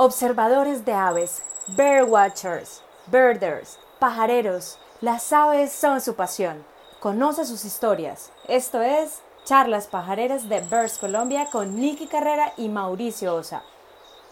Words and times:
Observadores 0.00 0.84
de 0.84 0.92
aves, 0.92 1.42
birdwatchers, 1.76 2.84
birders, 3.10 3.80
pajareros, 3.98 4.78
las 5.00 5.32
aves 5.32 5.72
son 5.72 6.00
su 6.00 6.14
pasión. 6.14 6.64
Conoce 7.00 7.44
sus 7.44 7.64
historias. 7.64 8.32
Esto 8.46 8.80
es 8.80 9.24
Charlas 9.44 9.88
Pajareras 9.88 10.48
de 10.48 10.60
Birds 10.60 10.98
Colombia 10.98 11.48
con 11.50 11.74
Nicky 11.74 12.06
Carrera 12.06 12.52
y 12.56 12.68
Mauricio 12.68 13.34
Osa. 13.34 13.64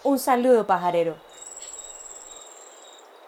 Un 0.05 0.21
saludo 0.21 0.69
pajarero. 0.69 1.17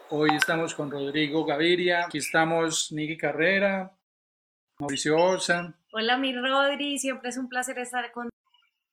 Hoy 0.09 0.29
estamos 0.33 0.73
con 0.73 0.89
Rodrigo 0.89 1.43
Gaviria, 1.43 2.05
aquí 2.05 2.19
estamos 2.19 2.89
Nicky 2.93 3.17
Carrera, 3.17 3.91
Mauricio 4.79 5.21
Osa. 5.21 5.73
Hola 5.91 6.15
mi 6.15 6.33
Rodri, 6.33 6.99
siempre 6.99 7.31
es 7.31 7.37
un 7.37 7.49
placer 7.49 7.77
estar 7.79 8.09
con 8.13 8.29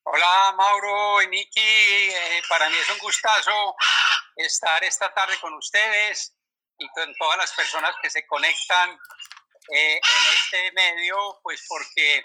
Hola 0.08 0.54
Mauro 0.56 1.20
y 1.22 1.26
Niki, 1.26 1.60
eh, 1.60 2.42
para 2.48 2.68
mí 2.68 2.76
es 2.76 2.88
un 2.90 2.98
gustazo 2.98 3.74
estar 4.36 4.84
esta 4.84 5.12
tarde 5.12 5.36
con 5.40 5.52
ustedes 5.54 6.32
y 6.78 6.88
con 6.90 7.12
todas 7.16 7.36
las 7.38 7.52
personas 7.52 7.92
que 8.00 8.08
se 8.08 8.24
conectan 8.24 8.90
eh, 9.72 9.94
en 9.96 10.32
este 10.32 10.72
medio, 10.74 11.40
pues 11.42 11.64
porque 11.66 12.22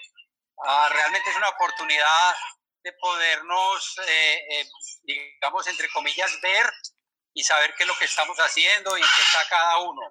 ah, 0.64 0.90
realmente 0.92 1.32
es 1.32 1.36
una 1.36 1.50
oportunidad 1.50 2.36
de 2.84 2.94
podernos, 2.94 4.00
eh, 4.06 4.70
digamos, 5.02 5.66
entre 5.66 5.90
comillas, 5.90 6.40
ver 6.40 6.72
y 7.34 7.44
saber 7.44 7.74
qué 7.74 7.84
es 7.84 7.88
lo 7.88 7.98
que 7.98 8.06
estamos 8.06 8.38
haciendo 8.38 8.96
y 8.96 9.02
en 9.02 9.08
qué 9.08 9.22
está 9.22 9.50
cada 9.50 9.80
uno. 9.80 10.02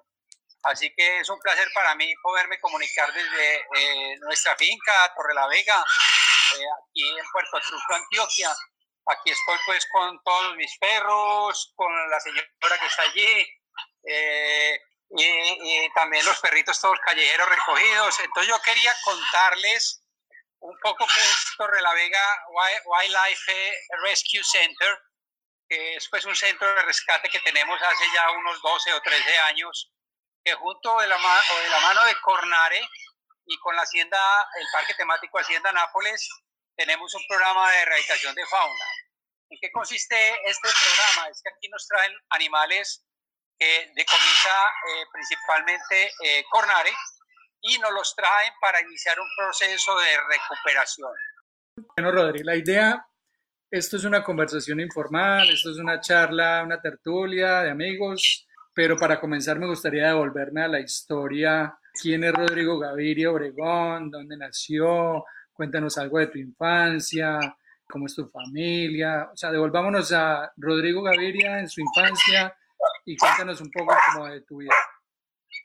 Así 0.63 0.93
que 0.93 1.21
es 1.21 1.29
un 1.29 1.39
placer 1.39 1.69
para 1.73 1.95
mí 1.95 2.13
poderme 2.21 2.59
comunicar 2.59 3.13
desde 3.13 4.17
nuestra 4.19 4.57
finca, 4.57 5.13
Torre 5.15 5.33
la 5.33 5.47
Vega, 5.47 5.85
eh, 6.59 6.65
aquí 6.65 7.07
en 7.17 7.25
Puerto 7.31 7.59
Truco, 7.59 7.93
Antioquia. 7.93 8.55
Aquí 9.07 9.31
estoy 9.31 9.57
pues 9.65 9.85
con 9.91 10.21
todos 10.23 10.55
mis 10.55 10.77
perros, 10.77 11.73
con 11.75 11.91
la 12.09 12.19
señora 12.19 12.79
que 12.79 12.85
está 12.85 13.01
allí, 13.03 13.47
eh, 14.07 14.79
y, 15.09 15.93
también 15.93 16.25
los 16.25 16.39
perritos 16.39 16.79
todos 16.79 16.99
callejeros 16.99 17.49
recogidos. 17.49 18.19
Entonces 18.19 18.49
yo 18.49 18.61
quería 18.61 18.95
contarles 19.03 20.03
un 20.59 20.77
poco 20.79 21.05
que 21.07 21.19
es 21.19 21.45
Torre 21.57 21.81
la 21.81 21.93
Vega 21.93 22.45
Wildlife 22.85 23.73
Rescue 24.03 24.43
Center, 24.43 24.99
que 25.67 25.95
es 25.95 26.07
pues 26.09 26.25
un 26.25 26.35
centro 26.35 26.73
de 26.75 26.83
rescate 26.83 27.29
que 27.29 27.39
tenemos 27.39 27.81
hace 27.81 28.05
ya 28.13 28.29
unos 28.31 28.61
12 28.61 28.93
o 28.93 29.01
13 29.01 29.37
años, 29.39 29.91
que 30.43 30.53
junto 30.53 30.99
de 30.99 31.07
la, 31.07 31.17
de 31.17 31.69
la 31.69 31.79
mano 31.79 32.05
de 32.05 32.15
Cornare, 32.21 32.87
y 33.51 33.57
con 33.57 33.75
la 33.75 33.81
Hacienda, 33.81 34.17
el 34.59 34.65
Parque 34.71 34.93
Temático 34.93 35.37
Hacienda 35.37 35.71
Nápoles, 35.73 36.29
tenemos 36.75 37.13
un 37.13 37.21
programa 37.27 37.69
de 37.69 37.81
erradicación 37.81 38.33
de 38.33 38.45
fauna. 38.45 38.85
¿En 39.49 39.57
qué 39.59 39.69
consiste 39.73 40.15
este 40.45 40.69
programa? 40.69 41.29
Es 41.29 41.41
que 41.43 41.49
aquí 41.49 41.67
nos 41.67 41.85
traen 41.85 42.13
animales 42.29 43.05
de 43.59 44.05
comisa 44.05 44.57
eh, 44.89 45.05
principalmente 45.13 46.11
eh, 46.23 46.43
cornare 46.49 46.89
y 47.61 47.77
nos 47.77 47.91
los 47.91 48.15
traen 48.15 48.53
para 48.59 48.81
iniciar 48.81 49.19
un 49.19 49.27
proceso 49.37 49.99
de 49.99 50.17
recuperación. 50.29 51.11
Bueno, 51.95 52.11
Rodri, 52.11 52.43
la 52.43 52.55
idea, 52.55 53.05
esto 53.69 53.97
es 53.97 54.03
una 54.05 54.23
conversación 54.23 54.79
informal, 54.79 55.47
esto 55.49 55.69
es 55.69 55.77
una 55.77 55.99
charla, 55.99 56.63
una 56.63 56.81
tertulia 56.81 57.61
de 57.61 57.69
amigos, 57.69 58.47
pero 58.73 58.97
para 58.97 59.19
comenzar 59.19 59.59
me 59.59 59.67
gustaría 59.67 60.07
devolverme 60.07 60.63
a 60.63 60.67
la 60.69 60.79
historia 60.79 61.77
quién 61.99 62.23
es 62.23 62.33
Rodrigo 62.33 62.79
Gaviria 62.79 63.31
Obregón, 63.31 64.11
dónde 64.11 64.37
nació, 64.37 65.25
cuéntanos 65.53 65.97
algo 65.97 66.19
de 66.19 66.27
tu 66.27 66.37
infancia, 66.37 67.39
cómo 67.87 68.07
es 68.07 68.15
tu 68.15 68.27
familia, 68.29 69.29
o 69.31 69.37
sea, 69.37 69.51
devolvámonos 69.51 70.11
a 70.13 70.51
Rodrigo 70.57 71.01
Gaviria 71.01 71.59
en 71.59 71.69
su 71.69 71.81
infancia 71.81 72.55
y 73.05 73.17
cuéntanos 73.17 73.61
un 73.61 73.69
poco 73.71 73.95
como 74.11 74.27
de 74.27 74.41
tu 74.41 74.57
vida. 74.57 74.75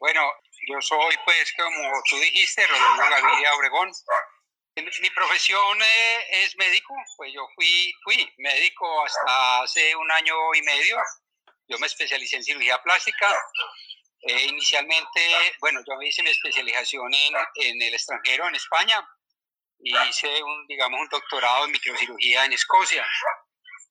Bueno, 0.01 0.21
yo 0.69 0.81
soy 0.81 1.15
pues 1.25 1.53
como 1.57 1.91
tú 2.11 2.17
dijiste, 2.19 2.67
Rodrigo 2.67 3.11
Gaviria 3.11 3.55
Obregón. 3.55 3.91
Mi 4.77 5.09
profesión 5.09 5.81
eh, 5.81 6.45
es 6.45 6.55
médico, 6.59 6.95
pues 7.17 7.33
yo 7.33 7.49
fui, 7.55 7.95
fui 8.05 8.31
médico 8.37 9.07
hasta 9.07 9.63
hace 9.63 9.97
un 9.97 10.11
año 10.13 10.35
y 10.55 10.61
medio. 10.61 10.99
Yo 11.67 11.79
me 11.79 11.87
especialicé 11.87 12.37
en 12.37 12.45
cirugía 12.45 12.83
plástica 12.83 13.35
eh, 14.27 14.47
inicialmente, 14.47 15.21
bueno, 15.61 15.81
yo 15.87 15.95
hice 16.03 16.23
mi 16.23 16.31
especialización 16.31 17.13
en, 17.15 17.35
en, 17.55 17.83
el 17.83 17.95
extranjero, 17.95 18.49
en 18.49 18.55
España, 18.55 19.07
y 19.79 19.97
hice 20.09 20.43
un, 20.43 20.67
digamos, 20.67 21.01
un 21.01 21.09
doctorado 21.09 21.67
en 21.67 21.73
microcirugía 21.73 22.45
en 22.45 22.53
Escocia. 22.53 23.07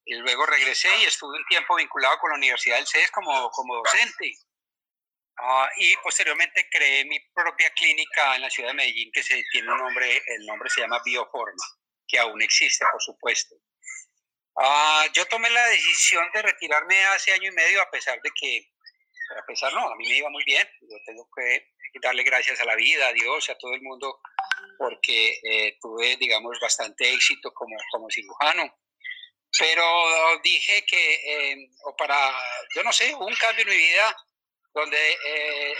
Y 0.05 0.15
luego 0.15 0.45
regresé 0.45 0.89
y 0.99 1.05
estuve 1.05 1.37
un 1.37 1.45
tiempo 1.45 1.75
vinculado 1.75 2.17
con 2.19 2.31
la 2.31 2.37
Universidad 2.37 2.77
del 2.77 2.87
CES 2.87 3.09
como, 3.11 3.49
como 3.51 3.75
docente. 3.77 4.33
Ah, 5.37 5.69
y 5.77 5.95
posteriormente 5.97 6.67
creé 6.69 7.05
mi 7.05 7.19
propia 7.33 7.69
clínica 7.71 8.35
en 8.35 8.41
la 8.41 8.49
ciudad 8.49 8.69
de 8.69 8.75
Medellín 8.75 9.11
que 9.11 9.23
se, 9.23 9.43
tiene 9.51 9.71
un 9.71 9.79
nombre, 9.79 10.21
el 10.27 10.45
nombre 10.45 10.69
se 10.69 10.81
llama 10.81 11.01
Bioforma, 11.03 11.65
que 12.07 12.19
aún 12.19 12.41
existe, 12.41 12.85
por 12.91 13.01
supuesto. 13.01 13.55
Ah, 14.57 15.05
yo 15.13 15.25
tomé 15.25 15.49
la 15.49 15.65
decisión 15.67 16.29
de 16.33 16.41
retirarme 16.41 17.03
hace 17.07 17.33
año 17.33 17.49
y 17.49 17.55
medio 17.55 17.81
a 17.81 17.89
pesar 17.89 18.19
de 18.21 18.31
que 18.39 18.74
a 19.37 19.45
pesar 19.45 19.73
no, 19.73 19.89
a 19.89 19.95
mí 19.95 20.07
me 20.07 20.17
iba 20.17 20.29
muy 20.29 20.43
bien, 20.43 20.67
yo 20.81 20.97
tengo 21.05 21.27
que 21.35 21.67
darle 22.01 22.23
gracias 22.23 22.59
a 22.61 22.65
la 22.65 22.75
vida, 22.75 23.07
a 23.07 23.13
Dios, 23.13 23.49
a 23.49 23.57
todo 23.57 23.73
el 23.73 23.81
mundo, 23.81 24.19
porque 24.77 25.39
eh, 25.43 25.77
tuve, 25.81 26.17
digamos, 26.17 26.57
bastante 26.59 27.11
éxito 27.13 27.51
como, 27.53 27.75
como 27.91 28.09
cirujano. 28.09 28.75
Pero 29.57 30.39
dije 30.43 30.85
que, 30.85 31.13
eh, 31.13 31.69
o 31.85 31.95
para, 31.95 32.31
yo 32.75 32.83
no 32.83 32.91
sé, 32.91 33.13
un 33.15 33.33
cambio 33.35 33.63
en 33.63 33.69
mi 33.69 33.77
vida 33.77 34.17
donde 34.73 35.11
eh, 35.25 35.73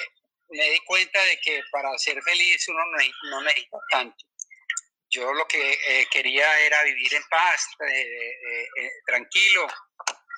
me 0.49 0.69
di 0.71 0.79
cuenta 0.85 1.21
de 1.25 1.37
que 1.41 1.61
para 1.71 1.97
ser 1.97 2.21
feliz 2.23 2.67
uno 2.69 2.79
no, 3.29 3.41
necesita 3.41 3.77
tanto. 3.91 4.25
Yo 5.09 5.33
lo 5.33 5.45
que 5.47 6.07
quería 6.11 6.59
era 6.61 6.83
vivir 6.83 7.13
en 7.13 7.23
paz, 7.29 7.67
tranquilo, 9.05 9.67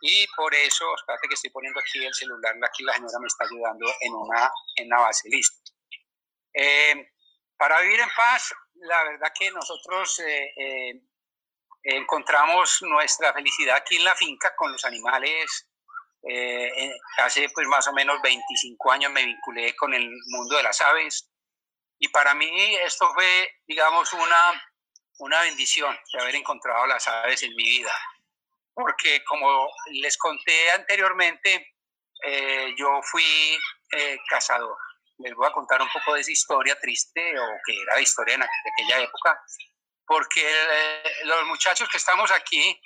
y 0.02 0.28
por 0.36 0.54
eso, 0.54 0.86
espérate 0.96 1.28
que 1.28 1.34
estoy 1.34 1.50
poniendo 1.50 1.80
aquí 1.80 2.06
el 2.06 2.14
celular, 2.14 2.56
aquí 2.64 2.84
la 2.84 2.94
señora 2.94 3.20
me 3.20 3.28
está 3.28 3.46
ayudando 3.46 3.86
en 4.02 4.14
una, 4.14 4.52
en 4.76 4.88
una 4.88 5.02
base, 5.02 5.30
listo. 5.30 5.72
Eh, 6.54 7.12
para 7.58 7.82
vivir 7.82 8.00
en 8.00 8.10
paz, 8.16 8.54
la 8.76 9.04
verdad 9.04 9.32
que 9.38 9.50
nosotros 9.52 10.20
eh, 10.20 10.54
eh, 10.56 11.02
encontramos 11.84 12.82
nuestra 12.82 13.34
felicidad 13.34 13.78
aquí 13.78 13.96
en 13.98 14.04
la 14.04 14.16
finca 14.16 14.56
con 14.56 14.72
los 14.72 14.84
animales. 14.86 15.68
hace 17.18 17.50
pues 17.50 17.68
más 17.68 17.88
o 17.88 17.94
menos 17.94 18.22
25 18.22 18.92
años 18.92 19.12
me 19.12 19.26
vinculé 19.26 19.76
con 19.76 19.94
el 19.94 20.10
mundo 20.28 20.58
de 20.58 20.64
las 20.64 20.82
aves 20.82 21.32
y 22.00 22.10
para 22.10 22.34
mí 22.36 22.76
esto 22.84 23.12
fue, 23.14 23.50
digamos, 23.66 24.12
una, 24.14 24.72
una 25.20 25.42
bendición 25.42 25.98
de 26.14 26.22
haber 26.22 26.36
encontrado 26.36 26.86
las 26.86 27.08
aves 27.08 27.42
en 27.44 27.56
mi 27.56 27.64
vida 27.64 27.94
porque 28.78 29.24
como 29.24 29.72
les 29.90 30.16
conté 30.18 30.72
anteriormente, 30.72 31.74
eh, 32.24 32.76
yo 32.78 33.02
fui 33.02 33.58
eh, 33.92 34.20
cazador. 34.30 34.78
Les 35.18 35.34
voy 35.34 35.48
a 35.48 35.52
contar 35.52 35.82
un 35.82 35.90
poco 35.90 36.14
de 36.14 36.22
esa 36.22 36.32
historia 36.32 36.80
triste 36.80 37.40
o 37.40 37.48
que 37.66 37.82
era 37.82 37.96
la 37.96 38.02
historia 38.02 38.36
en 38.36 38.44
aquella 38.44 39.02
época, 39.02 39.42
porque 40.06 40.44
eh, 40.46 41.04
los 41.24 41.48
muchachos 41.48 41.90
que 41.90 41.98
estamos 41.98 42.30
aquí, 42.30 42.80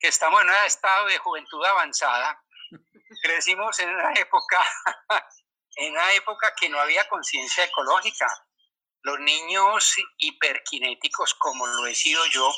que 0.00 0.08
estamos 0.08 0.42
en 0.42 0.48
un 0.48 0.54
estado 0.66 1.06
de 1.06 1.18
juventud 1.18 1.64
avanzada, 1.64 2.42
crecimos 3.22 3.78
en 3.78 3.90
una 3.90 4.12
época, 4.14 4.58
en 5.76 5.92
una 5.92 6.12
época 6.14 6.52
que 6.60 6.68
no 6.68 6.80
había 6.80 7.08
conciencia 7.08 7.62
ecológica. 7.62 8.26
Los 9.02 9.20
niños 9.20 9.94
hiperkinéticos, 10.16 11.34
como 11.34 11.64
lo 11.64 11.86
he 11.86 11.94
sido 11.94 12.26
yo, 12.26 12.52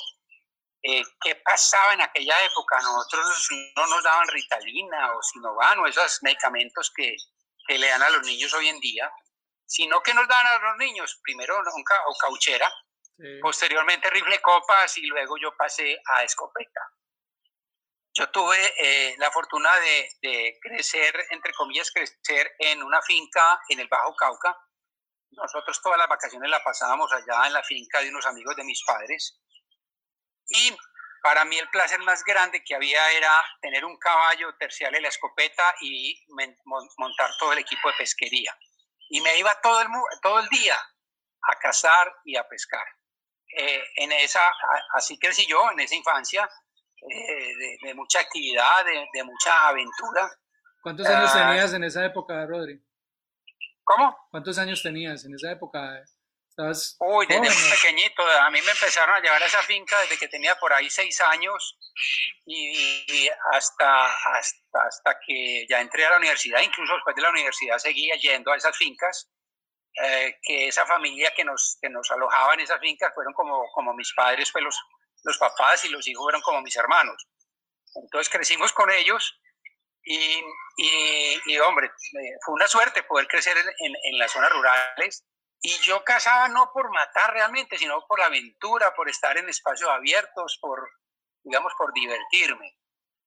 eh, 0.83 1.03
qué 1.21 1.37
pasaba 1.37 1.93
en 1.93 2.03
aquella 2.03 2.43
época. 2.45 2.81
Nosotros 2.81 3.49
no 3.77 3.87
nos 3.87 4.03
daban 4.03 4.29
Ritalina 4.29 5.15
o 5.15 5.23
Sinovan 5.23 5.79
o 5.81 5.87
esos 5.87 6.23
medicamentos 6.23 6.91
que, 6.95 7.17
que 7.67 7.79
le 7.79 7.89
dan 7.89 8.03
a 8.03 8.11
los 8.11 8.23
niños 8.23 8.53
hoy 8.55 8.69
en 8.69 8.81
día, 8.81 9.13
sino 9.67 10.03
que 10.03 10.15
nos 10.15 10.27
dan 10.27 10.47
a 10.47 10.59
los 10.59 10.77
niños 10.79 11.21
primero 11.23 11.59
o 11.59 12.19
cauchera, 12.19 12.73
posteriormente 13.43 14.09
rifle 14.09 14.41
copas 14.41 14.97
y 14.97 15.07
luego 15.07 15.37
yo 15.41 15.55
pasé 15.57 16.01
a 16.15 16.25
escopeta. 16.25 16.81
Yo 18.13 18.29
tuve 18.31 18.57
eh, 18.79 19.15
la 19.19 19.31
fortuna 19.31 19.71
de, 19.77 20.09
de, 20.21 20.59
crecer, 20.61 21.15
entre 21.31 21.53
comillas, 21.53 21.93
crecer 21.93 22.51
en 22.59 22.83
una 22.83 23.01
finca 23.03 23.61
en 23.69 23.79
el 23.79 23.89
Bajo 23.89 24.17
Cauca. 24.17 24.59
Nosotros 25.31 25.81
todas 25.81 25.99
las 25.99 26.09
vacaciones 26.09 26.51
la 26.51 26.65
pasábamos 26.65 27.13
allá 27.13 27.47
en 27.47 27.53
la 27.53 27.63
finca 27.63 28.01
de 28.01 28.09
unos 28.09 28.27
amigos 28.27 28.57
de 28.57 28.65
mis 28.65 28.83
padres. 28.85 29.41
Y 30.51 30.77
para 31.23 31.45
mí 31.45 31.57
el 31.59 31.69
placer 31.71 32.01
más 32.01 32.25
grande 32.25 32.63
que 32.65 32.75
había 32.75 33.11
era 33.13 33.43
tener 33.61 33.85
un 33.85 33.97
caballo, 33.99 34.55
terciarle 34.59 35.01
la 35.01 35.09
escopeta 35.09 35.75
y 35.81 36.19
montar 36.97 37.31
todo 37.39 37.53
el 37.53 37.59
equipo 37.59 37.91
de 37.91 37.97
pesquería. 37.99 38.57
Y 39.09 39.21
me 39.21 39.39
iba 39.39 39.55
todo 39.61 39.81
el, 39.81 39.89
todo 40.23 40.41
el 40.41 40.49
día 40.49 40.77
a 41.43 41.57
cazar 41.59 42.13
y 42.25 42.37
a 42.37 42.49
pescar. 42.49 42.87
Eh, 43.57 43.83
en 43.97 44.13
esa, 44.13 44.41
así 44.95 45.19
crecí 45.19 45.47
yo, 45.47 45.71
en 45.73 45.81
esa 45.81 45.95
infancia. 45.95 46.49
eh, 47.09 47.77
de, 47.83 47.95
mucha 47.95 48.21
actividad, 48.21 48.85
de, 49.13 49.25
mucha 49.25 49.69
aventura. 49.69 50.31
¿Cuántos 50.83 51.07
años 51.07 51.31
ah, 51.35 51.47
tenías 51.47 51.73
en 51.73 51.85
esa 51.85 52.05
época, 52.05 52.47
Rodri? 52.47 52.83
¿Cómo? 53.85 54.17
¿Cuántos 54.31 54.59
años 54.59 54.83
tenías 54.83 55.25
en 55.25 55.35
esa 55.35 55.51
época? 55.51 56.03
Uy, 56.99 57.27
desde 57.27 57.41
muy 57.41 57.71
pequeñito. 57.71 58.23
A 58.23 58.51
mí 58.51 58.61
me 58.63 58.71
empezaron 58.71 59.15
a 59.15 59.21
llevar 59.21 59.43
a 59.43 59.47
esa 59.47 59.63
finca 59.63 59.99
desde 60.01 60.19
que 60.19 60.29
tenía 60.29 60.55
por 60.57 60.73
ahí 60.73 60.91
seis 60.91 61.21
años 61.21 61.77
y, 62.47 63.29
hasta, 63.53 64.07
hasta, 64.07 64.83
hasta 64.87 65.19
que 65.27 65.67
ya 65.69 65.81
entré 65.81 66.05
a 66.07 66.11
la 66.11 66.17
universidad, 66.19 66.61
incluso 66.61 66.95
después 66.95 67.17
de 67.17 67.23
la 67.23 67.31
universidad 67.31 67.79
seguía 67.79 68.15
yendo 68.17 68.53
a 68.53 68.57
esas 68.57 68.77
fincas. 68.77 69.31
Eh, 70.03 70.39
que 70.43 70.69
esa 70.69 70.87
familia 70.87 71.35
que 71.35 71.45
nos, 71.45 71.77
que 71.83 71.91
nos 71.91 72.09
alojaba 72.13 72.55
en 72.55 72.61
esas 72.61 72.79
fincas 72.79 73.13
fueron 73.13 73.35
como, 73.35 73.69
como 73.73 73.93
mis 73.93 74.13
padres, 74.15 74.51
pues 74.53 74.63
los, 74.63 74.79
los 75.25 75.37
papás 75.37 75.85
y 75.85 75.89
los 75.89 76.07
hijos 76.07 76.23
fueron 76.23 76.41
como 76.43 76.63
mis 76.63 76.77
hermanos. 76.77 77.27
Entonces 77.97 78.33
crecimos 78.33 78.73
con 78.73 78.89
ellos 78.91 79.41
y, 80.05 80.43
y, 80.77 81.59
hombre, 81.59 81.89
eh, 81.89 82.33
fue 82.45 82.55
una 82.55 82.69
suerte 82.69 83.03
poder 83.03 83.27
crecer 83.27 83.57
en, 83.59 83.95
en 84.05 84.19
las 84.19 84.31
zonas 84.31 84.51
rurales 84.51 85.25
y 85.63 85.77
yo 85.81 86.03
cazaba 86.05 86.49
no 86.49 86.71
por 86.73 86.91
matar 86.91 87.33
realmente, 87.33 87.77
sino 87.77 88.07
por 88.07 88.19
la 88.19 88.27
aventura, 88.27 88.95
por 88.95 89.09
estar 89.09 89.37
en 89.37 89.49
espacios 89.49 89.91
abiertos, 89.91 90.59
por, 90.61 90.91
digamos, 91.43 91.73
por 91.77 91.93
divertirme. 91.93 92.79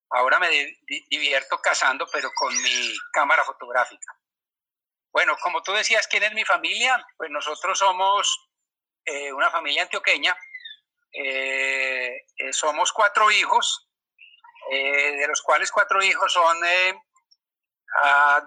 Ahora 0.09 0.39
me 0.39 0.77
divierto 1.09 1.59
cazando, 1.59 2.07
pero 2.11 2.31
con 2.35 2.53
mi 2.61 2.93
cámara 3.11 3.43
fotográfica. 3.43 4.13
Bueno, 5.11 5.35
como 5.41 5.61
tú 5.61 5.73
decías, 5.73 6.07
¿quién 6.07 6.23
es 6.23 6.33
mi 6.33 6.43
familia? 6.43 7.05
Pues 7.17 7.29
nosotros 7.29 7.77
somos 7.77 8.49
eh, 9.05 9.31
una 9.31 9.51
familia 9.51 9.83
antioqueña. 9.83 10.35
Eh, 11.11 12.25
eh, 12.37 12.53
somos 12.53 12.91
cuatro 12.91 13.29
hijos, 13.29 13.89
de 14.71 15.27
los 15.27 15.41
cuales 15.43 15.71
cuatro 15.71 16.01
hijos 16.01 16.33
son 16.33 16.57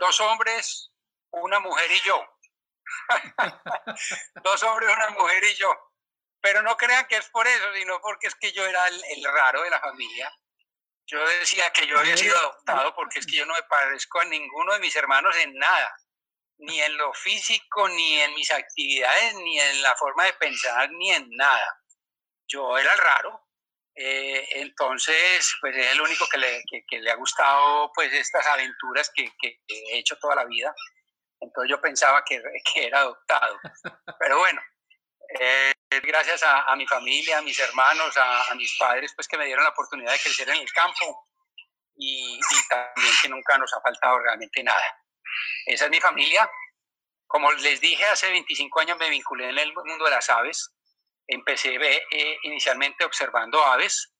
dos 0.01 0.21
hombres, 0.21 0.91
una 1.31 1.61
mujer 1.61 1.93
y 1.93 2.01
yo. 2.01 2.36
Dos 4.43 4.63
hombres, 4.63 4.91
una 4.95 5.11
mujer 5.11 5.45
y 5.45 5.55
yo. 5.55 5.75
Pero 6.41 6.63
no 6.63 6.77
crean 6.77 7.07
que 7.07 7.17
es 7.17 7.29
por 7.31 7.47
eso, 7.47 7.75
sino 7.75 8.01
porque 8.01 8.29
es 8.29 8.35
que 8.35 8.53
yo 8.53 8.65
era 8.65 8.87
el, 8.89 9.25
raro 9.25 9.63
de 9.63 9.71
la 9.71 9.81
familia. 9.81 10.33
Yo 11.07 11.27
decía 11.41 11.71
que 11.73 11.87
yo 11.87 11.99
había 11.99 12.17
sido 12.17 12.37
adoptado 12.37 12.95
porque 12.95 13.21
es 13.21 13.27
que 13.27 13.37
yo 13.37 13.47
no 13.47 13.55
me 13.55 13.63
parezco 13.65 14.21
a 14.21 14.25
ninguno 14.25 14.73
de 14.73 14.81
mis 14.81 14.95
hermanos 14.97 15.37
en 15.37 15.55
nada, 15.55 15.97
ni 16.59 16.81
en 16.81 16.97
lo 16.97 17.13
físico, 17.15 17.89
ni 17.89 18.21
en 18.21 18.35
mis 18.35 18.51
actividades, 18.51 19.35
ni 19.35 19.61
en 19.61 19.83
la 19.83 19.95
forma 19.97 20.25
de 20.25 20.33
pensar, 20.35 20.91
ni 20.93 21.13
en 21.13 21.29
nada. 21.31 21.81
Yo 22.49 22.77
era 22.79 22.93
el 22.93 22.99
raro. 22.99 23.43
Eh, 23.95 24.47
entonces, 24.61 25.55
pues 25.61 25.75
es 25.77 25.93
el 25.93 26.01
único 26.01 26.29
que 26.29 26.39
le, 26.39 26.63
que, 26.87 27.01
le 27.01 27.11
ha 27.11 27.17
gustado 27.17 27.91
pues 27.95 28.13
estas 28.13 28.47
aventuras 28.47 29.11
que, 29.15 29.33
que 29.41 29.61
he 29.69 29.99
hecho 29.99 30.19
toda 30.19 30.37
la 30.37 30.45
vida. 30.45 30.75
Entonces 31.41 31.71
yo 31.71 31.81
pensaba 31.81 32.23
que, 32.25 32.43
que 32.75 32.87
era 32.87 33.01
adoptado. 33.01 33.59
Pero 34.19 34.39
bueno, 34.39 34.61
eh, 35.41 35.73
gracias 36.03 36.43
a, 36.45 36.75
mi 36.77 36.87
familia, 36.87 37.39
a 37.39 37.43
mis 37.43 37.59
hermanos, 37.59 38.17
a, 38.17 38.55
mis 38.55 38.77
padres, 38.79 39.13
pues 39.15 39.29
que 39.29 39.37
me 39.37 39.47
dieron 39.47 39.65
la 39.65 39.71
oportunidad 39.71 40.13
de 40.13 40.19
crecer 40.19 40.49
en 40.49 40.57
el 40.57 40.73
campo 40.73 41.29
y, 41.97 42.39
también 42.69 43.13
que 43.23 43.29
nunca 43.29 43.59
nos 43.59 43.73
ha 43.75 43.81
faltado 43.81 44.19
realmente 44.19 44.63
nada. 44.63 44.83
Esa 45.67 45.87
es 45.87 45.91
mi 45.91 46.01
familia. 46.01 46.51
Como 47.27 47.51
les 47.53 47.81
dije, 47.81 48.05
hace 48.05 48.31
25 48.31 48.81
años 48.81 48.99
me 48.99 49.11
vinculé 49.11 49.51
en 49.51 49.59
el 49.59 49.73
mundo 49.75 50.05
de 50.05 50.11
las 50.11 50.31
aves. 50.31 50.71
Empecé 51.27 51.75
eh, 51.75 52.39
inicialmente 52.43 53.05
observando 53.05 53.63
aves. 53.63 54.13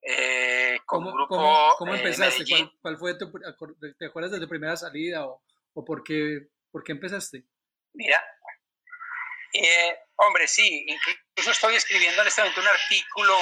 Eh, 0.00 0.80
con 0.84 1.04
¿Cómo, 1.04 1.12
grupo, 1.12 1.74
¿cómo, 1.78 1.94
empezaste? 1.94 2.44
¿Cuál, 2.80 2.98
fue 2.98 3.16
tu, 3.16 3.32
¿Te 3.98 4.06
acuerdas 4.06 4.32
de 4.32 4.40
tu 4.40 4.48
primera 4.48 4.76
salida 4.76 5.26
o, 5.26 5.42
o 5.74 5.84
por 5.84 6.02
qué 6.02 6.48
¿Por 6.72 6.82
qué 6.82 6.92
empezaste? 6.92 7.44
Mira, 7.92 8.24
eh, 9.52 9.98
hombre, 10.16 10.48
sí, 10.48 10.86
incluso 10.88 11.50
estoy 11.50 11.76
escribiendo 11.76 12.22
en 12.22 12.28
este 12.28 12.40
momento 12.40 12.62
un 12.62 12.68
artículo 12.68 13.38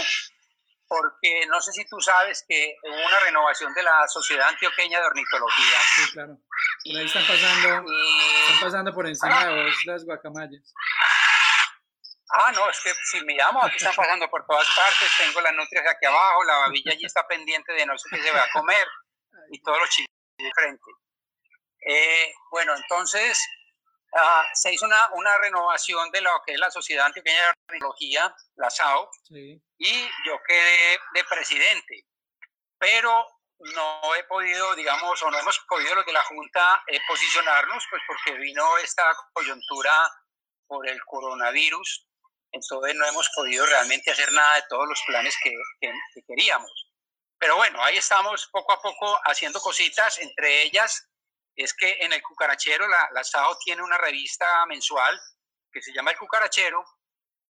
porque 0.88 1.46
no 1.46 1.60
sé 1.60 1.72
si 1.72 1.88
tú 1.88 2.00
sabes 2.00 2.44
que 2.48 2.74
hubo 2.82 3.06
una 3.06 3.20
renovación 3.20 3.72
de 3.74 3.82
la 3.84 4.08
Sociedad 4.08 4.48
Antioqueña 4.48 4.98
de 4.98 5.06
Ornitología. 5.06 5.78
Sí, 5.94 6.12
claro. 6.12 6.36
Por 6.84 6.96
ahí 6.96 7.06
están 7.06 7.26
pasando, 7.28 7.68
están 7.68 8.60
pasando 8.60 8.92
por 8.92 9.06
encima 9.06 9.46
de 9.46 9.62
vos 9.62 9.86
las 9.86 10.04
guacamayas. 10.04 10.74
Ah, 12.32 12.50
no, 12.52 12.68
es 12.68 12.80
que 12.82 12.92
si 13.04 13.24
me 13.24 13.34
llamo, 13.34 13.62
aquí 13.62 13.76
están 13.76 13.94
pasando 13.94 14.28
por 14.30 14.44
todas 14.46 14.66
partes, 14.74 15.10
tengo 15.16 15.40
las 15.40 15.54
nutrias 15.54 15.84
aquí 15.86 16.06
abajo, 16.06 16.42
la 16.44 16.58
babilla 16.58 16.92
allí 16.92 17.04
está 17.04 17.26
pendiente 17.28 17.72
de 17.72 17.86
no 17.86 17.96
sé 17.96 18.08
qué 18.10 18.22
se 18.22 18.32
va 18.32 18.42
a 18.42 18.50
comer 18.52 18.86
y 19.52 19.62
todos 19.62 19.78
los 19.78 19.90
chicos 19.90 20.14
de 20.38 20.50
frente. 20.54 20.90
Eh, 21.82 22.32
bueno, 22.50 22.74
entonces 22.76 23.38
ah, 24.14 24.46
se 24.54 24.72
hizo 24.72 24.86
una, 24.86 25.10
una, 25.14 25.36
renovación 25.38 26.10
de 26.10 26.20
lo 26.20 26.30
que 26.44 26.54
es 26.54 26.58
la 26.58 26.70
Sociedad 26.70 27.06
Antioqueña 27.06 27.46
de 27.46 27.52
Tecnología, 27.66 28.34
la 28.56 28.70
SAO, 28.70 29.10
y 29.30 30.08
yo 30.26 30.38
quedé 30.46 30.98
de 31.14 31.24
presidente. 31.24 32.04
Pero 32.78 33.26
no 33.74 34.14
he 34.14 34.24
podido, 34.24 34.74
digamos, 34.74 35.22
o 35.22 35.30
no 35.30 35.38
hemos 35.38 35.58
podido 35.68 35.94
los 35.94 36.06
de 36.06 36.12
la 36.12 36.24
Junta 36.24 36.82
eh, 36.86 36.98
posicionarnos, 37.06 37.84
pues 37.90 38.02
porque 38.06 38.38
vino 38.38 38.78
esta 38.78 39.04
coyuntura 39.32 40.10
por 40.66 40.88
el 40.88 41.02
coronavirus, 41.04 42.06
entonces 42.52 42.94
no 42.94 43.06
hemos 43.06 43.28
podido 43.34 43.66
realmente 43.66 44.10
hacer 44.10 44.32
nada 44.32 44.56
de 44.56 44.64
todos 44.68 44.88
los 44.88 45.02
planes 45.06 45.36
que, 45.42 45.52
que, 45.80 45.92
que 46.14 46.22
queríamos. 46.26 46.70
Pero 47.38 47.56
bueno, 47.56 47.82
ahí 47.82 47.96
estamos 47.96 48.48
poco 48.52 48.72
a 48.72 48.82
poco 48.82 49.18
haciendo 49.24 49.60
cositas, 49.60 50.18
entre 50.18 50.62
ellas 50.62 51.09
es 51.56 51.74
que 51.74 51.98
en 52.00 52.12
el 52.12 52.22
Cucarachero, 52.22 52.86
la, 52.88 53.08
la 53.12 53.24
SAO 53.24 53.56
tiene 53.58 53.82
una 53.82 53.98
revista 53.98 54.66
mensual 54.66 55.20
que 55.72 55.82
se 55.82 55.92
llama 55.92 56.10
El 56.10 56.18
Cucarachero 56.18 56.84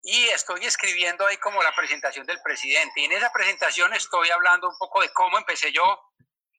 y 0.02 0.30
estoy 0.30 0.66
escribiendo 0.66 1.26
ahí 1.28 1.38
como 1.38 1.62
la 1.62 1.76
presentación 1.76 2.26
del 2.26 2.42
presidente. 2.42 3.02
Y 3.02 3.06
en 3.06 3.12
esa 3.12 3.32
presentación 3.32 3.94
estoy 3.94 4.30
hablando 4.30 4.70
un 4.70 4.78
poco 4.78 5.02
de 5.02 5.12
cómo 5.14 5.38
empecé 5.38 5.72
yo 5.72 6.00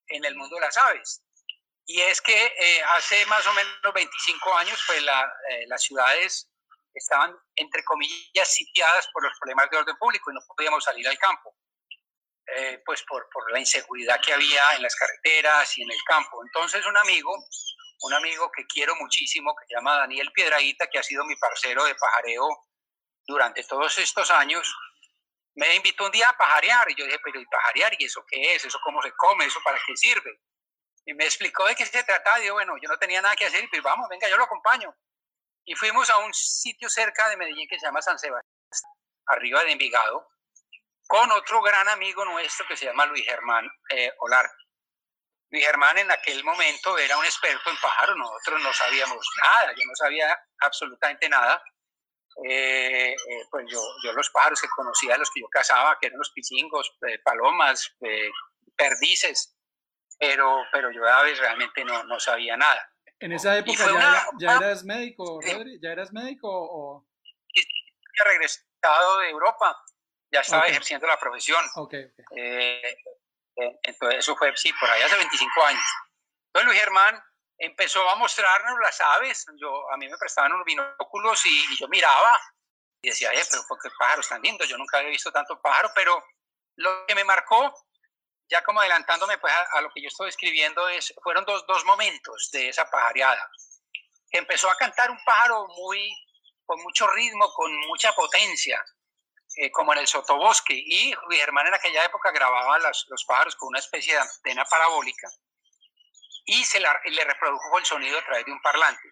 en 0.08 0.24
el 0.24 0.36
mundo 0.36 0.56
de 0.56 0.62
las 0.62 0.76
aves. 0.76 1.22
Y 1.86 2.00
es 2.02 2.20
que 2.20 2.46
eh, 2.46 2.82
hace 2.96 3.24
más 3.26 3.46
o 3.46 3.54
menos 3.54 3.94
25 3.94 4.56
años, 4.58 4.80
pues 4.86 5.02
eh, 5.02 5.64
las 5.66 5.82
ciudades 5.82 6.48
estaban, 6.94 7.34
entre 7.56 7.82
comillas, 7.84 8.52
sitiadas 8.54 9.08
por 9.12 9.22
los 9.24 9.32
problemas 9.38 9.70
de 9.70 9.78
orden 9.78 9.96
público 9.96 10.30
y 10.30 10.34
no 10.34 10.40
podíamos 10.46 10.84
salir 10.84 11.08
al 11.08 11.18
campo. 11.18 11.54
Eh, 12.56 12.82
pues 12.84 13.02
por, 13.04 13.28
por, 13.30 13.50
la 13.52 13.60
inseguridad 13.60 14.20
que 14.20 14.32
había 14.32 14.74
en 14.74 14.82
las 14.82 14.96
carreteras 14.96 15.78
y 15.78 15.82
en 15.82 15.90
el 15.90 15.98
campo. 16.04 16.42
Entonces 16.44 16.84
un 16.84 16.96
amigo, 16.96 17.32
un 18.02 18.14
amigo 18.14 18.50
que 18.50 18.66
quiero 18.66 18.96
muchísimo, 18.96 19.54
que 19.54 19.66
se 19.66 19.74
llama 19.74 19.98
Daniel 19.98 20.32
Piedraíta, 20.32 20.88
que 20.88 20.98
ha 20.98 21.02
sido 21.02 21.24
mi 21.24 21.36
parcero 21.36 21.84
de 21.84 21.94
pajareo 21.94 22.48
durante 23.26 23.62
todos 23.64 23.96
estos 23.98 24.30
años, 24.32 24.74
me 25.54 25.74
invitó 25.76 26.06
un 26.06 26.10
día 26.10 26.28
a 26.28 26.36
pajarear 26.36 26.90
y 26.90 26.94
yo 26.96 27.04
dije, 27.04 27.18
pero 27.22 27.40
¿y 27.40 27.46
pajarear? 27.46 27.92
¿Y 27.98 28.04
eso 28.04 28.24
qué 28.26 28.54
es? 28.54 28.64
¿Eso 28.64 28.78
cómo 28.82 29.00
se 29.02 29.12
come? 29.12 29.44
¿Eso 29.44 29.60
para 29.62 29.78
qué 29.86 29.96
sirve? 29.96 30.40
Y 31.04 31.14
me 31.14 31.24
explicó 31.24 31.66
de 31.66 31.74
qué 31.74 31.86
se 31.86 32.02
trataba 32.02 32.40
y 32.40 32.46
yo, 32.46 32.54
bueno, 32.54 32.74
yo 32.80 32.88
no 32.88 32.98
tenía 32.98 33.22
nada 33.22 33.36
que 33.36 33.46
hacer 33.46 33.62
y 33.62 33.68
pues 33.68 33.82
vamos, 33.82 34.08
venga, 34.08 34.28
yo 34.28 34.36
lo 34.36 34.44
acompaño. 34.44 34.94
Y 35.64 35.74
fuimos 35.74 36.10
a 36.10 36.18
un 36.18 36.32
sitio 36.32 36.88
cerca 36.88 37.28
de 37.28 37.36
Medellín 37.36 37.68
que 37.68 37.78
se 37.78 37.86
llama 37.86 38.02
San 38.02 38.18
Sebastián, 38.18 38.52
arriba 39.26 39.62
de 39.64 39.72
Envigado, 39.72 40.28
con 41.10 41.28
otro 41.32 41.60
gran 41.60 41.88
amigo 41.88 42.24
nuestro 42.24 42.64
que 42.68 42.76
se 42.76 42.84
llama 42.84 43.04
Luis 43.06 43.24
Germán 43.24 43.68
eh, 43.88 44.12
Olar. 44.20 44.48
Luis 45.50 45.66
Germán 45.66 45.98
en 45.98 46.08
aquel 46.08 46.44
momento 46.44 46.96
era 46.96 47.18
un 47.18 47.24
experto 47.24 47.68
en 47.68 47.76
pájaros, 47.82 48.16
nosotros 48.16 48.62
no 48.62 48.72
sabíamos 48.72 49.26
nada, 49.42 49.72
yo 49.72 49.84
no 49.88 49.96
sabía 49.96 50.38
absolutamente 50.60 51.28
nada. 51.28 51.60
Eh, 52.48 53.10
eh, 53.10 53.44
pues 53.50 53.66
yo, 53.68 53.82
yo, 54.04 54.12
los 54.12 54.30
pájaros 54.30 54.62
que 54.62 54.68
conocía, 54.68 55.18
los 55.18 55.28
que 55.32 55.40
yo 55.40 55.48
cazaba, 55.48 55.98
que 56.00 56.06
eran 56.06 56.18
los 56.20 56.30
pichingos, 56.30 56.96
palomas, 57.24 57.92
perdices, 58.76 59.58
pero, 60.16 60.62
pero 60.70 60.92
yo 60.92 61.02
de 61.02 61.10
aves 61.10 61.40
realmente 61.40 61.84
no, 61.84 62.04
no 62.04 62.20
sabía 62.20 62.56
nada. 62.56 62.88
¿En 63.18 63.32
esa 63.32 63.58
época 63.58 63.84
ya, 63.84 64.26
ya, 64.38 64.56
eras 64.58 64.84
médico, 64.84 65.40
Rodri? 65.42 65.80
¿Ya 65.82 65.90
eras 65.90 66.12
médico 66.12 66.48
o...? 66.48 67.04
Regresado 68.24 69.18
de 69.18 69.30
Europa 69.30 69.76
ya 70.30 70.40
estaba 70.40 70.66
ejerciendo 70.66 71.06
la 71.06 71.18
profesión. 71.18 71.64
Eh, 72.36 72.96
eh, 73.56 73.78
entonces 73.82 74.20
eso 74.20 74.36
fue, 74.36 74.56
sí, 74.56 74.72
por 74.78 74.88
ahí 74.88 75.02
hace 75.02 75.16
25 75.16 75.64
años. 75.64 75.84
Entonces 76.46 76.66
Luis 76.66 76.80
Germán 76.80 77.22
empezó 77.58 78.08
a 78.08 78.14
mostrarnos 78.16 78.78
las 78.80 79.00
aves. 79.00 79.46
Yo, 79.56 79.90
a 79.90 79.96
mí 79.96 80.08
me 80.08 80.16
prestaban 80.18 80.52
unos 80.52 80.64
binóculos 80.64 81.44
y, 81.46 81.76
yo 81.78 81.88
miraba 81.88 82.40
y 83.02 83.08
decía, 83.08 83.32
eh, 83.32 83.42
pero 83.50 83.62
¿por 83.68 83.78
qué 83.80 83.88
pájaros 83.98 84.28
tan 84.28 84.42
lindos? 84.42 84.68
Yo 84.68 84.78
nunca 84.78 84.98
había 84.98 85.10
visto 85.10 85.32
tanto 85.32 85.60
pájaro, 85.60 85.90
pero 85.94 86.22
lo 86.76 87.06
que 87.06 87.14
me 87.14 87.24
marcó, 87.24 87.74
ya 88.48 88.62
como 88.62 88.80
adelantándome 88.80 89.38
pues, 89.38 89.52
a, 89.72 89.80
lo 89.80 89.90
que 89.90 90.02
yo 90.02 90.08
estoy 90.08 90.28
escribiendo, 90.28 90.88
es, 90.88 91.12
fueron 91.22 91.44
dos, 91.44 91.66
dos 91.66 91.84
momentos 91.84 92.50
de 92.52 92.68
esa 92.68 92.88
pajareada. 92.88 93.50
empezó 94.30 94.70
a 94.70 94.76
cantar 94.76 95.10
un 95.10 95.18
pájaro 95.24 95.66
muy, 95.68 96.12
con 96.64 96.80
mucho 96.82 97.06
ritmo, 97.08 97.52
con 97.52 97.74
mucha 97.88 98.12
potencia 98.12 98.84
eh, 99.56 99.70
como 99.70 99.92
en 99.92 100.00
el 100.00 100.06
sotobosque. 100.06 100.74
Y 100.74 101.14
hermana 101.40 101.68
en 101.68 101.74
aquella 101.74 102.04
época 102.04 102.30
grababa 102.30 102.78
los 102.78 103.24
pájaros 103.26 103.56
con 103.56 103.68
una 103.68 103.78
especie 103.78 104.14
de 104.14 104.20
antena 104.20 104.64
parabólica 104.64 105.28
y 106.46 106.64
se 106.64 106.80
le 106.80 107.24
reprodujo 107.24 107.78
el 107.78 107.84
sonido 107.84 108.18
a 108.18 108.24
través 108.24 108.44
de 108.44 108.52
un 108.52 108.60
parlante. 108.60 109.08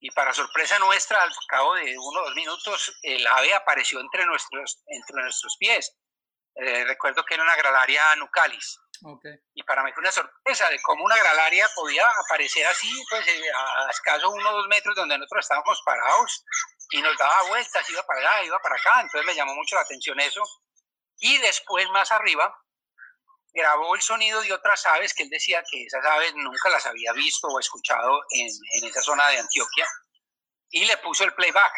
Y 0.00 0.10
para 0.10 0.34
sorpresa 0.34 0.78
nuestra, 0.78 1.22
al 1.22 1.32
cabo 1.48 1.74
de 1.74 1.96
uno 1.98 2.20
o 2.20 2.24
dos 2.24 2.34
minutos, 2.34 2.98
el 3.02 3.26
ave 3.26 3.54
apareció 3.54 4.00
entre 4.00 4.26
nuestros, 4.26 4.82
entre 4.86 5.22
nuestros 5.22 5.56
pies. 5.58 5.96
Eh, 6.54 6.84
recuerdo 6.84 7.24
que 7.24 7.34
era 7.34 7.42
una 7.42 7.56
gradaria 7.56 8.14
nucalis. 8.16 8.78
Y 9.54 9.62
para 9.62 9.82
mí 9.82 9.92
fue 9.92 10.00
una 10.00 10.12
sorpresa 10.12 10.68
de 10.70 10.80
cómo 10.82 11.04
una 11.04 11.16
gradaria 11.16 11.68
podía 11.74 12.08
aparecer 12.08 12.66
así, 12.66 12.90
pues 13.10 13.26
eh, 13.26 13.50
a 13.54 13.90
escaso 13.90 14.30
uno 14.30 14.50
o 14.50 14.52
dos 14.54 14.68
metros 14.68 14.96
donde 14.96 15.18
nosotros 15.18 15.44
estábamos 15.44 15.82
parados 15.84 16.44
y 16.90 17.02
nos 17.02 17.16
daba 17.16 17.48
vueltas, 17.48 17.90
iba 17.90 18.02
para 18.04 18.20
allá, 18.20 18.44
iba 18.44 18.58
para 18.60 18.76
acá. 18.76 19.00
Entonces 19.00 19.26
me 19.26 19.34
llamó 19.34 19.54
mucho 19.54 19.76
la 19.76 19.82
atención 19.82 20.18
eso. 20.20 20.42
Y 21.18 21.38
después, 21.38 21.88
más 21.90 22.12
arriba, 22.12 22.54
grabó 23.52 23.94
el 23.94 24.02
sonido 24.02 24.40
de 24.42 24.52
otras 24.52 24.84
aves 24.86 25.14
que 25.14 25.22
él 25.22 25.30
decía 25.30 25.62
que 25.70 25.84
esas 25.84 26.04
aves 26.04 26.34
nunca 26.34 26.68
las 26.68 26.84
había 26.86 27.12
visto 27.12 27.48
o 27.48 27.58
escuchado 27.58 28.20
en, 28.30 28.46
en 28.46 28.88
esa 28.88 29.00
zona 29.00 29.28
de 29.28 29.38
Antioquia 29.38 29.86
y 30.70 30.84
le 30.84 30.96
puso 30.98 31.24
el 31.24 31.34
playback. 31.34 31.72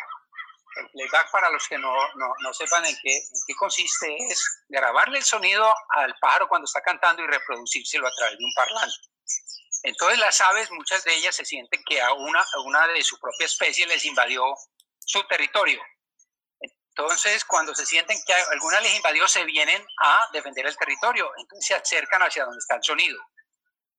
El 0.76 0.90
playback, 0.90 1.30
para 1.30 1.50
los 1.50 1.66
que 1.66 1.78
no, 1.78 1.92
no, 2.14 2.34
no 2.40 2.54
sepan 2.54 2.84
en 2.84 2.96
qué, 3.02 3.20
qué, 3.46 3.54
consiste, 3.54 4.16
es 4.28 4.64
grabarle 4.68 5.18
el 5.18 5.24
sonido 5.24 5.72
al 5.90 6.14
pájaro 6.20 6.48
cuando 6.48 6.66
está 6.66 6.80
cantando 6.80 7.22
y 7.22 7.26
reproducírselo 7.26 8.06
a 8.06 8.12
través 8.16 8.38
de 8.38 8.44
un 8.44 8.52
parlante. 8.54 8.96
Entonces 9.82 10.18
las 10.18 10.40
aves, 10.40 10.70
muchas 10.70 11.04
de 11.04 11.14
ellas 11.14 11.34
se 11.36 11.44
sienten 11.44 11.82
que 11.88 12.00
a 12.00 12.12
una, 12.12 12.40
a 12.40 12.60
una 12.60 12.86
de 12.88 13.02
su 13.02 13.18
propia 13.18 13.46
especie 13.46 13.86
les 13.86 14.04
invadió 14.04 14.44
su 14.98 15.22
territorio. 15.24 15.80
Entonces, 16.60 17.44
cuando 17.44 17.74
se 17.74 17.86
sienten 17.86 18.20
que 18.26 18.34
alguna 18.34 18.80
les 18.80 18.96
invadió, 18.96 19.28
se 19.28 19.44
vienen 19.44 19.86
a 20.02 20.28
defender 20.32 20.66
el 20.66 20.76
territorio, 20.76 21.30
entonces 21.38 21.66
se 21.68 21.74
acercan 21.74 22.22
hacia 22.22 22.44
donde 22.44 22.58
está 22.58 22.74
el 22.74 22.82
sonido. 22.82 23.20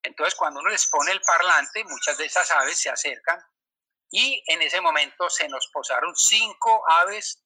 Entonces, 0.04 0.36
cuando 0.36 0.60
uno 0.60 0.70
les 0.70 0.86
pone 0.88 1.12
el 1.12 1.22
parlante, 1.22 1.84
muchas 1.86 2.18
de 2.18 2.26
esas 2.26 2.52
aves 2.52 2.78
se 2.78 2.90
acercan 2.90 3.40
y 4.12 4.44
en 4.48 4.62
ese 4.62 4.82
momento 4.82 5.30
se 5.30 5.48
nos 5.48 5.68
posaron 5.74 6.16
cinco 6.16 6.84
aves 6.89 7.44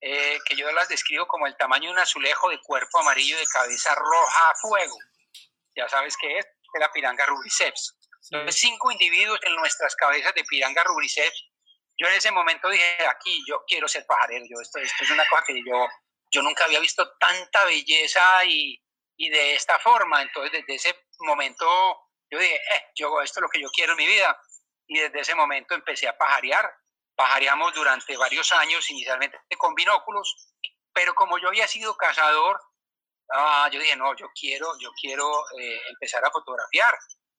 eh, 0.00 0.38
que 0.44 0.56
yo 0.56 0.70
las 0.72 0.88
describo 0.88 1.26
como 1.26 1.46
el 1.46 1.56
tamaño 1.56 1.88
de 1.88 1.94
un 1.94 1.98
azulejo 1.98 2.50
de 2.50 2.60
cuerpo 2.60 2.98
amarillo 2.98 3.38
de 3.38 3.46
cabeza 3.46 3.94
roja 3.94 4.50
a 4.50 4.54
fuego. 4.56 4.96
Ya 5.76 5.88
sabes 5.88 6.16
qué 6.16 6.38
es, 6.38 6.46
de 6.72 6.80
la 6.80 6.92
piranga 6.92 7.24
rubriceps. 7.26 7.96
Entonces, 8.30 8.60
cinco 8.60 8.90
individuos 8.90 9.38
en 9.42 9.54
nuestras 9.56 9.94
cabezas 9.96 10.34
de 10.34 10.44
piranga 10.44 10.82
rubriceps 10.84 11.50
yo 11.96 12.08
en 12.08 12.14
ese 12.14 12.30
momento 12.32 12.68
dije, 12.68 13.06
aquí 13.06 13.42
yo 13.46 13.64
quiero 13.66 13.86
ser 13.86 14.04
pajarero, 14.06 14.44
yo, 14.48 14.60
esto, 14.60 14.78
esto 14.80 15.04
es 15.04 15.10
una 15.10 15.28
cosa 15.28 15.44
que 15.46 15.62
yo, 15.64 15.86
yo 16.32 16.42
nunca 16.42 16.64
había 16.64 16.80
visto 16.80 17.16
tanta 17.18 17.64
belleza 17.64 18.44
y, 18.46 18.82
y 19.16 19.30
de 19.30 19.54
esta 19.54 19.78
forma. 19.78 20.22
Entonces, 20.22 20.52
desde 20.52 20.74
ese 20.74 21.06
momento, 21.20 21.66
yo 22.30 22.38
dije, 22.38 22.56
eh, 22.56 22.84
yo, 22.96 23.20
esto 23.22 23.38
es 23.38 23.42
lo 23.42 23.48
que 23.48 23.60
yo 23.60 23.68
quiero 23.70 23.92
en 23.92 23.98
mi 23.98 24.06
vida. 24.06 24.36
Y 24.86 24.98
desde 24.98 25.20
ese 25.20 25.34
momento 25.34 25.74
empecé 25.74 26.08
a 26.08 26.16
pajarear. 26.16 26.70
Pajareamos 27.16 27.72
durante 27.74 28.16
varios 28.16 28.52
años, 28.52 28.90
inicialmente 28.90 29.38
con 29.56 29.74
binóculos, 29.74 30.52
pero 30.92 31.14
como 31.14 31.38
yo 31.38 31.48
había 31.48 31.68
sido 31.68 31.96
cazador, 31.96 32.60
ah, 33.32 33.68
yo 33.70 33.78
dije, 33.78 33.96
no, 33.96 34.16
yo 34.16 34.26
quiero, 34.38 34.76
yo 34.80 34.90
quiero 35.00 35.44
eh, 35.58 35.80
empezar 35.90 36.24
a 36.24 36.30
fotografiar 36.30 36.94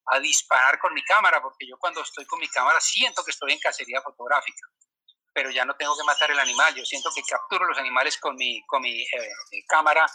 a 0.07 0.19
disparar 0.19 0.79
con 0.79 0.93
mi 0.93 1.03
cámara, 1.03 1.41
porque 1.41 1.67
yo 1.67 1.77
cuando 1.77 2.01
estoy 2.01 2.25
con 2.25 2.39
mi 2.39 2.47
cámara 2.47 2.79
siento 2.79 3.23
que 3.23 3.31
estoy 3.31 3.53
en 3.53 3.59
cacería 3.59 4.01
fotográfica, 4.01 4.67
pero 5.33 5.49
ya 5.49 5.65
no 5.65 5.75
tengo 5.75 5.97
que 5.97 6.03
matar 6.03 6.31
el 6.31 6.39
animal, 6.39 6.73
yo 6.75 6.85
siento 6.85 7.09
que 7.13 7.23
capturo 7.23 7.65
los 7.65 7.77
animales 7.77 8.17
con 8.17 8.35
mi, 8.35 8.63
con 8.67 8.81
mi 8.81 9.01
eh, 9.01 9.65
cámara 9.67 10.05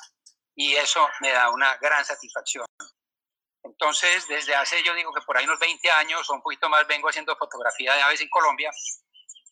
y 0.55 0.75
eso 0.75 1.09
me 1.21 1.31
da 1.33 1.51
una 1.51 1.77
gran 1.79 2.05
satisfacción. 2.05 2.67
Entonces, 3.63 4.27
desde 4.29 4.55
hace, 4.55 4.83
yo 4.83 4.95
digo 4.95 5.13
que 5.13 5.21
por 5.23 5.37
ahí 5.37 5.45
unos 5.45 5.59
20 5.59 5.91
años 5.91 6.29
o 6.31 6.35
un 6.35 6.43
poquito 6.43 6.69
más, 6.69 6.87
vengo 6.87 7.09
haciendo 7.09 7.37
fotografía 7.37 7.95
de 7.95 8.03
aves 8.03 8.21
en 8.21 8.31
Colombia 8.31 8.71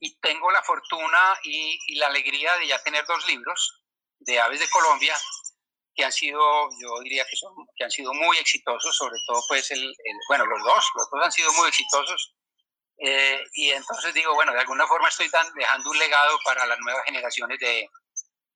y 0.01 0.19
tengo 0.21 0.51
la 0.51 0.63
fortuna 0.63 1.39
y, 1.43 1.99
la 1.99 2.07
alegría 2.07 2.57
de 2.57 2.69
ya 2.69 2.83
tener 2.83 3.05
dos 3.07 3.27
libros 3.27 3.85
de 4.21 4.41
aves 4.41 4.61
de 4.61 4.69
Colombia 4.71 5.17
que 5.95 6.05
han 6.05 6.13
sido, 6.13 6.41
yo 6.81 7.01
diría 7.03 7.25
que, 7.29 7.37
son, 7.37 7.53
que 7.77 7.85
han 7.85 7.91
sido 7.91 8.15
muy 8.15 8.37
exitosos, 8.39 8.97
sobre 8.97 9.19
todo 9.27 9.43
pues 9.49 9.71
el, 9.73 9.93
bueno, 10.29 10.47
los 10.47 10.63
dos, 10.63 10.85
los 10.95 11.11
dos 11.11 11.25
han 11.25 11.33
sido 11.33 11.53
muy 11.55 11.69
exitosos. 11.69 12.35
Eh, 13.01 13.41
y 13.53 13.71
entonces 13.71 14.15
digo, 14.15 14.35
bueno, 14.35 14.53
de 14.53 14.61
alguna 14.61 14.87
forma 14.87 15.09
estoy 15.09 15.29
dejando 15.57 15.91
un 15.91 15.99
legado 15.99 16.39
para 16.45 16.67
las 16.67 16.79
nuevas 16.81 17.05
generaciones 17.05 17.59
de, 17.59 17.89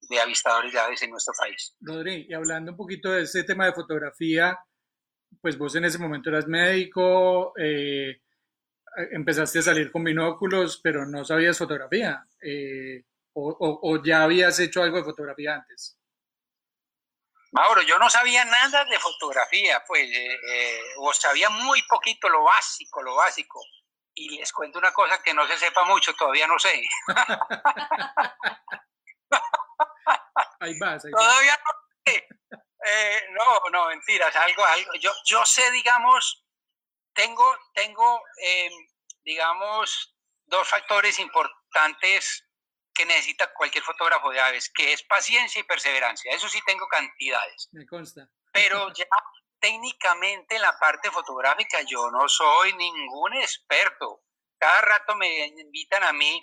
de 0.09 0.21
avistadores 0.21 0.73
de 0.73 0.79
aves 0.79 1.03
en 1.03 1.11
nuestro 1.11 1.35
país. 1.39 1.75
Rodri, 1.81 2.27
y 2.29 2.35
hablando 2.35 2.73
un 2.73 2.77
poquito 2.77 3.11
de 3.11 3.23
este 3.23 3.45
tema 3.45 3.67
de 3.67 3.73
fotografía, 3.73 4.57
pues 5.43 5.59
vos 5.59 5.75
en 5.75 5.85
ese 5.85 5.99
momento 5.99 6.31
eras 6.31 6.47
médico, 6.47 7.53
eh, 7.59 8.23
empezaste 9.11 9.59
a 9.59 9.63
salir 9.63 9.91
con 9.91 10.05
binóculos, 10.05 10.81
pero 10.83 11.05
no 11.05 11.25
sabías 11.25 11.59
fotografía, 11.59 12.25
eh, 12.41 13.05
o, 13.35 13.49
o, 13.49 13.91
o, 13.91 14.03
ya 14.03 14.23
habías 14.23 14.59
hecho 14.61 14.83
algo 14.83 14.99
de 14.99 15.05
fotografía 15.05 15.57
antes. 15.57 15.99
Mauro, 17.53 17.83
yo 17.83 17.99
no 17.99 18.09
sabía 18.09 18.45
nada 18.45 18.85
de 18.87 18.99
fotografía, 18.99 19.83
pues, 19.87 20.11
eh, 20.11 20.39
eh, 20.49 20.81
o 20.99 21.13
sabía 21.13 21.51
muy 21.51 21.83
poquito 21.83 22.29
lo 22.29 22.45
básico, 22.45 23.03
lo 23.03 23.17
básico. 23.17 23.61
Y 24.15 24.39
les 24.39 24.53
cuento 24.53 24.79
una 24.79 24.93
cosa 24.93 25.23
que 25.23 25.35
no 25.35 25.47
se 25.47 25.59
sepa 25.59 25.85
mucho, 25.85 26.15
todavía 26.15 26.47
no 26.47 26.59
sé. 26.59 26.83
ahí 30.61 30.79
vas, 30.79 31.03
Todavía 31.03 31.57
no. 31.57 31.82
Eh, 32.85 33.29
no, 33.31 33.71
no, 33.71 33.87
mentiras, 33.89 34.35
algo, 34.37 34.65
algo. 34.65 34.95
Yo, 34.95 35.13
yo 35.25 35.45
sé, 35.47 35.71
digamos, 35.71 36.45
tengo, 37.15 37.45
tengo, 37.75 38.23
em, 38.39 38.73
digamos, 39.25 40.17
dos 40.47 40.69
factores 40.69 41.19
importantes 41.19 42.47
que 42.95 43.07
necesita 43.07 43.53
cualquier 43.55 43.85
fotógrafo 43.85 44.31
de 44.31 44.41
aves, 44.41 44.71
que 44.75 44.93
es 44.93 45.03
paciencia 45.05 45.61
y 45.61 45.65
perseverancia. 45.65 46.33
Eso 46.33 46.49
sí 46.49 46.61
tengo 46.67 46.87
cantidades. 46.89 47.69
Me 47.73 47.87
consta. 47.87 48.29
Pero 48.53 48.93
ya 48.93 49.07
técnicamente 49.61 50.57
en 50.57 50.63
la 50.63 50.79
parte 50.79 51.11
fotográfica 51.11 51.81
yo 51.83 52.11
no 52.11 52.29
soy 52.29 52.75
ningún 52.75 53.35
experto. 53.35 54.23
Cada 54.59 54.81
rato 54.83 55.15
me 55.17 55.47
invitan 55.47 56.03
a 56.03 56.13
mí 56.13 56.43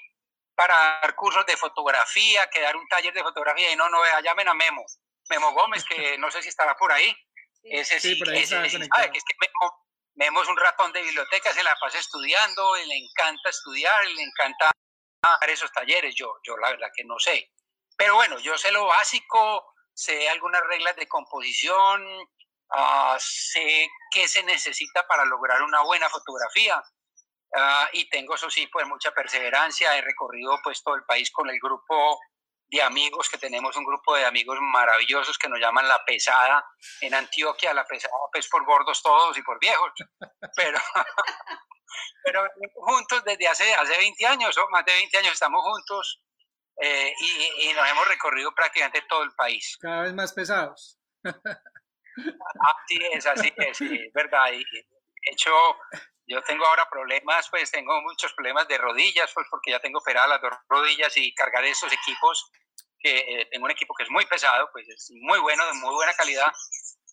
para 0.55 0.73
dar 1.01 1.15
cursos 1.15 1.45
de 1.45 1.55
fotografía, 1.55 2.49
que 2.49 2.61
dar 2.61 2.75
un 2.75 2.87
taller 2.87 3.13
de 3.13 3.23
fotografía 3.23 3.71
y 3.71 3.75
no, 3.75 3.89
no, 3.89 3.99
llamen 4.23 4.47
a 4.47 4.53
Memo. 4.53 4.85
Memo 5.29 5.51
Gómez, 5.53 5.83
que 5.85 6.17
no 6.17 6.29
sé 6.31 6.41
si 6.41 6.49
estará 6.49 6.75
por 6.75 6.91
ahí. 6.91 7.15
Ese 7.63 7.99
sí, 7.99 8.15
por 8.15 8.29
ahí 8.29 8.43
ese, 8.43 8.61
que 8.61 8.67
es 8.67 9.23
que 9.23 9.35
Memo, 9.39 9.87
Memo, 10.15 10.41
es 10.41 10.47
un 10.47 10.57
ratón 10.57 10.91
de 10.91 11.01
biblioteca, 11.01 11.53
se 11.53 11.63
la 11.63 11.75
pasa 11.75 11.99
estudiando, 11.99 12.75
le 12.75 12.97
encanta 12.97 13.49
estudiar, 13.49 14.05
le 14.07 14.23
encanta 14.23 14.71
esos 15.47 15.71
talleres, 15.71 16.15
yo, 16.15 16.33
yo 16.43 16.57
la 16.57 16.71
verdad 16.71 16.89
que 16.95 17.03
no 17.03 17.19
sé. 17.19 17.51
Pero 17.97 18.15
bueno, 18.15 18.39
yo 18.39 18.57
sé 18.57 18.71
lo 18.71 18.85
básico, 18.85 19.73
sé 19.93 20.29
algunas 20.29 20.61
reglas 20.67 20.95
de 20.95 21.07
composición, 21.07 22.05
uh, 22.07 23.17
sé 23.17 23.89
qué 24.11 24.27
se 24.27 24.43
necesita 24.43 25.05
para 25.07 25.25
lograr 25.25 25.61
una 25.61 25.81
buena 25.81 26.09
fotografía. 26.09 26.81
Uh, 27.51 27.87
y 27.93 28.07
tengo, 28.09 28.35
eso 28.35 28.49
sí, 28.49 28.67
pues 28.67 28.87
mucha 28.87 29.11
perseverancia. 29.11 29.97
He 29.97 30.01
recorrido 30.01 30.57
pues 30.63 30.81
todo 30.81 30.95
el 30.95 31.03
país 31.03 31.29
con 31.31 31.49
el 31.49 31.59
grupo 31.59 32.19
de 32.69 32.81
amigos, 32.81 33.29
que 33.29 33.37
tenemos 33.37 33.75
un 33.75 33.83
grupo 33.83 34.15
de 34.15 34.25
amigos 34.25 34.57
maravillosos 34.61 35.37
que 35.37 35.49
nos 35.49 35.59
llaman 35.59 35.87
La 35.87 36.03
Pesada 36.05 36.65
en 37.01 37.13
Antioquia. 37.13 37.73
La 37.73 37.85
Pesada, 37.85 38.13
pues 38.31 38.47
por 38.47 38.65
gordos 38.65 39.01
todos 39.01 39.37
y 39.37 39.41
por 39.41 39.59
viejos. 39.59 39.91
Pero, 40.55 40.77
pero 42.23 42.43
juntos 42.75 43.23
desde 43.23 43.47
hace, 43.47 43.73
hace 43.73 43.97
20 43.97 44.25
años, 44.25 44.57
o 44.57 44.69
más 44.69 44.85
de 44.85 44.93
20 44.93 45.17
años 45.17 45.33
estamos 45.33 45.61
juntos 45.63 46.21
eh, 46.81 47.13
y, 47.19 47.69
y, 47.69 47.73
nos 47.73 47.89
hemos 47.89 48.07
recorrido 48.07 48.53
prácticamente 48.53 49.03
todo 49.09 49.23
el 49.23 49.31
país. 49.31 49.77
Cada 49.81 50.03
vez 50.03 50.13
más 50.13 50.31
pesados. 50.33 50.97
Así 52.15 52.99
es, 53.13 53.25
así 53.25 53.53
es, 53.57 53.79
verdad. 54.13 54.51
Y 54.51 54.63
de 54.63 54.85
hecho, 55.31 55.51
yo 56.29 56.43
tengo 56.43 56.63
ahora 56.65 56.87
problemas, 56.89 57.49
pues 57.49 57.71
tengo 57.71 57.99
muchos 58.01 58.31
problemas 58.33 58.67
de 58.67 58.77
rodillas, 58.77 59.31
pues 59.33 59.47
porque 59.49 59.71
ya 59.71 59.79
tengo 59.79 59.97
operadas 59.97 60.29
las 60.29 60.41
dos 60.41 60.51
rodillas 60.69 61.17
y 61.17 61.33
cargar 61.33 61.65
esos 61.65 61.91
equipos, 61.91 62.51
que 62.99 63.17
eh, 63.17 63.47
tengo 63.51 63.65
un 63.65 63.71
equipo 63.71 63.95
que 63.95 64.03
es 64.03 64.11
muy 64.11 64.25
pesado, 64.27 64.69
pues 64.71 64.87
es 64.87 65.09
muy 65.21 65.39
bueno, 65.39 65.65
de 65.65 65.73
muy 65.73 65.93
buena 65.95 66.13
calidad, 66.13 66.51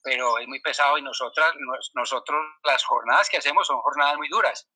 pero 0.03 0.39
es 0.39 0.47
muy 0.47 0.61
pesado 0.61 0.99
y 0.99 1.03
nosotras, 1.03 1.51
nosotros 1.95 2.45
las 2.63 2.85
jornadas 2.85 3.31
que 3.31 3.39
hacemos 3.39 3.67
son 3.67 3.81
jornadas 3.81 4.19
muy 4.19 4.29
duras, 4.29 4.69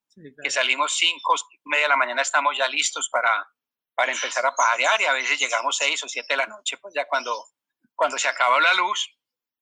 que 0.43 0.49
salimos 0.49 0.93
5, 0.93 1.35
media 1.65 1.83
de 1.83 1.89
la 1.89 1.97
mañana 1.97 2.23
estamos 2.23 2.57
ya 2.57 2.67
listos 2.67 3.09
para, 3.11 3.47
para 3.93 4.11
empezar 4.11 4.43
a 4.43 4.55
pajarear 4.55 4.99
y 5.01 5.05
a 5.05 5.13
veces 5.13 5.39
llegamos 5.39 5.77
6 5.77 6.03
o 6.03 6.09
7 6.09 6.25
de 6.27 6.37
la 6.37 6.47
noche, 6.47 6.77
pues 6.79 6.95
ya 6.95 7.07
cuando, 7.07 7.45
cuando 7.93 8.17
se 8.17 8.27
acaba 8.27 8.59
la 8.59 8.73
luz. 8.73 9.07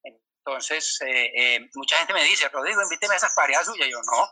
Entonces, 0.03 0.99
eh, 1.01 1.31
eh, 1.35 1.69
mucha 1.75 1.97
gente 1.97 2.13
me 2.13 2.23
dice, 2.23 2.47
Rodrigo, 2.47 2.81
invíteme 2.81 3.13
a 3.15 3.17
esas 3.17 3.35
parejas 3.35 3.65
suyas. 3.65 3.89
Yo 3.89 3.99
no, 4.01 4.27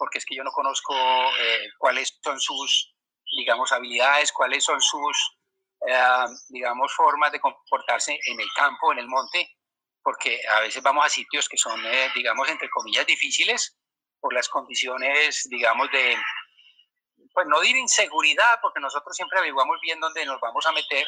porque 0.00 0.16
es 0.16 0.24
que 0.24 0.34
yo 0.34 0.42
no 0.42 0.50
conozco 0.50 0.94
eh, 0.94 1.68
cuáles 1.76 2.18
son 2.24 2.40
sus, 2.40 2.94
digamos, 3.36 3.70
habilidades, 3.70 4.32
cuáles 4.32 4.64
son 4.64 4.80
sus 4.80 5.36
eh, 5.86 6.24
digamos, 6.48 6.90
formas 6.94 7.30
de 7.32 7.38
comportarse 7.38 8.18
en 8.24 8.40
el 8.40 8.48
campo, 8.56 8.92
en 8.92 9.00
el 9.00 9.08
monte, 9.08 9.58
porque 10.02 10.40
a 10.48 10.60
veces 10.60 10.82
vamos 10.82 11.04
a 11.04 11.10
sitios 11.10 11.50
que 11.50 11.58
son, 11.58 11.84
eh, 11.84 12.10
digamos, 12.14 12.48
entre 12.48 12.70
comillas, 12.70 13.04
difíciles 13.04 13.76
por 14.18 14.32
las 14.32 14.48
condiciones, 14.48 15.46
digamos, 15.50 15.90
de, 15.90 16.16
pues 17.34 17.46
no 17.46 17.60
de 17.60 17.68
inseguridad, 17.68 18.58
porque 18.62 18.80
nosotros 18.80 19.14
siempre 19.14 19.38
averiguamos 19.38 19.78
bien 19.82 20.00
dónde 20.00 20.24
nos 20.24 20.40
vamos 20.40 20.64
a 20.64 20.72
meter, 20.72 21.06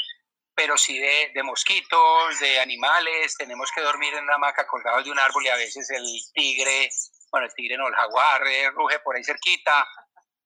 pero 0.55 0.77
sí 0.77 0.99
de, 0.99 1.33
de, 1.35 1.43
mosquitos, 1.43 2.39
de 2.41 2.61
animales, 2.61 3.37
tenemos 3.39 3.71
que 3.75 3.81
dormir 3.81 4.13
en 4.13 4.25
una 4.25 4.35
hamaca 4.35 4.67
colgados 4.67 5.03
de 5.05 5.11
un 5.11 5.19
árbol 5.19 5.47
y 5.47 5.49
a 5.49 5.57
veces 5.57 5.89
el 5.89 6.05
tigre, 6.35 6.91
bueno, 7.33 7.47
el 7.47 7.55
tigre 7.55 7.77
no, 7.77 7.89
el 7.89 7.95
jaguar 7.95 8.47
eh, 8.47 8.71
ruge 8.71 8.99
por 9.01 9.17
ahí 9.17 9.25
cerquita, 9.25 9.85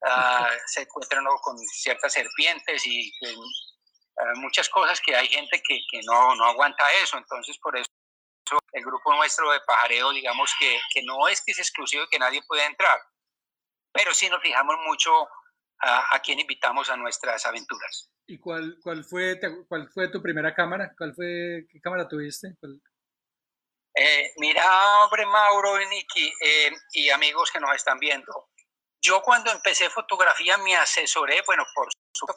uh, 0.03 0.47
se 0.67 0.83
encuentran 0.83 1.25
con 1.43 1.59
ciertas 1.59 2.13
serpientes 2.13 2.87
y 2.87 3.13
uh, 3.27 4.37
muchas 4.37 4.69
cosas 4.69 5.01
que 5.01 5.15
hay 5.15 5.27
gente 5.27 5.61
que, 5.67 5.81
que 5.91 6.01
no, 6.07 6.35
no 6.37 6.45
aguanta 6.45 6.85
eso, 7.03 7.19
entonces 7.19 7.59
por 7.59 7.77
eso 7.77 7.87
el 8.73 8.85
grupo 8.85 9.13
nuestro 9.15 9.51
de 9.51 9.61
pajareo, 9.67 10.13
digamos 10.13 10.55
que, 10.59 10.79
que 10.95 11.03
no 11.03 11.27
es 11.27 11.43
que 11.45 11.53
es 11.53 11.59
exclusivo 11.59 12.05
y 12.05 12.09
que 12.09 12.19
nadie 12.19 12.41
puede 12.47 12.65
entrar, 12.65 13.01
pero 13.93 14.15
sí 14.15 14.29
nos 14.29 14.41
fijamos 14.41 14.77
mucho 14.87 15.11
a, 15.81 16.15
a 16.15 16.21
quién 16.21 16.39
invitamos 16.39 16.89
a 16.89 16.97
nuestras 16.97 17.45
aventuras. 17.45 18.11
¿Y 18.29 18.39
cuál, 18.39 18.79
cuál, 18.83 19.05
fue, 19.05 19.39
cuál 19.69 19.89
fue 19.89 20.09
tu 20.09 20.21
primera 20.23 20.55
cámara? 20.55 20.93
¿Cuál 20.97 21.15
fue, 21.15 21.67
¿Qué 21.69 21.81
cámara 21.81 22.09
tuviste? 22.09 22.57
Eh, 23.99 24.33
mira, 24.37 24.63
hombre, 25.01 25.25
Mauro 25.25 25.81
y 25.81 25.87
Nicky 25.87 26.33
eh, 26.43 26.71
y 26.93 27.09
amigos 27.09 27.51
que 27.51 27.61
nos 27.61 27.75
están 27.75 27.99
viendo. 27.99 28.51
Yo 29.01 29.23
cuando 29.23 29.51
empecé 29.51 29.89
fotografía 29.89 30.59
me 30.59 30.77
asesoré, 30.77 31.43
bueno, 31.47 31.65
por, 31.75 31.89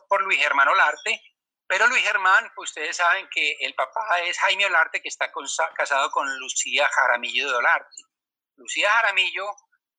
por 0.07 0.23
Luis 0.23 0.39
Germán 0.39 0.69
Olarte, 0.69 1.21
pero 1.67 1.85
Luis 1.87 2.03
Germán, 2.03 2.49
ustedes 2.57 2.95
saben 2.95 3.27
que 3.29 3.57
el 3.59 3.75
papá 3.75 4.21
es 4.21 4.39
Jaime 4.39 4.67
Olarte, 4.67 5.01
que 5.01 5.09
está 5.09 5.31
casado 5.75 6.09
con 6.11 6.27
Lucía 6.39 6.87
Jaramillo 6.87 7.49
de 7.49 7.55
Olarte. 7.55 8.03
Lucía 8.55 8.89
Jaramillo 8.91 9.45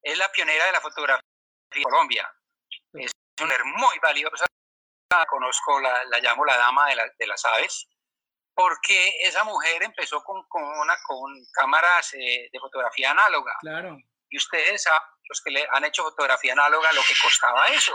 es 0.01 0.17
la 0.17 0.31
pionera 0.31 0.65
de 0.65 0.71
la 0.71 0.81
fotografía 0.81 1.23
en 1.73 1.83
Colombia. 1.83 2.33
Es 2.93 3.11
una 3.39 3.47
mujer 3.47 3.65
muy 3.65 3.99
valiosa 3.99 4.47
conozco, 5.27 5.79
la, 5.79 6.03
la 6.05 6.19
llamo 6.19 6.45
la 6.45 6.57
dama 6.57 6.87
de, 6.87 6.95
la, 6.95 7.03
de, 7.17 7.27
las 7.27 7.43
aves, 7.45 7.87
porque 8.53 9.17
esa 9.21 9.43
mujer 9.43 9.83
empezó 9.83 10.23
con, 10.23 10.43
con, 10.47 10.63
una, 10.63 10.95
con 11.07 11.31
cámaras 11.53 12.13
eh, 12.13 12.49
de 12.51 12.59
fotografía 12.59 13.11
análoga. 13.11 13.53
Claro. 13.61 13.97
Y 14.29 14.37
ustedes, 14.37 14.85
los 15.27 15.41
que 15.41 15.51
le 15.51 15.67
han 15.71 15.83
hecho 15.83 16.03
fotografía 16.03 16.53
análoga, 16.53 16.91
lo 16.93 17.01
que 17.01 17.13
costaba 17.21 17.67
eso. 17.67 17.93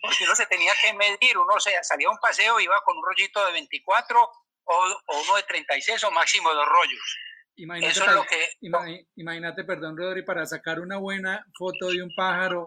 Porque 0.00 0.24
uno 0.24 0.34
se 0.34 0.46
tenía 0.46 0.72
que 0.80 0.92
medir, 0.92 1.36
uno 1.36 1.58
se, 1.58 1.72
salía 1.82 2.08
a 2.08 2.12
un 2.12 2.18
paseo, 2.18 2.60
iba 2.60 2.80
con 2.84 2.96
un 2.96 3.04
rollito 3.04 3.44
de 3.46 3.52
24 3.52 4.20
o, 4.20 4.74
o 5.06 5.20
uno 5.22 5.36
de 5.36 5.42
36 5.42 6.04
o 6.04 6.10
máximo 6.10 6.52
dos 6.54 6.66
rollos. 6.66 7.18
Imagínate, 7.56 7.92
eso 7.92 8.04
es 8.04 8.14
lo 8.14 8.24
que, 8.24 9.06
imagínate, 9.14 9.64
perdón, 9.64 9.96
Rodri, 9.96 10.24
para 10.24 10.44
sacar 10.44 10.80
una 10.80 10.98
buena 10.98 11.44
foto 11.56 11.88
de 11.88 12.02
un 12.02 12.10
pájaro 12.14 12.66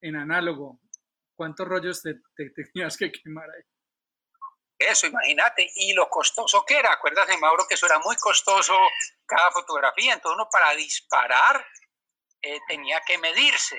en 0.00 0.16
análogo, 0.16 0.80
¿cuántos 1.34 1.66
rollos 1.66 2.00
te, 2.02 2.14
te, 2.36 2.50
tenías 2.50 2.96
que 2.96 3.10
quemar 3.10 3.48
ahí? 3.50 3.62
Eso, 4.80 5.06
imagínate, 5.06 5.70
y 5.76 5.92
lo 5.92 6.08
costoso 6.08 6.64
que 6.64 6.78
era, 6.78 6.92
acuérdate, 6.92 7.36
Mauro, 7.36 7.66
que 7.68 7.74
eso 7.74 7.84
era 7.84 7.98
muy 7.98 8.16
costoso 8.16 8.74
cada 9.26 9.50
fotografía, 9.50 10.14
entonces 10.14 10.36
uno 10.36 10.48
para 10.50 10.72
disparar 10.72 11.66
eh, 12.40 12.58
tenía 12.66 13.02
que 13.02 13.18
medirse. 13.18 13.78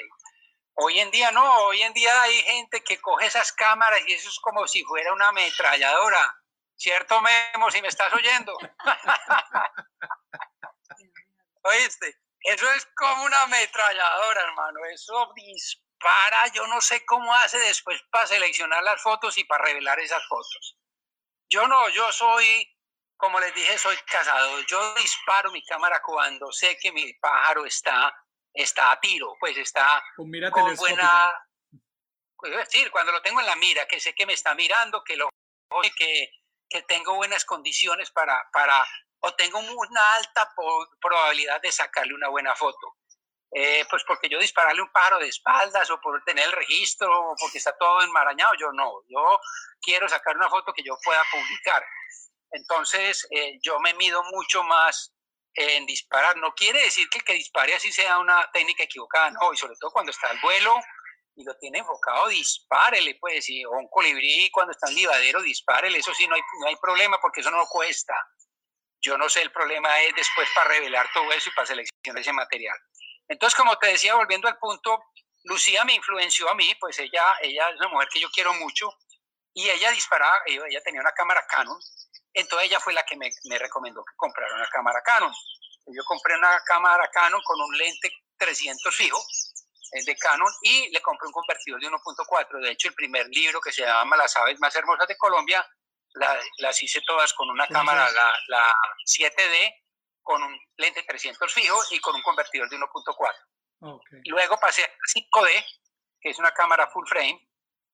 Hoy 0.76 1.00
en 1.00 1.10
día 1.10 1.32
no, 1.32 1.66
hoy 1.66 1.82
en 1.82 1.94
día 1.94 2.22
hay 2.22 2.36
gente 2.44 2.84
que 2.84 3.02
coge 3.02 3.26
esas 3.26 3.52
cámaras 3.52 4.02
y 4.08 4.14
eso 4.14 4.30
es 4.30 4.40
como 4.40 4.68
si 4.68 4.84
fuera 4.84 5.12
una 5.12 5.30
ametralladora. 5.30 6.38
¿Cierto, 6.76 7.20
Memo, 7.20 7.72
si 7.72 7.82
me 7.82 7.88
estás 7.88 8.14
oyendo? 8.14 8.56
¿Oíste? 11.64 12.16
Eso 12.42 12.72
es 12.74 12.86
como 12.96 13.24
una 13.24 13.42
ametralladora, 13.44 14.42
hermano. 14.42 14.86
Eso 14.86 15.32
dispara 15.36 15.92
para, 16.02 16.48
yo 16.48 16.66
no 16.68 16.82
sé 16.82 17.06
cómo 17.06 17.34
hace 17.36 17.60
después 17.60 18.02
para 18.12 18.28
seleccionar 18.28 18.84
las 18.84 19.02
fotos 19.02 19.38
y 19.38 19.44
para 19.44 19.66
revelar 19.66 20.00
esas 20.00 20.26
fotos. 20.28 20.78
Yo 21.52 21.68
no, 21.68 21.90
yo 21.90 22.12
soy, 22.14 22.66
como 23.18 23.40
les 23.40 23.54
dije, 23.54 23.78
soy 23.78 23.98
casado. 24.08 24.62
Yo 24.62 24.94
disparo 24.96 25.52
mi 25.52 25.64
cámara 25.64 26.02
cuando 26.02 26.52
sé 26.52 26.78
que 26.82 26.94
mi 26.94 27.14
pájaro 27.16 27.66
está, 27.66 28.14
está 28.54 28.94
a 28.94 29.00
tiro, 29.02 29.36
pues 29.40 29.58
está 29.58 30.02
con, 30.16 30.32
con 30.52 30.76
buena... 30.78 31.32
Es 32.44 32.58
decir, 32.58 32.90
cuando 32.90 33.12
lo 33.12 33.22
tengo 33.22 33.40
en 33.42 33.46
la 33.46 33.56
mira, 33.58 33.86
que 33.86 34.00
sé 34.00 34.16
que 34.16 34.26
me 34.26 34.34
está 34.34 34.56
mirando, 34.56 35.04
que 35.04 35.16
lo 35.16 35.30
que, 35.96 36.32
que 36.70 36.82
tengo 36.84 37.16
buenas 37.16 37.46
condiciones 37.46 38.10
para, 38.12 38.50
para, 38.52 38.84
o 39.20 39.36
tengo 39.36 39.60
una 39.60 40.14
alta 40.16 40.50
probabilidad 41.00 41.62
de 41.62 41.72
sacarle 41.72 42.16
una 42.16 42.30
buena 42.30 42.56
foto. 42.56 42.96
Eh, 43.54 43.86
pues 43.90 44.04
porque 44.08 44.30
yo 44.30 44.40
dispararle 44.40 44.82
un 44.82 44.92
pájaro 44.92 45.20
de 45.20 45.28
espaldas 45.28 45.90
o 45.90 46.00
por 46.00 46.24
tener 46.24 46.46
el 46.46 46.54
registro 46.54 47.12
o 47.12 47.36
porque 47.36 47.58
está 47.58 47.76
todo 47.78 48.02
enmarañado, 48.02 48.54
yo 48.58 48.72
no, 48.72 49.02
yo 49.10 49.40
quiero 49.82 50.08
sacar 50.08 50.38
una 50.38 50.50
foto 50.50 50.72
que 50.74 50.84
yo 50.84 50.98
pueda 51.04 51.22
publicar. 51.32 51.84
Entonces, 52.52 53.28
eh, 53.32 53.60
yo 53.62 53.80
me 53.82 53.94
mido 53.96 54.24
mucho 54.32 54.64
más 54.64 55.14
en 55.54 55.86
disparar. 55.86 56.38
No 56.38 56.54
quiere 56.54 56.82
decir 56.82 57.10
que 57.10 57.20
el 57.20 57.24
que 57.26 57.34
dispare 57.34 57.76
así 57.76 57.92
sea 57.92 58.20
una 58.20 58.50
técnica 58.52 58.84
equivocada, 58.84 59.32
no, 59.32 59.54
y 59.54 59.58
sobre 59.58 59.76
todo 59.80 59.92
cuando 59.92 60.12
está 60.12 60.30
al 60.30 60.40
vuelo 60.42 60.76
y 61.36 61.44
lo 61.44 61.58
tiene 61.58 61.80
enfocado, 61.80 62.28
dispárele, 62.28 63.18
pues, 63.20 63.50
y, 63.50 63.66
o 63.66 63.72
un 63.72 63.88
colibrí 63.90 64.50
cuando 64.52 64.72
está 64.72 64.90
en 64.90 64.96
livadero, 64.96 65.42
dispárele, 65.42 66.00
eso 66.00 66.14
sí, 66.14 66.28
no 66.28 66.36
hay, 66.36 66.42
no 66.60 66.68
hay 66.68 66.76
problema 66.76 67.18
porque 67.22 67.42
eso 67.42 67.52
no 67.52 67.66
cuesta. 67.68 68.14
Yo 69.02 69.18
no 69.18 69.30
sé, 69.30 69.42
el 69.42 69.52
problema 69.52 70.02
es 70.02 70.14
después 70.16 70.48
para 70.54 70.70
revelar 70.70 71.10
todo 71.14 71.32
eso 71.32 71.50
y 71.50 71.54
para 71.54 71.66
seleccionar 71.66 72.22
ese 72.22 72.34
material. 72.34 72.78
Entonces, 73.32 73.58
como 73.58 73.78
te 73.78 73.88
decía, 73.88 74.14
volviendo 74.16 74.50
al 74.50 74.58
punto, 74.58 75.06
Lucía 75.46 75.86
me 75.86 75.94
influenció 75.94 76.50
a 76.50 76.54
mí, 76.54 76.76
pues 76.82 77.00
ella, 77.00 77.24
ella 77.42 77.70
es 77.70 77.78
una 77.78 77.88
mujer 77.88 78.10
que 78.12 78.20
yo 78.20 78.30
quiero 78.30 78.54
mucho 78.56 78.90
y 79.54 79.70
ella 79.70 79.90
disparaba, 79.92 80.42
ella 80.46 80.82
tenía 80.84 81.00
una 81.00 81.14
cámara 81.14 81.46
Canon, 81.48 81.80
entonces 82.34 82.68
ella 82.68 82.82
fue 82.82 82.92
la 82.92 83.04
que 83.04 83.16
me, 83.16 83.30
me 83.46 83.58
recomendó 83.58 84.04
que 84.04 84.14
comprara 84.18 84.54
una 84.54 84.68
cámara 84.68 85.02
Canon. 85.02 85.34
Yo 85.88 86.04
compré 86.04 86.36
una 86.36 86.62
cámara 86.66 87.10
Canon 87.10 87.42
con 87.44 87.62
un 87.62 87.78
lente 87.78 88.12
300 88.36 88.94
fijo, 88.94 89.24
es 89.94 90.06
de 90.06 90.18
Canon, 90.18 90.52
y 90.64 90.90
le 90.90 91.02
compré 91.02 91.28
un 91.28 91.34
convertidor 91.34 91.80
de 91.80 91.88
1.4. 91.88 92.62
De 92.62 92.72
hecho, 92.72 92.90
el 92.90 92.96
primer 92.96 93.28
libro 93.30 93.62
que 93.62 93.72
se 93.72 93.84
llama 93.84 94.18
Las 94.18 94.36
aves 94.36 94.60
más 94.60 94.76
hermosas 94.76 95.08
de 95.08 95.16
Colombia, 95.16 95.66
la, 96.16 96.38
las 96.58 96.84
hice 96.84 97.00
todas 97.08 97.32
con 97.32 97.50
una 97.50 97.66
cámara, 97.68 98.12
la, 98.12 98.34
la 98.48 98.76
7D, 99.06 99.81
con 100.24 100.42
un 100.44 100.60
lente 100.78 101.04
300 101.04 101.54
fijo 101.54 101.78
y 101.92 102.00
con 102.00 102.16
un 102.16 102.22
convertidor 102.22 102.70
de 102.70 102.78
1.4. 102.78 103.34
Okay. 103.82 104.20
Luego 104.26 104.58
pasé 104.60 104.84
a 104.84 104.90
5D, 104.90 105.66
que 106.20 106.30
es 106.30 106.40
una 106.40 106.52
cámara 106.52 106.88
full 106.88 107.08
frame, 107.08 107.50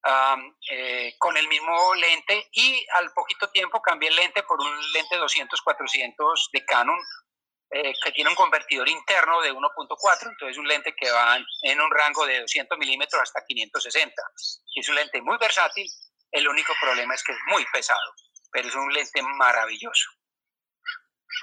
um, 0.06 0.56
eh, 0.70 1.16
con 1.18 1.38
el 1.38 1.48
mismo 1.48 1.96
lente 1.96 2.50
y 2.52 2.86
al 2.94 3.12
poquito 3.14 3.50
tiempo 3.50 3.82
cambié 3.82 4.10
el 4.10 4.16
lente 4.16 4.44
por 4.44 4.60
un 4.60 4.92
lente 4.92 5.18
200-400 5.18 6.50
de 6.52 6.66
Canon, 6.66 7.00
eh, 7.70 7.94
que 8.04 8.12
tiene 8.12 8.30
un 8.30 8.36
convertidor 8.36 8.88
interno 8.88 9.42
de 9.42 9.52
1.4, 9.52 10.30
entonces 10.30 10.58
un 10.58 10.68
lente 10.68 10.96
que 10.96 11.12
va 11.12 11.38
en 11.64 11.82
un 11.82 11.92
rango 11.92 12.26
de 12.26 12.42
200 12.42 12.78
milímetros 12.78 13.22
hasta 13.22 13.44
560. 13.46 14.14
Es 14.76 14.90
un 14.90 14.96
lente 14.96 15.22
muy 15.22 15.38
versátil, 15.38 15.86
el 16.32 16.48
único 16.48 16.74
problema 16.80 17.14
es 17.14 17.24
que 17.24 17.32
es 17.32 17.38
muy 17.48 17.66
pesado, 17.72 18.14
pero 18.52 18.68
es 18.68 18.76
un 18.76 18.92
lente 18.94 19.22
maravilloso. 19.22 20.10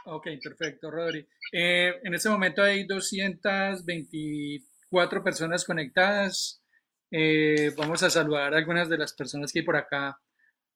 Ok, 0.06 0.28
perfecto, 0.42 0.90
Rodri. 0.90 1.26
Eh, 1.52 2.00
en 2.02 2.14
este 2.14 2.28
momento 2.28 2.62
hay 2.62 2.84
224 2.84 5.24
personas 5.24 5.64
conectadas. 5.64 6.60
Eh, 7.10 7.72
vamos 7.76 8.02
a 8.02 8.10
saludar 8.10 8.52
a 8.52 8.58
algunas 8.58 8.88
de 8.88 8.98
las 8.98 9.14
personas 9.14 9.52
que 9.52 9.60
hay 9.60 9.64
por 9.64 9.76
acá 9.76 10.18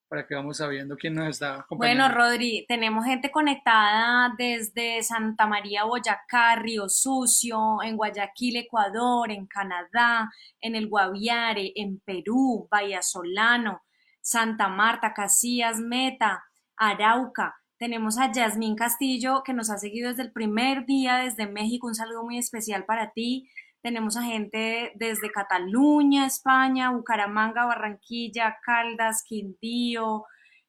para 0.08 0.26
que 0.26 0.34
vamos 0.34 0.56
sabiendo 0.56 0.96
quién 0.96 1.14
nos 1.14 1.28
está 1.28 1.60
acompañando. 1.60 2.04
Bueno, 2.04 2.14
Rodri, 2.14 2.64
tenemos 2.66 3.04
gente 3.04 3.30
conectada 3.30 4.34
desde 4.38 5.02
Santa 5.02 5.46
María, 5.46 5.84
Boyacá, 5.84 6.56
Río 6.56 6.88
Sucio, 6.88 7.82
en 7.82 7.96
Guayaquil, 7.96 8.56
Ecuador, 8.56 9.30
en 9.30 9.46
Canadá, 9.46 10.30
en 10.60 10.74
el 10.74 10.88
Guaviare, 10.88 11.72
en 11.76 12.00
Perú, 12.00 12.66
Bahía 12.70 13.02
Solano, 13.02 13.82
Santa 14.22 14.68
Marta, 14.68 15.12
Casillas, 15.12 15.78
Meta, 15.78 16.42
Arauca, 16.76 17.54
tenemos 17.78 18.18
a 18.18 18.32
Yasmín 18.32 18.74
Castillo, 18.74 19.42
que 19.44 19.54
nos 19.54 19.70
ha 19.70 19.78
seguido 19.78 20.08
desde 20.08 20.22
el 20.22 20.32
primer 20.32 20.84
día 20.84 21.18
desde 21.18 21.46
México. 21.46 21.86
Un 21.86 21.94
saludo 21.94 22.24
muy 22.24 22.38
especial 22.38 22.84
para 22.84 23.12
ti. 23.12 23.48
Tenemos 23.82 24.16
a 24.16 24.22
gente 24.22 24.92
desde 24.96 25.30
Cataluña, 25.30 26.26
España, 26.26 26.90
Bucaramanga, 26.90 27.66
Barranquilla, 27.66 28.58
Caldas, 28.64 29.22
Quindío. 29.26 30.24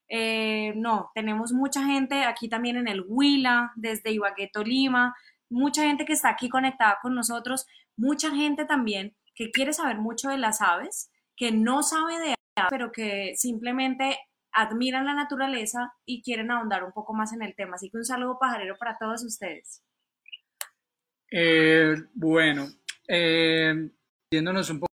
Eh, 0.08 0.74
no, 0.76 1.12
tenemos 1.15 1.52
mucha 1.52 1.84
gente 1.84 2.24
aquí 2.24 2.48
también 2.48 2.78
en 2.78 2.88
el 2.88 3.04
Huila, 3.08 3.72
desde 3.76 4.12
Ibagué, 4.12 4.52
Lima. 4.63 5.15
Mucha 5.50 5.84
gente 5.84 6.06
que 6.06 6.13
está 6.13 6.30
aquí 6.30 6.48
conectada 6.48 7.00
con 7.02 7.15
nosotros. 7.15 7.65
Mucha 7.98 8.30
gente 8.30 8.65
también 8.65 9.15
que 9.34 9.50
quiere 9.50 9.74
saber 9.74 9.98
mucho 9.98 10.30
de 10.30 10.38
las 10.38 10.62
aves, 10.62 11.12
que 11.36 11.52
no 11.52 11.82
sabe 11.82 12.19
de 12.19 12.36
aves, 12.56 12.69
pero 12.69 12.91
que 12.91 13.34
simplemente 13.36 14.19
admiran 14.52 15.06
la 15.06 15.14
naturaleza 15.14 15.94
y 16.06 16.22
quieren 16.22 16.52
ahondar 16.52 16.84
un 16.84 16.92
poco 16.92 17.14
más 17.14 17.34
en 17.34 17.42
el 17.42 17.56
tema. 17.56 17.76
Así 17.76 17.90
que 17.90 17.98
un 17.98 18.06
saludo 18.06 18.38
pajarero 18.40 18.78
para 18.78 18.98
todos 18.98 19.24
ustedes. 19.24 19.84
Eh, 21.32 21.96
bueno, 22.14 22.68
eh, 23.08 23.90
yéndonos 24.32 24.70
un 24.70 24.80
poco, 24.80 24.90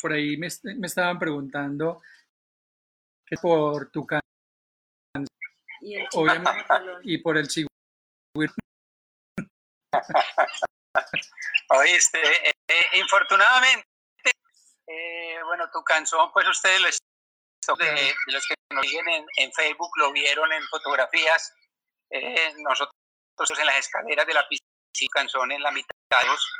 por 0.00 0.12
ahí 0.12 0.36
me, 0.36 0.48
me 0.76 0.86
estaban 0.86 1.18
preguntando 1.18 2.02
que 3.26 3.36
por 3.36 3.90
tu 3.90 4.06
canción 4.06 4.22
Y, 5.80 5.96
el 5.96 6.06
Obviamente. 6.12 6.50
y 7.04 7.18
por 7.18 7.38
el 7.38 7.48
chihuahua. 7.48 7.74
Oíste, 11.70 12.18
eh, 12.20 12.52
eh, 12.68 12.98
infortunadamente, 12.98 13.86
eh, 14.86 15.38
bueno, 15.44 15.70
tu 15.70 15.82
canción, 15.82 16.30
pues 16.32 16.48
ustedes 16.48 16.80
les, 16.82 16.98
de, 17.78 18.14
los 18.26 18.46
que 18.46 18.54
nos 18.72 18.86
siguen 18.86 19.08
en, 19.08 19.26
en 19.36 19.52
Facebook 19.52 19.90
lo 19.96 20.12
vieron 20.12 20.52
en 20.52 20.62
fotografías. 20.68 21.52
Eh, 22.10 22.54
nosotros 22.58 23.58
en 23.58 23.66
las 23.66 23.78
escaleras 23.78 24.26
de 24.26 24.34
la 24.34 24.46
piscina, 24.48 25.10
canción 25.12 25.50
en 25.50 25.62
la 25.62 25.70
mitad 25.70 25.94
de 26.20 26.26
los, 26.26 26.52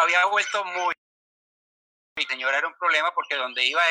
había 0.00 0.24
vuelto 0.26 0.64
muy. 0.64 0.94
Mi 2.16 2.24
señora 2.24 2.58
era 2.58 2.68
un 2.68 2.74
problema 2.74 3.12
porque 3.14 3.36
donde 3.36 3.64
iba 3.64 3.82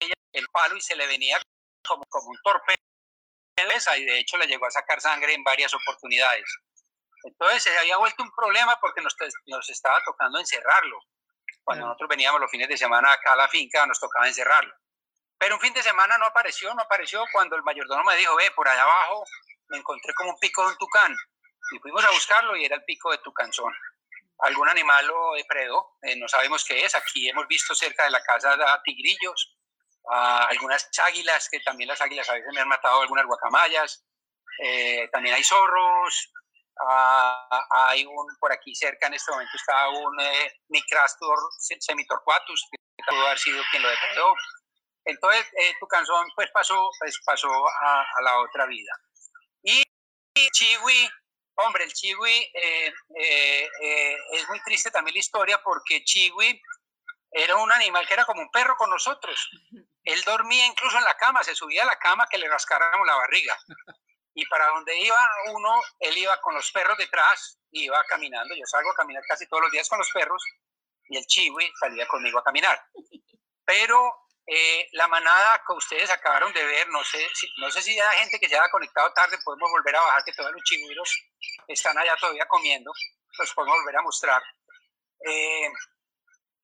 ella, 0.00 0.14
el 0.32 0.46
palo 0.48 0.76
y 0.76 0.80
se 0.80 0.94
le 0.94 1.06
venía 1.06 1.40
como, 1.86 2.04
como 2.08 2.28
un 2.28 2.38
torpedo 2.42 2.76
y 3.96 4.04
de 4.04 4.18
hecho 4.18 4.36
le 4.36 4.46
llegó 4.46 4.66
a 4.66 4.70
sacar 4.70 5.00
sangre 5.00 5.32
en 5.32 5.42
varias 5.42 5.72
oportunidades. 5.74 6.44
Entonces 7.24 7.62
se 7.62 7.78
había 7.78 7.96
vuelto 7.96 8.22
un 8.22 8.30
problema 8.30 8.76
porque 8.80 9.00
nos, 9.00 9.16
nos 9.46 9.68
estaba 9.70 10.00
tocando 10.04 10.38
encerrarlo. 10.38 10.98
Cuando 11.64 11.86
nosotros 11.86 12.08
veníamos 12.08 12.40
los 12.40 12.50
fines 12.50 12.68
de 12.68 12.76
semana 12.76 13.12
acá 13.12 13.32
a 13.32 13.36
la 13.36 13.48
finca, 13.48 13.84
nos 13.86 13.98
tocaba 13.98 14.28
encerrarlo. 14.28 14.74
Pero 15.38 15.56
un 15.56 15.60
fin 15.60 15.72
de 15.74 15.82
semana 15.82 16.16
no 16.18 16.26
apareció, 16.26 16.72
no 16.74 16.82
apareció 16.82 17.24
cuando 17.32 17.56
el 17.56 17.62
mayordomo 17.62 18.04
me 18.04 18.16
dijo, 18.16 18.34
ve, 18.36 18.50
por 18.52 18.68
allá 18.68 18.82
abajo 18.82 19.24
me 19.68 19.78
encontré 19.78 20.14
como 20.14 20.30
un 20.30 20.38
pico 20.38 20.62
de 20.62 20.72
un 20.72 20.78
tucán. 20.78 21.14
Y 21.72 21.78
fuimos 21.80 22.04
a 22.04 22.10
buscarlo 22.10 22.56
y 22.56 22.64
era 22.64 22.76
el 22.76 22.84
pico 22.84 23.10
de 23.10 23.18
tucanzón. 23.18 23.74
Algún 24.38 24.68
animal 24.68 25.06
lo 25.06 25.32
depredó, 25.34 25.96
eh, 26.02 26.16
no 26.16 26.28
sabemos 26.28 26.64
qué 26.64 26.84
es. 26.84 26.94
Aquí 26.94 27.28
hemos 27.28 27.46
visto 27.48 27.74
cerca 27.74 28.04
de 28.04 28.10
la 28.10 28.22
casa 28.22 28.52
a 28.52 28.82
tigrillos, 28.82 29.56
a 30.10 30.44
algunas 30.46 30.88
águilas, 31.04 31.48
que 31.50 31.60
también 31.60 31.88
las 31.88 32.00
águilas 32.00 32.28
a 32.28 32.34
veces 32.34 32.52
me 32.52 32.60
han 32.60 32.68
matado 32.68 33.02
algunas 33.02 33.26
guacamayas. 33.26 34.04
Eh, 34.62 35.08
también 35.10 35.34
hay 35.34 35.42
zorros, 35.42 36.32
Uh, 36.78 37.56
hay 37.70 38.04
un, 38.04 38.26
por 38.38 38.52
aquí 38.52 38.74
cerca 38.74 39.06
en 39.06 39.14
este 39.14 39.32
momento 39.32 39.56
está 39.56 39.88
un 39.88 40.20
eh, 40.20 40.60
Micrastor 40.68 41.38
semitorquatus, 41.58 42.68
que 42.70 43.04
pudo 43.08 43.26
haber 43.26 43.38
sido 43.38 43.62
quien 43.70 43.82
lo 43.82 43.88
depredó. 43.88 44.34
Entonces, 45.06 45.46
eh, 45.58 45.72
tu 45.80 45.86
canción 45.86 46.28
pues 46.34 46.50
pasó, 46.52 46.90
pues, 46.98 47.18
pasó 47.24 47.48
a, 47.48 48.02
a, 48.02 48.22
la 48.22 48.40
otra 48.40 48.66
vida. 48.66 48.92
Y, 49.62 49.82
y 50.34 50.50
Chiwi, 50.50 51.08
hombre, 51.54 51.84
el 51.84 51.92
Chiwi 51.94 52.52
eh, 52.52 52.92
es 54.32 54.48
muy 54.48 54.60
triste 54.62 54.90
también 54.90 55.14
la 55.14 55.20
historia 55.20 55.62
porque 55.62 56.04
Chiwi 56.04 56.60
era 57.30 57.56
un 57.56 57.72
animal 57.72 58.06
que 58.06 58.14
era 58.14 58.26
como 58.26 58.42
un 58.42 58.50
perro 58.50 58.76
con 58.76 58.90
nosotros. 58.90 59.48
Él 60.04 60.22
dormía 60.24 60.66
incluso 60.66 60.98
en 60.98 61.04
la 61.04 61.16
cama, 61.16 61.42
se 61.42 61.54
subía 61.54 61.84
a 61.84 61.86
la 61.86 61.98
cama 61.98 62.26
que 62.30 62.38
le 62.38 62.48
rascáramos 62.48 63.06
la 63.06 63.16
barriga 63.16 63.56
y 64.36 64.44
para 64.46 64.66
donde 64.68 64.94
iba 64.98 65.18
uno, 65.46 65.80
él 65.98 66.18
iba 66.18 66.38
con 66.42 66.54
los 66.54 66.70
perros 66.70 66.98
detrás, 66.98 67.58
iba 67.70 68.04
caminando, 68.04 68.54
yo 68.54 68.66
salgo 68.66 68.90
a 68.90 68.94
caminar 68.94 69.22
casi 69.26 69.48
todos 69.48 69.62
los 69.62 69.72
días 69.72 69.88
con 69.88 69.98
los 69.98 70.10
perros, 70.12 70.44
y 71.08 71.16
el 71.16 71.26
chiwi 71.26 71.72
salía 71.80 72.06
conmigo 72.06 72.38
a 72.38 72.44
caminar. 72.44 72.78
Pero 73.64 74.14
eh, 74.46 74.88
la 74.92 75.08
manada 75.08 75.62
que 75.66 75.72
ustedes 75.72 76.10
acabaron 76.10 76.52
de 76.52 76.62
ver, 76.66 76.86
no 76.90 77.02
sé, 77.02 77.26
si, 77.32 77.48
no 77.56 77.70
sé 77.70 77.80
si 77.80 77.98
hay 77.98 78.18
gente 78.18 78.38
que 78.38 78.46
se 78.46 78.56
haya 78.56 78.68
conectado 78.70 79.10
tarde, 79.14 79.38
podemos 79.42 79.70
volver 79.70 79.96
a 79.96 80.02
bajar, 80.02 80.22
que 80.22 80.34
todos 80.34 80.52
los 80.52 80.62
chihuiros 80.64 81.10
están 81.68 81.96
allá 81.96 82.14
todavía 82.20 82.46
comiendo, 82.46 82.92
los 83.38 83.54
podemos 83.54 83.78
volver 83.78 83.96
a 83.96 84.02
mostrar. 84.02 84.42
Eh, 85.26 85.72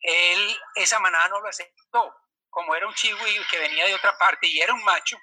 él, 0.01 0.61
esa 0.75 0.99
manada 0.99 1.29
no 1.29 1.41
lo 1.41 1.49
aceptó, 1.49 2.15
como 2.51 2.75
era 2.75 2.87
un 2.87 2.93
chihui 2.93 3.39
que 3.51 3.59
venía 3.61 3.87
de 3.87 3.95
otra 3.95 4.17
parte 4.19 4.47
y 4.47 4.61
era 4.61 4.75
un 4.75 4.85
macho, 4.85 5.17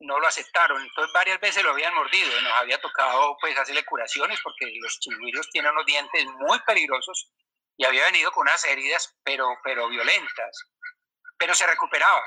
no 0.00 0.18
lo 0.18 0.26
aceptaron. 0.26 0.82
Entonces 0.82 1.12
varias 1.12 1.40
veces 1.40 1.62
lo 1.62 1.70
habían 1.70 1.94
mordido 1.94 2.40
nos 2.40 2.52
había 2.54 2.80
tocado 2.80 3.36
pues 3.40 3.56
hacerle 3.58 3.84
curaciones 3.84 4.40
porque 4.42 4.72
los 4.80 4.98
chigüiros 5.00 5.48
tienen 5.50 5.72
unos 5.72 5.86
dientes 5.86 6.26
muy 6.38 6.58
peligrosos 6.60 7.32
y 7.76 7.84
había 7.84 8.04
venido 8.04 8.30
con 8.32 8.42
unas 8.42 8.64
heridas 8.64 9.16
pero, 9.22 9.46
pero 9.62 9.88
violentas. 9.88 10.68
Pero 11.38 11.54
se 11.54 11.66
recuperaba. 11.66 12.22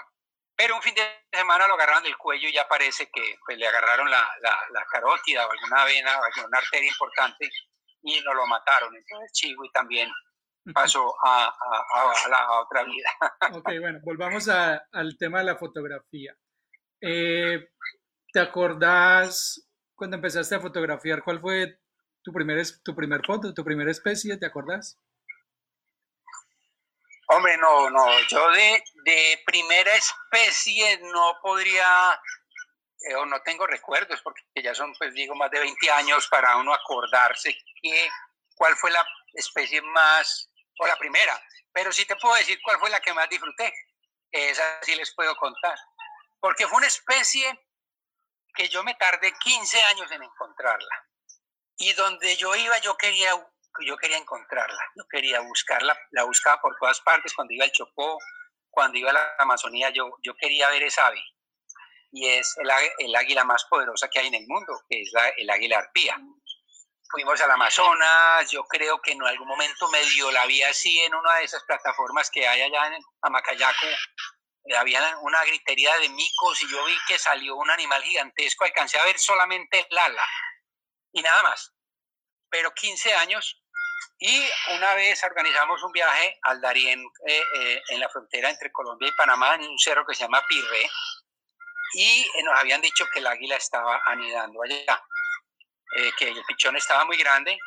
Pero 0.55 0.75
un 0.75 0.81
fin 0.81 0.93
de 0.93 1.01
semana 1.31 1.67
lo 1.67 1.73
agarraron 1.73 2.03
del 2.03 2.17
cuello 2.17 2.47
y 2.47 2.53
ya 2.53 2.67
parece 2.67 3.09
que 3.11 3.37
pues, 3.45 3.57
le 3.57 3.67
agarraron 3.67 4.09
la, 4.09 4.29
la, 4.41 4.59
la 4.71 4.85
carótida 4.85 5.47
o 5.47 5.51
alguna 5.51 5.83
vena 5.85 6.19
o 6.19 6.23
alguna 6.23 6.59
arteria 6.59 6.89
importante 6.89 7.49
y 8.03 8.21
no 8.21 8.33
lo 8.33 8.45
mataron. 8.45 8.95
Entonces 8.95 9.31
Chigui 9.33 9.71
también 9.71 10.11
pasó 10.73 11.13
a, 11.25 11.45
a, 11.45 12.11
a, 12.11 12.29
la 12.29 12.51
otra 12.61 12.83
vida. 12.83 13.09
Ok, 13.53 13.69
bueno, 13.79 13.99
volvamos 14.03 14.47
al 14.47 15.17
tema 15.17 15.39
de 15.39 15.45
la 15.45 15.57
fotografía. 15.57 16.35
Eh, 17.05 17.67
¿Te 18.31 18.39
acordás 18.39 19.67
cuando 19.93 20.15
empezaste 20.15 20.55
a 20.55 20.61
fotografiar 20.61 21.21
cuál 21.21 21.41
fue 21.41 21.77
tu 22.23 22.31
primer, 22.31 22.65
tu 22.81 22.95
primer 22.95 23.25
foto, 23.25 23.53
tu 23.53 23.61
primera 23.61 23.91
especie? 23.91 24.37
¿Te 24.37 24.45
acordás? 24.45 24.97
Hombre, 27.27 27.57
no, 27.57 27.89
no, 27.89 28.05
yo 28.29 28.51
de, 28.51 29.43
primera 29.45 29.93
especie 29.95 30.99
no 31.11 31.37
podría, 31.41 32.17
eh, 33.09 33.15
o 33.15 33.25
no 33.25 33.41
tengo 33.41 33.67
recuerdos, 33.67 34.21
porque 34.21 34.41
ya 34.63 34.73
son, 34.73 34.93
pues 34.97 35.13
digo, 35.13 35.35
más 35.35 35.51
de 35.51 35.59
20 35.59 35.91
años 35.91 36.27
para 36.29 36.55
uno 36.55 36.73
acordarse 36.73 37.53
que, 37.81 38.07
cuál 38.55 38.77
fue 38.77 38.91
la 38.91 39.05
especie 39.33 39.81
más, 39.81 40.49
o 40.79 40.87
la 40.87 40.95
primera, 40.95 41.37
pero 41.73 41.91
sí 41.91 42.05
te 42.05 42.15
puedo 42.15 42.35
decir 42.35 42.59
cuál 42.63 42.79
fue 42.79 42.89
la 42.89 43.01
que 43.01 43.13
más 43.13 43.27
disfruté, 43.29 43.73
esa 44.31 44.81
sí 44.83 44.95
les 44.95 45.13
puedo 45.13 45.35
contar 45.35 45.77
porque 46.43 46.67
fue 46.67 46.79
una 46.79 46.87
especie 46.87 47.57
que 48.53 48.67
yo 48.67 48.83
me 48.83 48.95
tardé 48.95 49.31
15 49.31 49.81
años 49.83 50.11
en 50.11 50.23
encontrarla. 50.23 51.07
Y 51.77 51.93
donde 51.93 52.35
yo 52.35 52.53
iba, 52.53 52.77
yo 52.79 52.97
quería, 52.97 53.31
yo 53.85 53.95
quería 53.95 54.17
encontrarla, 54.17 54.91
yo 54.97 55.05
quería 55.09 55.39
buscarla, 55.39 55.97
la 56.11 56.25
buscaba 56.25 56.59
por 56.59 56.75
todas 56.77 56.99
partes, 56.99 57.33
cuando 57.33 57.53
iba 57.53 57.63
al 57.63 57.71
Chocó, 57.71 58.17
cuando 58.69 58.97
iba 58.97 59.11
a 59.11 59.13
la 59.13 59.35
Amazonía, 59.39 59.89
yo, 59.91 60.17
yo 60.21 60.35
quería 60.35 60.67
ver 60.67 60.83
esa 60.83 61.07
ave. 61.07 61.23
Y 62.11 62.27
es 62.27 62.57
el, 62.57 63.15
águila 63.15 63.45
más 63.45 63.63
poderosa 63.69 64.09
que 64.09 64.19
hay 64.19 64.27
en 64.27 64.35
el 64.35 64.45
mundo, 64.45 64.83
que 64.89 65.01
es 65.01 65.11
la, 65.13 65.29
el 65.29 65.49
águila 65.49 65.79
arpía. 65.79 66.19
Fuimos 67.09 67.39
al 67.39 67.51
Amazonas, 67.51 68.51
yo 68.51 68.65
creo 68.65 69.01
que 69.01 69.13
en 69.13 69.23
algún 69.23 69.47
momento 69.47 69.89
medio 69.91 70.29
la 70.31 70.45
vi 70.45 70.61
así 70.63 70.99
en 70.99 71.15
una 71.15 71.35
de 71.35 71.45
esas 71.45 71.63
plataformas 71.63 72.29
que 72.29 72.45
hay 72.45 72.63
allá 72.63 72.87
en 72.87 73.01
Amacayaco, 73.21 73.87
había 74.77 75.17
una 75.21 75.43
gritería 75.45 75.95
de 75.97 76.09
micos 76.09 76.61
y 76.61 76.69
yo 76.69 76.85
vi 76.85 76.95
que 77.07 77.19
salió 77.19 77.55
un 77.55 77.69
animal 77.69 78.01
gigantesco, 78.03 78.65
alcancé 78.65 78.97
a 78.97 79.05
ver 79.05 79.19
solamente 79.19 79.85
el 79.89 79.97
ala 79.97 80.27
y 81.11 81.21
nada 81.21 81.43
más. 81.43 81.73
Pero 82.49 82.73
15 82.73 83.13
años 83.15 83.63
y 84.19 84.49
una 84.75 84.93
vez 84.95 85.21
organizamos 85.23 85.83
un 85.83 85.91
viaje 85.91 86.39
al 86.43 86.61
Darién 86.61 87.03
eh, 87.27 87.43
eh, 87.55 87.81
en 87.89 87.99
la 87.99 88.09
frontera 88.09 88.49
entre 88.49 88.71
Colombia 88.71 89.09
y 89.09 89.17
Panamá, 89.17 89.55
en 89.55 89.63
un 89.63 89.77
cerro 89.77 90.05
que 90.05 90.15
se 90.15 90.21
llama 90.21 90.41
Pirré, 90.47 90.89
y 91.95 92.25
nos 92.43 92.57
habían 92.57 92.81
dicho 92.81 93.05
que 93.13 93.19
el 93.19 93.27
águila 93.27 93.55
estaba 93.57 94.01
anidando 94.05 94.61
allá, 94.63 95.03
eh, 95.97 96.11
que 96.17 96.29
el 96.29 96.43
pichón 96.45 96.75
estaba 96.77 97.05
muy 97.05 97.17
grande, 97.17 97.57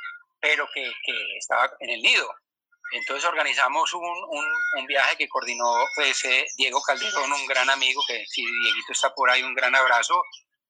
pero 0.41 0.69
que 0.73 0.93
estaba 1.37 1.71
en 1.81 1.91
el 1.91 2.03
nido. 2.03 2.35
Entonces 2.93 3.25
organizamos 3.25 3.93
un, 3.95 4.87
viaje 4.87 5.17
que 5.17 5.29
coordinó 5.29 5.75
pues, 5.97 6.25
eh, 6.25 6.47
Diego 6.57 6.81
Calderón, 6.83 7.33
un 7.33 7.47
gran 7.47 7.69
amigo, 7.71 8.03
que 8.07 8.25
si 8.27 8.43
Dieguito 8.43 8.93
está 8.93 9.13
por 9.15 9.29
ahí, 9.29 9.43
un 9.43 9.55
gran 9.55 9.75
abrazo, 9.75 10.23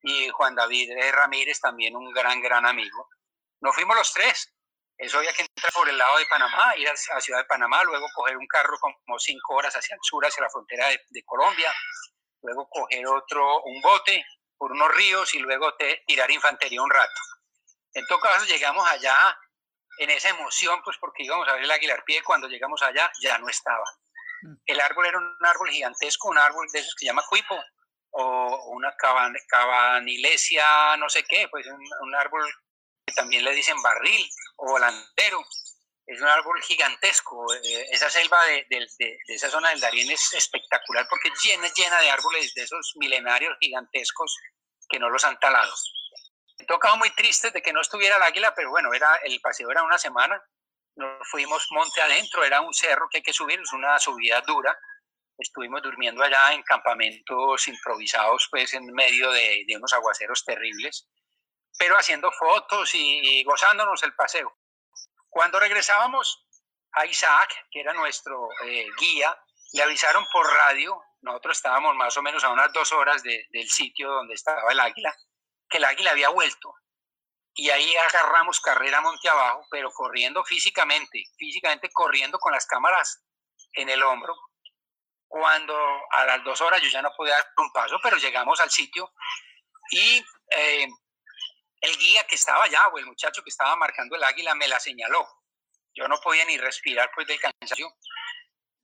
y 0.02 0.28
Juan 0.30 0.54
David 0.54 0.92
Ramírez, 1.12 1.60
también 1.60 1.94
un 1.94 2.10
gran, 2.12 2.40
gran 2.40 2.64
amigo. 2.64 3.08
Nos 3.60 3.74
fuimos 3.74 3.96
los 3.96 4.12
tres. 4.12 4.52
Eso 4.96 5.18
había 5.18 5.32
que 5.34 5.42
entrar 5.42 5.72
por 5.74 5.88
el 5.88 5.98
lado 5.98 6.16
de 6.16 6.24
Panamá, 6.26 6.74
ir 6.78 6.88
a, 6.88 6.92
a 6.92 7.20
Ciudad 7.20 7.40
de 7.40 7.44
Panamá, 7.44 7.84
luego 7.84 8.06
coger 8.14 8.38
un 8.38 8.46
carro 8.46 8.78
como 8.80 9.18
cinco 9.18 9.54
horas 9.54 9.74
hacia 9.76 9.94
el 9.94 10.00
sur, 10.02 10.24
hacia 10.24 10.42
la 10.42 10.48
frontera 10.48 10.88
de, 10.88 11.02
de 11.10 11.22
Colombia, 11.24 11.70
luego 12.40 12.66
coger 12.70 13.06
otro, 13.06 13.62
un 13.64 13.82
bote 13.82 14.24
por 14.56 14.72
unos 14.72 14.94
ríos 14.94 15.34
y 15.34 15.38
luego 15.40 15.74
te, 15.74 16.02
tirar 16.06 16.30
infantería 16.30 16.80
un 16.80 16.90
rato. 16.90 17.20
En 17.92 18.06
todo 18.06 18.20
caso, 18.20 18.46
llegamos 18.46 18.88
allá 18.90 19.14
en 19.98 20.10
esa 20.10 20.30
emoción, 20.30 20.80
pues 20.84 20.96
porque 20.98 21.24
íbamos 21.24 21.48
a 21.48 21.54
ver 21.54 21.62
el 21.62 21.70
aguilar 21.70 22.04
pie, 22.04 22.22
cuando 22.22 22.48
llegamos 22.48 22.82
allá 22.82 23.10
ya 23.20 23.38
no 23.38 23.48
estaba. 23.48 23.84
El 24.66 24.80
árbol 24.80 25.06
era 25.06 25.18
un 25.18 25.46
árbol 25.46 25.70
gigantesco, 25.70 26.28
un 26.28 26.38
árbol 26.38 26.66
de 26.72 26.80
esos 26.80 26.94
que 26.94 27.00
se 27.00 27.06
llama 27.06 27.24
cuipo, 27.28 27.58
o 28.18 28.70
una 28.70 28.94
caban, 28.96 29.34
cabanilesia, 29.48 30.96
no 30.96 31.08
sé 31.08 31.24
qué, 31.24 31.48
pues 31.50 31.66
un, 31.66 31.80
un, 32.00 32.14
árbol 32.14 32.44
que 33.06 33.14
también 33.14 33.44
le 33.44 33.54
dicen 33.54 33.80
barril 33.82 34.26
o 34.56 34.70
volantero. 34.72 35.44
es 36.06 36.20
un 36.20 36.28
árbol 36.28 36.60
gigantesco. 36.62 37.44
Eh, 37.54 37.86
esa 37.90 38.08
selva 38.08 38.38
de, 38.46 38.66
esa 39.28 39.50
zona 39.50 39.70
del 39.70 39.80
Darién 39.80 40.10
es 40.10 40.32
espectacular 40.32 41.06
porque 41.10 41.28
es 41.28 41.42
llena, 41.42 41.68
llena 41.74 42.00
de 42.00 42.10
árboles 42.10 42.54
de 42.54 42.62
esos 42.62 42.92
milenarios 42.96 43.56
gigantescos 43.60 44.34
que 44.88 44.98
no 44.98 45.10
los 45.10 45.24
han 45.24 45.38
talado. 45.38 45.74
Tocado 46.66 46.96
muy 46.96 47.10
triste 47.10 47.50
de 47.50 47.60
que 47.60 47.72
no 47.72 47.80
estuviera 47.80 48.16
el 48.16 48.22
águila, 48.22 48.54
pero 48.54 48.70
bueno, 48.70 48.92
era, 48.92 49.16
el 49.24 49.40
paseo 49.40 49.70
era 49.70 49.82
una 49.82 49.98
semana. 49.98 50.42
Nos 50.94 51.28
fuimos 51.28 51.66
monte 51.70 52.00
adentro, 52.00 52.44
era 52.44 52.60
un 52.60 52.72
cerro 52.72 53.08
que 53.10 53.18
hay 53.18 53.22
que 53.22 53.32
subir, 53.32 53.60
es 53.60 53.72
una 53.72 53.98
subida 53.98 54.40
dura. 54.40 54.76
Estuvimos 55.36 55.82
durmiendo 55.82 56.22
allá 56.22 56.54
en 56.54 56.62
campamentos 56.62 57.68
improvisados, 57.68 58.48
pues 58.50 58.72
en 58.72 58.86
medio 58.86 59.30
de, 59.32 59.66
unos 59.76 59.92
aguaceros 59.92 60.44
terribles, 60.44 61.06
pero 61.78 61.96
haciendo 61.98 62.32
fotos 62.32 62.94
y 62.94 63.44
gozándonos 63.44 64.02
el 64.02 64.14
paseo. 64.14 64.56
Cuando 65.28 65.60
regresábamos 65.60 66.46
a 66.92 67.04
Isaac, 67.04 67.54
que 67.70 67.80
era 67.80 67.92
nuestro 67.92 68.48
eh, 68.64 68.86
guía, 68.98 69.36
le 69.74 69.82
avisaron 69.82 70.26
por 70.32 70.46
radio, 70.46 70.98
nosotros 71.20 71.58
estábamos 71.58 71.94
más 71.94 72.16
o 72.16 72.22
menos 72.22 72.42
a 72.42 72.48
unas 72.48 72.72
dos 72.72 72.90
horas 72.92 73.22
del 73.22 73.68
sitio 73.68 74.10
donde 74.10 74.32
estaba 74.32 74.72
el 74.72 74.80
águila, 74.80 75.14
que 75.68 75.78
el 75.78 75.84
águila 75.84 76.10
había 76.10 76.28
vuelto. 76.28 76.74
Y 77.54 77.70
ahí 77.70 77.94
agarramos 77.96 78.60
carrera 78.60 79.00
monte 79.00 79.28
abajo, 79.28 79.66
pero 79.70 79.90
corriendo 79.90 80.44
físicamente, 80.44 81.24
físicamente 81.38 81.90
corriendo 81.90 82.38
con 82.38 82.52
las 82.52 82.66
cámaras 82.66 83.22
en 83.72 83.88
el 83.88 84.02
hombro. 84.02 84.34
Cuando 85.26 85.76
a 86.10 86.24
las 86.26 86.44
dos 86.44 86.60
horas 86.60 86.82
yo 86.82 86.88
ya 86.88 87.02
no 87.02 87.12
podía 87.16 87.34
dar 87.34 87.46
un 87.56 87.72
paso, 87.72 87.98
pero 88.02 88.16
llegamos 88.18 88.60
al 88.60 88.70
sitio 88.70 89.12
y 89.90 90.24
eh, 90.50 90.86
el 91.80 91.96
guía 91.98 92.26
que 92.26 92.34
estaba 92.34 92.64
allá 92.64 92.88
o 92.88 92.98
el 92.98 93.06
muchacho 93.06 93.42
que 93.42 93.50
estaba 93.50 93.76
marcando 93.76 94.16
el 94.16 94.24
águila 94.24 94.54
me 94.54 94.68
la 94.68 94.78
señaló. 94.80 95.26
Yo 95.94 96.06
no 96.08 96.20
podía 96.20 96.44
ni 96.44 96.58
respirar 96.58 97.10
pues 97.14 97.26
del 97.26 97.40
cansancio. 97.40 97.88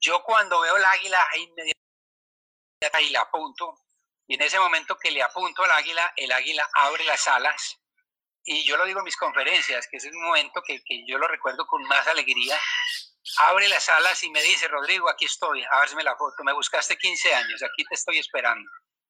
Yo 0.01 0.23
cuando 0.23 0.61
veo 0.61 0.77
el 0.77 0.85
águila 0.85 1.25
inmediatamente 1.37 1.77
y 3.03 3.11
le 3.11 3.19
apunto, 3.19 3.82
y 4.27 4.35
en 4.35 4.43
ese 4.43 4.59
momento 4.59 4.97
que 4.99 5.11
le 5.11 5.23
apunto 5.23 5.65
al 5.65 5.71
águila, 5.73 6.13
el 6.17 6.33
águila 6.33 6.69
abre 6.75 7.05
las 7.05 7.27
alas. 7.29 7.79
Y 8.45 8.65
yo 8.65 8.77
lo 8.77 8.85
digo 8.85 9.01
en 9.01 9.05
mis 9.05 9.17
conferencias, 9.17 9.87
que 9.89 9.99
es 9.99 10.05
un 10.07 10.23
momento 10.23 10.63
que, 10.67 10.83
que 10.85 11.05
yo 11.07 11.19
lo 11.19 11.29
recuerdo 11.29 11.67
con 11.67 11.83
más 11.85 12.07
alegría. 12.07 12.59
Abre 13.39 13.69
las 13.69 13.89
alas 13.89 14.23
y 14.25 14.31
me 14.31 14.43
dice, 14.43 14.69
Rodrigo, 14.69 15.09
aquí 15.09 15.27
estoy, 15.27 15.65
verme 15.81 16.03
la 16.03 16.17
foto. 16.17 16.43
Me 16.45 16.53
buscaste 16.53 16.97
15 16.97 17.35
años, 17.35 17.63
aquí 17.63 17.85
te 17.85 17.95
estoy 17.95 18.19
esperando. 18.19 18.69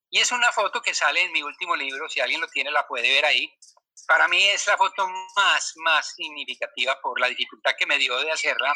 Y 0.09 0.19
es 0.19 0.31
una 0.31 0.51
foto 0.51 0.81
que 0.81 0.93
sale 0.93 1.21
en 1.21 1.31
mi 1.31 1.41
último 1.41 1.75
libro, 1.75 2.07
si 2.07 2.19
alguien 2.19 2.41
lo 2.41 2.47
tiene 2.47 2.69
la 2.69 2.87
puede 2.87 3.09
ver 3.09 3.25
ahí. 3.25 3.51
Para 4.07 4.27
mí 4.27 4.43
es 4.43 4.67
la 4.67 4.77
foto 4.77 5.07
más, 5.35 5.73
más 5.77 6.13
significativa 6.15 6.99
por 7.01 7.19
la 7.19 7.27
dificultad 7.27 7.71
que 7.77 7.87
me 7.87 7.97
dio 7.97 8.17
de 8.19 8.31
hacerla 8.31 8.75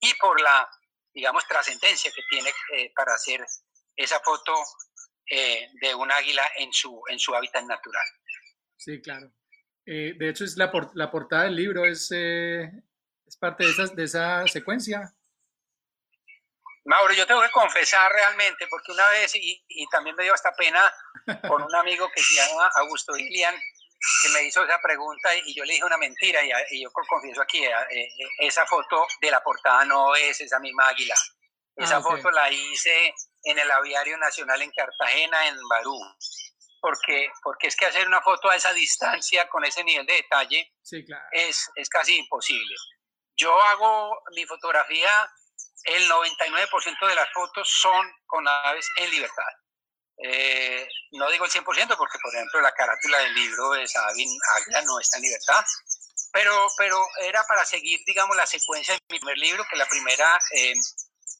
y 0.00 0.14
por 0.14 0.40
la, 0.40 0.70
digamos, 1.12 1.46
trascendencia 1.46 2.10
que 2.12 2.22
tiene 2.30 2.54
eh, 2.74 2.90
para 2.96 3.14
hacer 3.14 3.44
esa 3.96 4.20
foto 4.20 4.54
eh, 5.26 5.68
de 5.80 5.94
un 5.94 6.10
águila 6.10 6.42
en 6.56 6.72
su, 6.72 7.02
en 7.08 7.18
su 7.18 7.34
hábitat 7.34 7.64
natural. 7.64 8.06
Sí, 8.76 9.00
claro. 9.00 9.32
Eh, 9.86 10.14
de 10.16 10.28
hecho, 10.28 10.44
es 10.44 10.56
la, 10.56 10.70
la, 10.94 11.10
portada 11.10 11.44
del 11.44 11.56
libro 11.56 11.84
es, 11.84 12.10
es 12.12 13.36
parte 13.38 13.64
de, 13.64 13.70
esas, 13.70 13.96
de 13.96 14.04
esa 14.04 14.46
secuencia. 14.48 15.14
Mauro, 16.84 17.14
yo 17.14 17.26
tengo 17.26 17.42
que 17.42 17.50
confesar 17.50 18.10
realmente, 18.12 18.66
porque 18.68 18.92
una 18.92 19.08
vez, 19.10 19.34
y, 19.36 19.64
y 19.68 19.86
también 19.88 20.16
me 20.16 20.24
dio 20.24 20.34
hasta 20.34 20.52
pena 20.54 20.80
con 21.48 21.62
un 21.62 21.74
amigo 21.74 22.10
que 22.14 22.20
se 22.20 22.34
llama 22.34 22.68
Augusto 22.74 23.16
Ilian, 23.16 23.54
que 24.22 24.28
me 24.30 24.42
hizo 24.42 24.64
esa 24.64 24.80
pregunta 24.80 25.30
y 25.44 25.54
yo 25.54 25.64
le 25.64 25.74
dije 25.74 25.84
una 25.84 25.96
mentira 25.96 26.40
y, 26.70 26.82
yo 26.82 26.90
confieso 26.90 27.40
aquí, 27.40 27.64
eh, 27.64 27.70
eh, 27.90 28.08
esa 28.38 28.66
foto 28.66 29.06
de 29.20 29.30
la 29.30 29.42
portada 29.42 29.84
no 29.84 30.14
es 30.16 30.40
esa 30.40 30.58
misma 30.58 30.88
águila. 30.88 31.14
Esa 31.76 31.98
ah, 31.98 32.02
foto 32.02 32.30
la 32.30 32.50
hice 32.50 33.14
en 33.44 33.58
el 33.58 33.70
Aviario 33.70 34.16
Nacional 34.18 34.62
en 34.62 34.72
Cartagena, 34.72 35.48
en 35.48 35.56
Barú. 35.68 35.98
Porque, 36.80 37.28
porque 37.42 37.68
es 37.68 37.76
que 37.76 37.86
hacer 37.86 38.08
una 38.08 38.22
foto 38.22 38.50
a 38.50 38.56
esa 38.56 38.72
distancia, 38.72 39.48
con 39.48 39.64
ese 39.64 39.84
nivel 39.84 40.04
de 40.04 40.14
detalle, 40.14 40.72
es, 41.30 41.70
es 41.76 41.88
casi 41.88 42.16
imposible. 42.16 42.74
Yo 43.36 43.56
hago 43.62 44.20
mi 44.34 44.44
fotografía 44.46 45.30
el 45.84 46.08
99% 46.08 47.08
de 47.08 47.14
las 47.14 47.32
fotos 47.32 47.68
son 47.68 48.06
con 48.26 48.46
aves 48.46 48.86
en 48.96 49.10
libertad. 49.10 49.52
Eh, 50.18 50.86
no 51.12 51.30
digo 51.30 51.44
el 51.44 51.50
100% 51.50 51.64
porque, 51.96 52.18
por 52.22 52.34
ejemplo, 52.34 52.60
la 52.60 52.72
carátula 52.72 53.18
del 53.18 53.34
libro 53.34 53.70
de 53.72 53.88
Sabin 53.88 54.30
Águila 54.56 54.82
no 54.82 55.00
está 55.00 55.16
en 55.16 55.24
libertad, 55.24 55.64
pero, 56.32 56.68
pero 56.76 57.04
era 57.22 57.42
para 57.44 57.64
seguir, 57.64 58.00
digamos, 58.06 58.36
la 58.36 58.46
secuencia 58.46 58.94
de 58.94 59.00
mi 59.10 59.18
primer 59.18 59.38
libro, 59.38 59.64
que 59.68 59.76
la 59.76 59.88
primera 59.88 60.38
eh, 60.54 60.74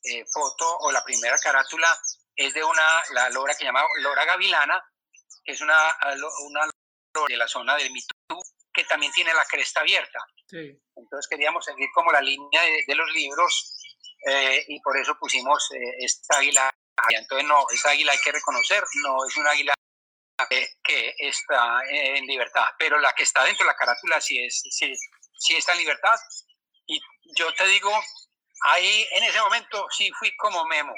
eh, 0.05 0.25
foto 0.27 0.79
o 0.81 0.93
la 0.93 1.05
primera 1.05 1.37
carátula 1.38 1.99
es 2.35 2.55
de 2.55 2.65
una, 2.65 3.03
la 3.12 3.31
lora 3.31 3.55
que 3.55 3.59
se 3.61 3.65
llama 3.65 3.85
lora 4.01 4.25
gavilana, 4.25 4.83
que 5.45 5.53
es 5.53 5.61
una, 5.61 5.77
una 6.47 6.69
lora 7.15 7.27
de 7.29 7.37
la 7.37 7.49
zona 7.49 7.77
del 7.77 7.93
Mitú, 7.93 8.43
que 8.73 8.85
también 8.85 9.12
tiene 9.12 9.35
la 9.35 9.45
cresta 9.45 9.81
abierta. 9.81 10.19
Entonces 10.97 11.29
queríamos 11.29 11.65
seguir 11.65 11.88
como 11.95 12.12
la 12.12 12.21
línea 12.21 12.62
de 12.87 12.95
los 12.95 13.11
libros 13.12 13.79
eh, 14.25 14.65
y 14.69 14.81
por 14.81 14.97
eso 14.97 15.17
pusimos 15.19 15.71
eh, 15.73 16.05
esta 16.05 16.38
águila. 16.38 16.71
Entonces, 17.11 17.47
no, 17.49 17.67
esa 17.71 17.91
águila 17.91 18.12
hay 18.12 18.19
que 18.19 18.33
reconocer, 18.33 18.85
no 19.03 19.27
es 19.27 19.37
una 19.37 19.51
águila 19.51 19.75
que, 20.49 21.15
está 21.19 21.81
en 21.88 22.27
libertad, 22.27 22.67
pero 22.79 22.99
la 22.99 23.12
que 23.15 23.23
está 23.23 23.45
dentro 23.45 23.65
de 23.65 23.73
la 23.73 23.77
carátula 23.77 24.21
sí, 24.21 24.45
es, 24.45 24.62
sí, 24.71 24.93
sí 25.38 25.57
está 25.57 25.73
en 25.73 25.79
libertad. 25.79 26.15
Y 26.87 27.01
yo 27.37 27.53
te 27.55 27.67
digo, 27.67 27.91
ahí 28.62 29.09
en 29.12 29.25
ese 29.25 29.40
momento 29.40 29.87
sí 29.90 30.11
fui 30.18 30.35
como 30.37 30.64
Memo. 30.66 30.94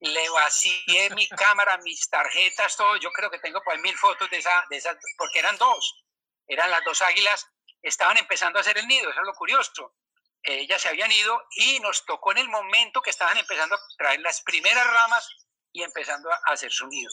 Le 0.00 0.28
vacié 0.30 1.10
mi 1.10 1.28
cámara, 1.28 1.76
mis 1.78 2.08
tarjetas, 2.08 2.76
todo. 2.76 2.96
Yo 2.96 3.10
creo 3.10 3.30
que 3.30 3.40
tengo 3.40 3.60
pues 3.64 3.80
mil 3.80 3.96
fotos 3.96 4.30
de, 4.30 4.38
esa, 4.38 4.64
de 4.70 4.76
esas, 4.76 4.96
porque 5.16 5.40
eran 5.40 5.56
dos. 5.58 6.04
Eran 6.46 6.70
las 6.70 6.84
dos 6.84 7.02
águilas, 7.02 7.46
estaban 7.82 8.16
empezando 8.16 8.58
a 8.58 8.62
hacer 8.62 8.78
el 8.78 8.86
nido, 8.86 9.10
eso 9.10 9.20
es 9.20 9.26
lo 9.26 9.34
curioso 9.34 9.94
ellas 10.42 10.80
se 10.80 10.88
habían 10.88 11.10
ido 11.10 11.46
y 11.50 11.78
nos 11.80 12.04
tocó 12.04 12.32
en 12.32 12.38
el 12.38 12.48
momento 12.48 13.02
que 13.02 13.10
estaban 13.10 13.36
empezando 13.36 13.76
a 13.76 13.80
traer 13.96 14.20
las 14.20 14.42
primeras 14.42 14.86
ramas 14.86 15.28
y 15.72 15.82
empezando 15.82 16.30
a 16.32 16.40
hacer 16.46 16.70
su 16.72 16.86
nido. 16.86 17.10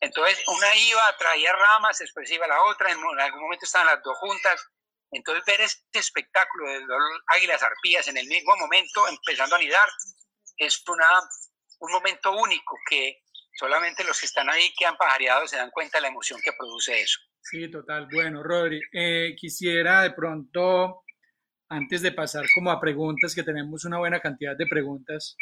Entonces, 0.00 0.42
una 0.46 0.74
iba, 0.76 1.16
traía 1.18 1.52
ramas, 1.52 1.98
después 1.98 2.30
iba 2.30 2.46
la 2.46 2.62
otra, 2.64 2.90
en 2.90 2.98
algún 3.20 3.42
momento 3.42 3.66
estaban 3.66 3.86
las 3.86 4.02
dos 4.02 4.16
juntas. 4.18 4.66
Entonces, 5.12 5.44
ver 5.44 5.60
este 5.60 5.98
espectáculo 5.98 6.68
de 6.68 6.80
dos 6.80 7.02
águilas 7.26 7.62
arpías 7.62 8.06
en 8.08 8.16
el 8.16 8.26
mismo 8.26 8.56
momento, 8.56 9.08
empezando 9.08 9.56
a 9.56 9.58
anidar, 9.58 9.88
es 10.56 10.82
una, 10.88 11.08
un 11.80 11.92
momento 11.92 12.32
único 12.32 12.76
que 12.88 13.18
solamente 13.58 14.04
los 14.04 14.20
que 14.20 14.26
están 14.26 14.48
ahí, 14.48 14.72
que 14.78 14.86
han 14.86 14.96
pajareado, 14.96 15.46
se 15.48 15.56
dan 15.56 15.70
cuenta 15.70 15.98
de 15.98 16.02
la 16.02 16.08
emoción 16.08 16.40
que 16.42 16.52
produce 16.56 17.00
eso. 17.00 17.18
Sí, 17.42 17.70
total. 17.70 18.06
Bueno, 18.12 18.42
Rodri, 18.42 18.80
eh, 18.92 19.34
quisiera 19.36 20.02
de 20.02 20.12
pronto 20.12 21.02
antes 21.70 22.02
de 22.02 22.12
pasar 22.12 22.44
como 22.54 22.70
a 22.70 22.80
preguntas, 22.80 23.34
que 23.34 23.44
tenemos 23.44 23.84
una 23.84 23.98
buena 23.98 24.20
cantidad 24.20 24.56
de 24.56 24.66
preguntas, 24.66 25.36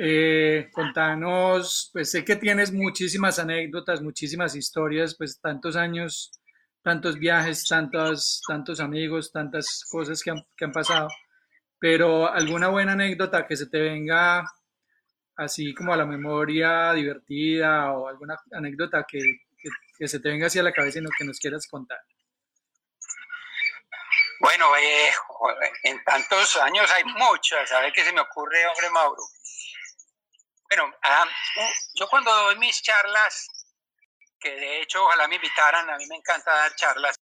eh, 0.00 0.68
contanos, 0.72 1.90
pues 1.92 2.10
sé 2.10 2.24
que 2.24 2.36
tienes 2.36 2.72
muchísimas 2.72 3.38
anécdotas, 3.38 4.02
muchísimas 4.02 4.54
historias, 4.56 5.16
pues 5.16 5.40
tantos 5.40 5.76
años, 5.76 6.37
tantos 6.88 7.18
viajes, 7.18 7.68
tantos, 7.68 8.40
tantos 8.48 8.80
amigos, 8.80 9.30
tantas 9.30 9.84
cosas 9.90 10.22
que 10.22 10.30
han, 10.30 10.42
que 10.56 10.64
han 10.64 10.72
pasado, 10.72 11.08
pero 11.78 12.32
alguna 12.32 12.68
buena 12.68 12.92
anécdota 12.92 13.46
que 13.46 13.58
se 13.58 13.66
te 13.66 13.78
venga 13.78 14.42
así 15.36 15.74
como 15.74 15.92
a 15.92 15.98
la 15.98 16.06
memoria 16.06 16.94
divertida 16.94 17.92
o 17.92 18.08
alguna 18.08 18.38
anécdota 18.52 19.04
que, 19.06 19.20
que, 19.98 20.08
se 20.08 20.18
te 20.18 20.30
venga 20.30 20.46
así 20.46 20.58
a 20.58 20.62
la 20.62 20.72
cabeza 20.72 20.98
y 20.98 21.02
no, 21.02 21.10
que 21.18 21.26
nos 21.26 21.38
quieras 21.38 21.68
contar. 21.68 22.00
Bueno, 24.40 24.74
eh, 24.78 25.10
en 25.82 26.02
tantos 26.04 26.56
años 26.56 26.90
hay 26.90 27.04
muchas. 27.04 27.70
A 27.72 27.80
ver 27.80 27.92
qué 27.92 28.02
se 28.02 28.14
me 28.14 28.22
ocurre, 28.22 28.66
hombre 28.66 28.88
Mauro. 28.88 29.22
Bueno, 30.70 30.90
ah, 31.02 31.28
yo 31.96 32.08
cuando 32.08 32.34
doy 32.34 32.56
mis 32.56 32.80
charlas, 32.80 33.46
que 34.40 34.50
de 34.50 34.80
hecho 34.82 35.04
ojalá 35.04 35.28
me 35.28 35.36
invitaran, 35.36 35.88
a 35.90 35.96
mí 35.96 36.06
me 36.06 36.16
encanta 36.16 36.54
dar 36.54 36.74
charlas 36.76 37.16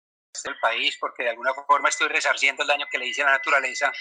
del 0.44 0.60
país 0.60 0.98
porque 1.00 1.24
de 1.24 1.30
alguna 1.30 1.54
forma 1.54 1.90
estoy 1.90 2.08
resarciendo 2.10 2.64
el 2.64 2.68
daño 2.68 2.88
que 2.92 2.98
le 2.98 3.08
hice 3.08 3.24
a 3.24 3.26
la 3.26 3.32
naturaleza 3.34 3.92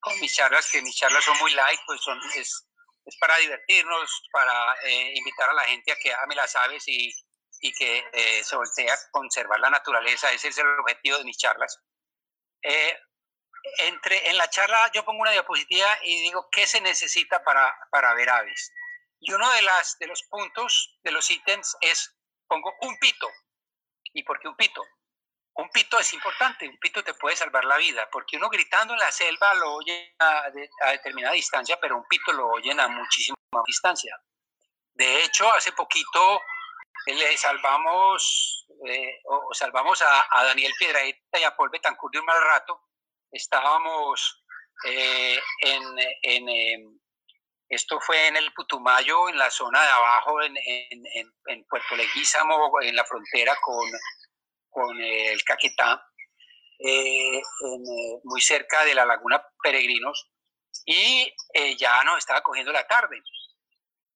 con 0.00 0.18
mis 0.20 0.34
charlas, 0.34 0.70
que 0.70 0.82
mis 0.82 0.96
charlas 0.96 1.24
son 1.24 1.38
muy 1.38 1.52
light, 1.54 1.80
pues 1.86 2.00
son, 2.00 2.18
es, 2.34 2.66
es 3.04 3.16
para 3.18 3.36
divertirnos, 3.36 4.22
para 4.32 4.74
eh, 4.84 5.12
invitar 5.14 5.50
a 5.50 5.54
la 5.54 5.64
gente 5.64 5.92
a 5.92 5.96
que 5.96 6.12
ame 6.12 6.34
las 6.34 6.54
aves 6.56 6.86
y, 6.86 7.12
y 7.60 7.72
que 7.72 8.04
eh, 8.12 8.44
se 8.44 8.56
voltee 8.56 8.90
a 8.90 8.96
conservar 9.10 9.60
la 9.60 9.70
naturaleza. 9.70 10.32
Ese 10.32 10.48
es 10.48 10.58
el 10.58 10.66
objetivo 10.80 11.18
de 11.18 11.24
mis 11.24 11.38
charlas. 11.38 11.80
Eh, 12.62 12.98
entre, 13.78 14.28
en 14.30 14.36
la 14.36 14.48
charla 14.50 14.90
yo 14.92 15.04
pongo 15.04 15.22
una 15.22 15.32
diapositiva 15.32 15.98
y 16.02 16.22
digo 16.22 16.48
qué 16.50 16.66
se 16.66 16.80
necesita 16.80 17.42
para, 17.42 17.74
para 17.90 18.14
ver 18.14 18.30
aves. 18.30 18.72
Y 19.20 19.32
uno 19.32 19.50
de, 19.52 19.62
las, 19.62 19.98
de 19.98 20.06
los 20.06 20.22
puntos, 20.24 20.96
de 21.02 21.10
los 21.10 21.28
ítems, 21.30 21.76
es 21.80 22.14
pongo 22.48 22.74
un 22.82 22.98
pito. 22.98 23.28
¿Y 24.14 24.22
por 24.22 24.40
qué 24.40 24.48
un 24.48 24.56
pito? 24.56 24.82
un 25.58 25.68
pito 25.70 25.98
es 25.98 26.12
importante, 26.12 26.68
un 26.68 26.78
pito 26.78 27.02
te 27.02 27.14
puede 27.14 27.34
salvar 27.34 27.64
la 27.64 27.76
vida, 27.78 28.08
porque 28.12 28.36
uno 28.36 28.48
gritando 28.48 28.94
en 28.94 29.00
la 29.00 29.10
selva 29.10 29.54
lo 29.54 29.74
oye 29.74 30.14
a, 30.20 30.50
determinada 30.92 31.34
distancia, 31.34 31.78
pero 31.80 31.96
un 31.96 32.06
pito 32.06 32.32
lo 32.32 32.48
oyen 32.48 32.78
a 32.78 32.86
muchísima 32.86 33.36
distancia. 33.66 34.16
De 34.94 35.24
hecho, 35.24 35.52
hace 35.52 35.72
poquito 35.72 36.40
le 37.06 37.36
salvamos, 37.36 38.66
eh, 38.86 39.20
o 39.24 39.52
salvamos 39.52 40.00
a, 40.02 40.44
Daniel 40.44 40.72
Piedraeta 40.78 41.40
y 41.40 41.42
a 41.42 41.56
Paul 41.56 41.70
Betancourt 41.70 42.12
de 42.12 42.20
un 42.20 42.26
mal 42.26 42.40
rato. 42.40 42.80
Estábamos 43.32 44.44
eh, 44.84 45.40
en, 45.62 45.98
en 46.22 46.48
em, 46.48 47.00
esto 47.68 48.00
fue 48.00 48.28
en 48.28 48.36
el 48.36 48.52
Putumayo, 48.54 49.28
en 49.28 49.36
la 49.36 49.50
zona 49.50 49.82
de 49.82 49.88
abajo, 49.88 50.40
en, 50.42 51.64
Puerto 51.68 51.96
Leguízamo, 51.96 52.80
en 52.80 52.96
la 52.96 53.04
frontera 53.04 53.56
con, 53.60 53.90
con 54.70 54.98
el 55.00 55.42
Caquetá, 55.44 56.02
eh, 56.78 57.38
eh, 57.38 57.42
muy 58.24 58.40
cerca 58.40 58.84
de 58.84 58.94
la 58.94 59.04
laguna 59.04 59.42
Peregrinos, 59.62 60.30
y 60.86 61.34
eh, 61.52 61.76
ya 61.76 62.02
nos 62.04 62.18
estaba 62.18 62.40
cogiendo 62.40 62.72
la 62.72 62.86
tarde. 62.86 63.20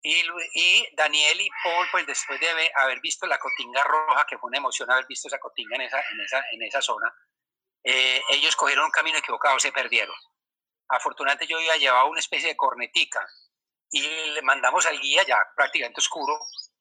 Y, 0.00 0.24
y, 0.54 0.88
Daniel 0.96 1.40
y 1.40 1.50
Paul, 1.62 1.86
pues 1.92 2.06
después 2.06 2.40
de 2.40 2.48
haber 2.76 3.00
visto 3.00 3.26
la 3.26 3.38
cotinga 3.38 3.84
roja, 3.84 4.26
que 4.26 4.38
fue 4.38 4.48
una 4.48 4.58
emoción 4.58 4.90
haber 4.90 5.06
visto 5.06 5.28
esa 5.28 5.38
cotinga 5.38 5.76
en 5.76 5.82
esa, 5.82 6.00
en 6.10 6.20
esa, 6.20 6.42
en 6.52 6.62
esa 6.62 6.80
zona, 6.80 7.12
ellos 7.84 8.56
cogieron 8.56 8.86
un 8.86 8.90
camino 8.90 9.18
equivocado, 9.18 9.58
se 9.58 9.72
perdieron. 9.72 10.14
Afortunadamente 10.88 11.46
yo 11.46 11.58
había 11.58 11.76
llevado 11.76 12.08
una 12.08 12.20
especie 12.20 12.48
de 12.48 12.56
cornetica 12.56 13.26
y 13.90 14.02
le 14.02 14.42
mandamos 14.42 14.86
al 14.86 15.00
guía 15.00 15.22
ya 15.26 15.38
prácticamente 15.56 16.00
oscuro. 16.00 16.38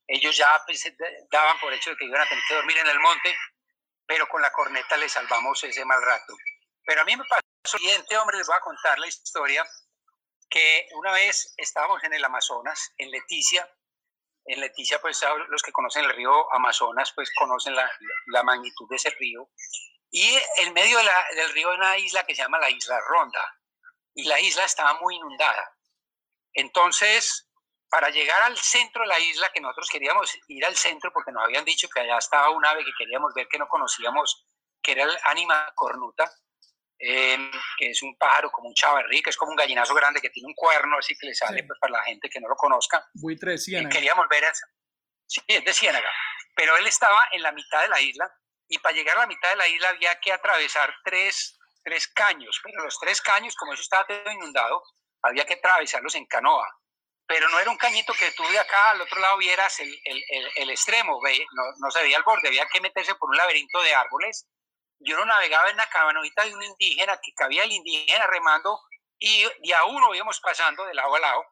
Ellos 0.07 0.35
ya 0.35 0.61
pues, 0.65 0.83
daban 1.31 1.59
por 1.59 1.73
hecho 1.73 1.91
de 1.91 1.97
que 1.97 2.05
iban 2.05 2.21
a 2.21 2.27
tener 2.27 2.43
que 2.47 2.55
dormir 2.55 2.77
en 2.77 2.87
el 2.87 2.99
monte 2.99 3.35
pero 4.11 4.27
con 4.27 4.41
la 4.41 4.51
corneta 4.51 4.97
le 4.97 5.07
salvamos 5.07 5.63
ese 5.63 5.85
mal 5.85 6.01
rato. 6.01 6.35
Pero 6.85 7.01
a 7.01 7.05
mí 7.05 7.15
me 7.15 7.23
pasó 7.23 7.41
lo 7.63 7.79
siguiente, 7.79 8.17
hombre, 8.17 8.37
les 8.37 8.47
voy 8.47 8.57
a 8.57 8.59
contar 8.59 8.99
la 8.99 9.07
historia, 9.07 9.65
que 10.49 10.89
una 10.95 11.13
vez 11.13 11.53
estábamos 11.55 12.03
en 12.03 12.13
el 12.13 12.25
Amazonas, 12.25 12.91
en 12.97 13.09
Leticia, 13.09 13.73
en 14.43 14.59
Leticia, 14.59 14.99
pues 14.99 15.23
los 15.47 15.61
que 15.61 15.71
conocen 15.71 16.03
el 16.03 16.13
río 16.13 16.51
Amazonas, 16.51 17.13
pues 17.15 17.31
conocen 17.33 17.73
la, 17.73 17.89
la 18.27 18.43
magnitud 18.43 18.85
de 18.89 18.97
ese 18.97 19.11
río, 19.11 19.49
y 20.09 20.37
en 20.57 20.73
medio 20.73 20.97
del 20.97 21.49
río 21.53 21.69
hay 21.69 21.77
una 21.77 21.97
isla 21.97 22.25
que 22.25 22.35
se 22.35 22.41
llama 22.41 22.59
la 22.59 22.69
Isla 22.69 22.99
Ronda, 23.07 23.60
y 24.13 24.23
la 24.25 24.39
isla 24.39 24.65
estaba 24.65 24.99
muy 24.99 25.15
inundada. 25.15 25.75
Entonces, 26.53 27.49
para 27.89 28.09
llegar 28.09 28.41
al 28.43 28.57
centro 28.57 29.01
de 29.01 29.09
la 29.09 29.19
isla, 29.19 29.51
que 29.53 29.59
nosotros 29.59 29.89
queríamos 29.89 30.37
ir 30.47 30.65
al 30.65 30.75
centro 30.75 31.11
porque 31.11 31.31
nos 31.31 31.43
habían 31.43 31.65
dicho 31.65 31.89
que 31.89 32.01
allá 32.01 32.17
estaba 32.17 32.49
un 32.49 32.65
ave 32.65 32.85
que 32.85 32.91
queríamos 32.97 33.33
ver 33.33 33.47
que 33.47 33.59
no 33.59 33.67
conocíamos, 33.67 34.47
que 34.81 34.93
era 34.93 35.03
el 35.03 35.17
ánima 35.25 35.71
cornuta, 35.75 36.31
em, 36.97 37.51
que 37.77 37.89
es 37.89 38.01
un 38.01 38.17
pájaro 38.17 38.51
como 38.51 38.69
un 38.69 38.73
chavarrí, 38.73 39.21
que 39.21 39.29
es 39.29 39.37
como 39.37 39.51
un 39.51 39.57
gallinazo 39.57 39.93
grande 39.93 40.21
que 40.21 40.29
tiene 40.29 40.47
un 40.47 40.53
cuerno 40.53 40.97
así 40.99 41.17
que 41.17 41.27
le 41.27 41.35
sale 41.35 41.63
pues, 41.63 41.77
para 41.79 41.93
la 41.93 42.03
gente 42.03 42.29
que 42.29 42.39
no 42.39 42.47
lo 42.47 42.55
conozca. 42.55 43.05
Buitre 43.13 43.51
de 43.51 43.57
Ciénaga. 43.57 43.93
queríamos 43.93 44.27
ver 44.29 44.43
eso. 44.45 44.65
Sí, 45.27 45.41
es 45.47 45.63
de 45.63 45.73
Ciénaga. 45.73 46.09
Pero 46.55 46.77
él 46.77 46.87
estaba 46.87 47.27
en 47.31 47.41
la 47.41 47.51
mitad 47.51 47.81
de 47.81 47.89
la 47.89 47.99
isla 47.99 48.31
y 48.69 48.79
para 48.79 48.95
llegar 48.95 49.17
a 49.17 49.21
la 49.21 49.27
mitad 49.27 49.49
de 49.49 49.57
la 49.57 49.67
isla 49.67 49.89
había 49.89 50.17
que 50.21 50.31
atravesar 50.31 50.93
tres, 51.03 51.59
tres 51.83 52.07
caños, 52.07 52.59
pero 52.63 52.83
los 52.83 52.97
tres 52.99 53.21
caños, 53.21 53.55
como 53.55 53.73
eso 53.73 53.81
estaba 53.81 54.05
todo 54.05 54.31
inundado, 54.31 54.83
había 55.23 55.45
que 55.45 55.55
atravesarlos 55.55 56.15
en 56.15 56.25
canoa 56.25 56.67
pero 57.31 57.47
no 57.47 57.59
era 57.61 57.71
un 57.71 57.77
cañito 57.77 58.11
que 58.13 58.29
tú 58.33 58.43
de 58.43 58.59
acá 58.59 58.89
al 58.89 58.99
otro 58.99 59.17
lado 59.21 59.37
vieras 59.37 59.79
el, 59.79 59.89
el, 60.03 60.21
el, 60.53 60.69
extremo, 60.69 61.17
no, 61.23 61.63
no, 61.79 61.89
se 61.89 62.01
veía 62.01 62.17
el 62.17 62.23
borde, 62.23 62.49
había 62.49 62.67
que 62.67 62.81
meterse 62.81 63.15
por 63.15 63.29
un 63.29 63.37
laberinto 63.37 63.81
de 63.81 63.95
árboles. 63.95 64.49
Yo 64.99 65.15
no 65.15 65.23
navegaba 65.23 65.69
en 65.69 65.77
la 65.77 65.87
cabanonita 65.87 66.43
de 66.43 66.53
un 66.53 66.61
indígena, 66.61 67.17
que 67.23 67.31
cabía 67.33 67.63
el 67.63 67.71
indígena 67.71 68.27
remando, 68.27 68.77
y 69.17 69.43
de 69.43 69.73
a 69.73 69.85
uno 69.85 70.13
íbamos 70.13 70.41
pasando 70.41 70.83
de 70.83 70.93
lado 70.93 71.15
a 71.15 71.19
lado, 71.21 71.45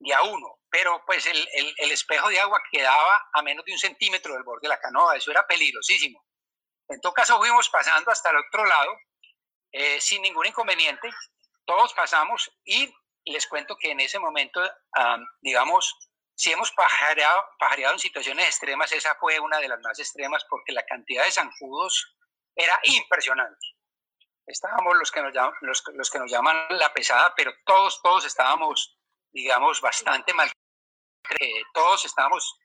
de 0.00 0.12
a 0.12 0.20
uno, 0.20 0.58
pero 0.68 1.02
pues 1.06 1.24
el, 1.24 1.48
el, 1.78 1.90
espejo 1.90 2.28
de 2.28 2.38
agua 2.38 2.60
quedaba 2.70 3.30
a 3.32 3.40
menos 3.40 3.64
de 3.64 3.72
un 3.72 3.78
centímetro 3.78 4.34
del 4.34 4.42
borde 4.42 4.64
de 4.64 4.68
la 4.68 4.78
canoa, 4.78 5.16
eso 5.16 5.30
era 5.30 5.46
peligrosísimo. 5.46 6.22
En 6.88 7.00
todo 7.00 7.12
caso 7.12 7.38
fuimos 7.38 7.68
pasando 7.68 8.10
hasta 8.10 8.30
el 8.30 8.36
otro 8.36 8.64
lado, 8.64 8.98
eh, 9.72 10.00
sin 10.00 10.22
ningún 10.22 10.46
inconveniente, 10.46 11.10
todos 11.64 11.92
pasamos 11.94 12.50
y 12.64 12.94
les 13.24 13.46
cuento 13.46 13.76
que 13.76 13.90
en 13.90 14.00
ese 14.00 14.18
momento, 14.18 14.60
digamos, 15.40 15.94
si 16.36 16.52
hemos 16.52 16.70
pajareado, 16.72 17.44
pajareado, 17.58 17.94
en 17.94 17.98
situaciones 17.98 18.46
extremas, 18.46 18.92
esa 18.92 19.16
fue 19.16 19.40
una 19.40 19.58
de 19.58 19.68
las 19.68 19.80
más 19.80 19.98
extremas 19.98 20.44
porque 20.48 20.72
la 20.72 20.84
cantidad 20.84 21.24
de 21.24 21.32
zancudos 21.32 22.16
era 22.54 22.78
impresionante. 22.84 23.66
Estábamos 24.46 24.96
los 24.96 25.10
que 25.10 25.22
nos 25.22 25.32
llaman, 25.32 25.54
los, 25.62 25.82
los 25.94 26.10
que 26.10 26.18
nos 26.18 26.30
llaman 26.30 26.56
la 26.70 26.92
pesada, 26.92 27.34
pero 27.36 27.52
todos, 27.64 28.00
todos 28.00 28.24
estábamos, 28.24 28.96
digamos, 29.32 29.80
bastante 29.80 30.32
mal. 30.34 30.50
todos 31.74 32.04
estábamos 32.04 32.56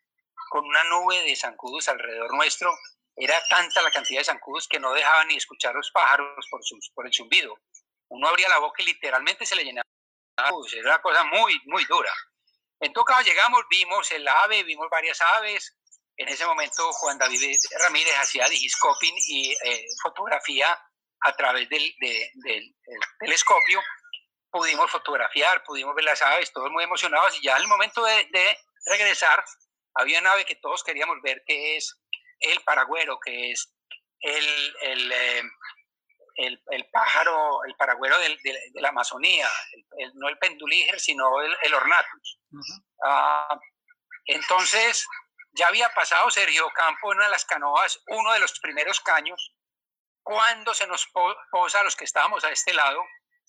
con 0.49 0.63
una 0.65 0.83
nube 0.83 1.23
de 1.23 1.35
zancudos 1.35 1.87
alrededor 1.87 2.35
nuestro. 2.35 2.71
Era 3.15 3.41
tanta 3.49 3.81
la 3.81 3.91
cantidad 3.91 4.21
de 4.21 4.25
zancudos 4.25 4.67
que 4.67 4.79
no 4.79 4.93
dejaban 4.93 5.27
ni 5.27 5.35
escuchar 5.35 5.75
los 5.75 5.91
pájaros 5.91 6.47
por, 6.49 6.63
sus, 6.63 6.91
por 6.93 7.05
el 7.05 7.13
zumbido. 7.13 7.55
Uno 8.09 8.27
abría 8.27 8.49
la 8.49 8.59
boca 8.59 8.81
y 8.81 8.85
literalmente 8.85 9.45
se 9.45 9.55
le 9.55 9.63
llenaba 9.63 9.85
era 10.73 10.89
una 10.89 11.01
cosa 11.01 11.23
muy, 11.25 11.59
muy 11.65 11.85
dura. 11.85 12.13
En 12.79 12.93
todo 12.93 13.05
caso, 13.05 13.21
llegamos, 13.21 13.61
vimos 13.69 14.11
el 14.11 14.27
ave, 14.27 14.63
vimos 14.63 14.87
varias 14.89 15.21
aves. 15.21 15.77
En 16.17 16.27
ese 16.27 16.45
momento, 16.45 16.91
Juan 16.93 17.17
David 17.17 17.57
Ramírez 17.79 18.13
hacía 18.19 18.47
digiscoping 18.49 19.15
y 19.27 19.51
eh, 19.51 19.85
fotografía 20.01 20.77
a 21.21 21.35
través 21.35 21.69
del, 21.69 21.93
del, 21.99 22.75
telescopio. 23.19 23.81
Pudimos 24.49 24.91
fotografiar, 24.91 25.63
pudimos 25.63 25.95
ver 25.95 26.05
las 26.05 26.21
aves, 26.21 26.51
todos 26.51 26.71
muy 26.71 26.83
emocionados. 26.83 27.37
Y 27.37 27.43
ya 27.43 27.55
al 27.55 27.67
momento 27.67 28.03
de, 28.03 28.27
de 28.31 28.57
regresar, 28.85 29.43
había 29.93 30.19
una 30.19 30.31
ave 30.33 30.45
que 30.45 30.55
todos 30.55 30.83
queríamos 30.83 31.17
ver, 31.21 31.43
que 31.45 31.77
es 31.77 32.01
el 32.41 32.61
paragüero, 32.63 33.19
que 33.19 33.51
es 33.51 33.73
el, 34.19 34.75
el, 34.81 35.11
eh, 35.11 35.43
el, 36.35 36.63
el 36.71 36.89
pájaro, 36.91 37.63
el 37.65 37.75
paragüero 37.75 38.17
de, 38.19 38.37
la 38.75 38.89
Amazonía, 38.89 39.47
no 40.13 40.29
el 40.29 40.37
pendulíger, 40.37 40.99
sino 40.99 41.41
el, 41.41 41.73
ornatus. 41.73 42.39
Ah, 43.03 43.59
entonces, 44.25 45.05
ya 45.53 45.67
había 45.67 45.89
pasado 45.93 46.29
Sergio 46.31 46.69
Campo 46.71 47.11
en 47.11 47.17
una 47.17 47.25
de 47.25 47.31
las 47.31 47.45
canoas, 47.45 48.01
uno 48.07 48.33
de 48.33 48.39
los 48.39 48.59
primeros 48.59 48.99
caños, 49.01 49.53
cuando 50.23 50.73
se 50.73 50.87
nos 50.87 51.07
posa, 51.51 51.83
los 51.83 51.95
que 51.95 52.05
estábamos 52.05 52.43
a 52.43 52.51
este 52.51 52.73
lado, 52.73 53.03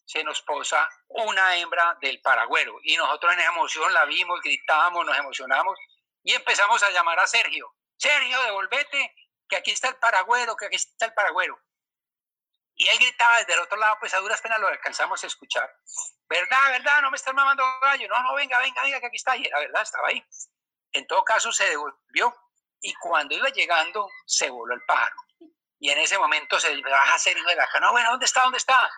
se 0.05 0.25
nos 0.25 0.43
posa 0.43 0.89
una 1.09 1.57
hembra 1.57 1.97
del 2.01 2.21
paragüero. 2.21 2.79
Y 2.83 2.97
nosotros 2.97 3.33
en 3.33 3.41
esa 3.41 3.51
emoción 3.51 3.93
la 3.93 4.05
vimos, 4.07 4.41
gritamos, 4.43 5.07
nos 5.07 5.17
emocionamos 5.17 5.79
y 6.23 6.33
empezamos 6.33 6.83
a 6.83 6.91
llamar 6.91 7.21
a 7.21 7.27
Sergio. 7.27 7.73
Sergio, 8.03 8.43
devolvete, 8.43 9.15
que 9.49 9.57
aquí 9.57 9.71
está 9.71 9.88
el 9.88 9.97
paragüero, 9.97 10.57
que 10.57 10.67
aquí 10.67 10.75
está 10.75 11.07
el 11.07 11.15
paragüero. 11.15 11.57
Y 12.75 12.88
él 12.88 12.99
gritaba 12.99 13.37
desde 13.38 13.53
el 13.53 13.61
otro 13.61 13.79
lado, 13.79 13.97
pues 14.01 14.12
a 14.12 14.19
duras 14.19 14.41
penas 14.41 14.59
lo 14.59 14.67
alcanzamos 14.67 15.23
a 15.23 15.27
escuchar. 15.29 15.73
¿Verdad, 16.29 16.71
verdad? 16.71 17.01
No 17.03 17.12
me 17.12 17.17
están 17.17 17.37
mamando 17.37 17.62
gallo. 17.81 18.09
No, 18.09 18.21
no, 18.25 18.35
venga, 18.35 18.59
venga, 18.59 18.83
venga, 18.83 18.99
que 18.99 19.07
aquí 19.07 19.17
está. 19.17 19.37
Y 19.37 19.45
la 19.45 19.61
verdad, 19.61 19.83
estaba 19.83 20.09
ahí. 20.09 20.25
En 20.91 21.07
todo 21.07 21.23
caso, 21.23 21.53
se 21.53 21.69
devolvió. 21.69 22.35
Y 22.81 22.93
cuando 22.95 23.37
iba 23.37 23.49
llegando, 23.51 24.09
se 24.27 24.51
voló 24.51 24.75
el 24.75 24.83
pájaro. 24.85 25.15
Y 25.79 25.91
en 25.91 25.99
ese 25.99 26.19
momento 26.19 26.59
se 26.59 26.75
baja 26.83 27.19
Sergio 27.21 27.45
de 27.45 27.55
la 27.55 27.69
cama. 27.69 27.87
No, 27.87 27.93
bueno, 27.93 28.11
¿dónde 28.11 28.27
está? 28.27 28.41
¿Dónde 28.43 28.59
está? 28.59 28.91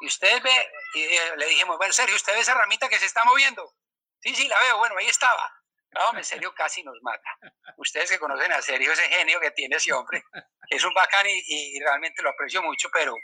Y 0.00 0.06
usted 0.06 0.40
ve, 0.42 0.70
y 0.94 1.02
eh, 1.02 1.36
le 1.36 1.46
dijimos, 1.46 1.78
bueno, 1.78 1.92
Sergio, 1.92 2.14
¿usted 2.14 2.34
ve 2.34 2.40
esa 2.40 2.54
ramita 2.54 2.88
que 2.88 2.98
se 2.98 3.06
está 3.06 3.24
moviendo? 3.24 3.74
Sí, 4.20 4.36
sí, 4.36 4.46
la 4.46 4.60
veo. 4.60 4.78
Bueno, 4.78 4.96
ahí 4.98 5.06
estaba. 5.06 5.52
No, 5.98 6.18
en 6.18 6.24
serio 6.24 6.52
casi 6.54 6.82
nos 6.82 6.96
mata. 7.02 7.38
Ustedes 7.78 8.10
que 8.10 8.18
conocen 8.18 8.52
a 8.52 8.60
Sergio, 8.60 8.92
ese 8.92 9.08
genio 9.08 9.40
que 9.40 9.50
tiene 9.52 9.76
ese 9.76 9.92
hombre, 9.92 10.22
es 10.68 10.84
un 10.84 10.92
bacán 10.92 11.26
y, 11.26 11.78
realmente 11.80 12.22
lo 12.22 12.30
aprecio 12.30 12.62
mucho, 12.62 12.88
pero, 12.92 13.14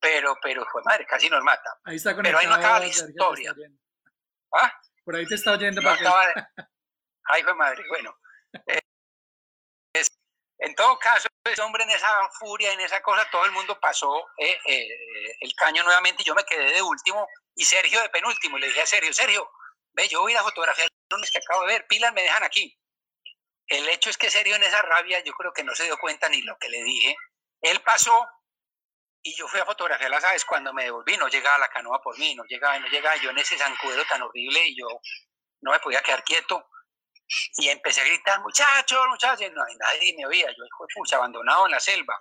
pero, 0.00 0.36
pero, 0.42 0.66
madre, 0.84 1.06
casi 1.06 1.28
nos 1.28 1.42
mata. 1.42 1.78
Ahí 1.84 1.96
está 1.96 2.16
pero 2.16 2.38
ahí 2.38 2.46
no 2.46 2.54
acaba 2.54 2.80
la 2.80 2.86
historia. 2.86 3.54
¿Ah? 4.54 4.72
Por 5.04 5.16
ahí 5.16 5.26
te 5.26 5.34
está 5.34 5.52
oyendo. 5.52 5.82
No 5.82 5.96
Ay, 7.30 7.42
fue 7.42 7.54
madre, 7.54 7.84
bueno. 7.88 8.16
Eh, 8.66 8.80
en 10.60 10.74
todo 10.74 10.98
caso, 10.98 11.28
ese 11.44 11.62
hombre 11.62 11.84
en 11.84 11.90
esa 11.90 12.08
furia, 12.38 12.72
en 12.72 12.80
esa 12.80 13.00
cosa, 13.02 13.28
todo 13.30 13.44
el 13.44 13.52
mundo 13.52 13.78
pasó 13.80 14.26
eh, 14.38 14.58
eh, 14.66 15.36
el 15.40 15.54
caño 15.54 15.84
nuevamente 15.84 16.22
y 16.22 16.26
yo 16.26 16.34
me 16.34 16.44
quedé 16.44 16.72
de 16.72 16.82
último 16.82 17.28
y 17.54 17.64
Sergio 17.64 18.00
de 18.00 18.08
penúltimo. 18.08 18.56
Y 18.56 18.62
le 18.62 18.66
dije 18.68 18.82
a 18.82 18.86
Sergio, 18.86 19.12
Sergio, 19.12 19.48
yo 20.06 20.20
voy 20.20 20.34
a 20.34 20.42
fotografiar 20.42 20.88
los 21.10 21.30
que 21.30 21.38
acabo 21.38 21.62
de 21.62 21.68
ver, 21.68 21.86
pilas 21.86 22.12
me 22.12 22.22
dejan 22.22 22.44
aquí. 22.44 22.78
El 23.66 23.88
hecho 23.88 24.10
es 24.10 24.16
que 24.16 24.30
serio 24.30 24.56
en 24.56 24.62
esa 24.62 24.82
rabia, 24.82 25.20
yo 25.20 25.32
creo 25.32 25.52
que 25.52 25.64
no 25.64 25.74
se 25.74 25.84
dio 25.84 25.98
cuenta 25.98 26.28
ni 26.28 26.42
lo 26.42 26.56
que 26.58 26.68
le 26.68 26.82
dije. 26.82 27.16
Él 27.60 27.80
pasó 27.80 28.26
y 29.22 29.34
yo 29.34 29.48
fui 29.48 29.60
a 29.60 29.66
fotografiar 29.66 30.10
las 30.10 30.24
aves. 30.24 30.44
Cuando 30.44 30.72
me 30.72 30.84
devolví, 30.84 31.16
no 31.16 31.28
llegaba 31.28 31.58
la 31.58 31.68
canoa 31.68 32.00
por 32.00 32.18
mí, 32.18 32.34
no 32.34 32.44
llegaba, 32.44 32.78
no 32.78 32.86
llegaba. 32.86 33.16
Yo 33.16 33.30
en 33.30 33.38
ese 33.38 33.58
zancudo 33.58 34.04
tan 34.06 34.22
horrible 34.22 34.66
y 34.68 34.78
yo 34.78 34.86
no 35.60 35.72
me 35.72 35.80
podía 35.80 36.02
quedar 36.02 36.22
quieto. 36.24 36.68
Y 37.56 37.68
empecé 37.68 38.00
a 38.00 38.04
gritar, 38.04 38.40
muchachos, 38.40 39.06
muchachos, 39.08 39.50
no, 39.52 39.62
nadie 39.78 40.14
me 40.16 40.24
oía, 40.24 40.48
yo, 40.48 40.64
pucha, 40.94 41.16
abandonado 41.16 41.66
en 41.66 41.72
la 41.72 41.80
selva. 41.80 42.18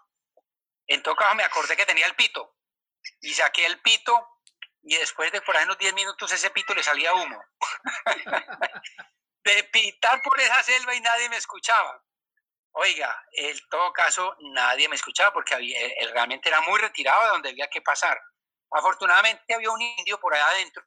En 0.86 1.02
todo 1.02 1.16
caso 1.16 1.34
me 1.36 1.44
acordé 1.44 1.78
que 1.78 1.86
tenía 1.86 2.06
el 2.06 2.16
pito, 2.16 2.58
y 3.22 3.34
saqué 3.34 3.66
el 3.66 3.82
pito, 3.82 4.37
y 4.88 4.96
después 4.96 5.32
de 5.34 5.42
por 5.42 5.56
ahí 5.56 5.66
unos 5.66 5.78
10 5.78 5.94
minutos 5.94 6.32
ese 6.32 6.50
pito 6.50 6.74
le 6.74 6.82
salía 6.82 7.14
humo. 7.14 7.44
de 9.44 9.64
pitar 9.66 10.22
por 10.22 10.40
esa 10.40 10.64
selva 10.64 10.96
y 10.96 11.02
nadie 11.02 11.30
me 11.30 11.36
escuchaba. 11.36 12.02
Oiga, 12.72 13.14
en 13.34 13.58
todo 13.70 13.92
caso, 13.92 14.36
nadie 14.40 14.88
me 14.88 14.96
escuchaba 14.96 15.34
porque 15.34 15.56
había, 15.56 15.80
realmente 16.14 16.48
era 16.48 16.62
muy 16.62 16.80
retirado 16.80 17.22
de 17.24 17.30
donde 17.30 17.50
había 17.50 17.68
que 17.68 17.82
pasar. 17.82 18.18
Afortunadamente 18.72 19.54
había 19.54 19.72
un 19.72 19.82
indio 19.82 20.20
por 20.20 20.34
allá 20.34 20.48
adentro 20.48 20.84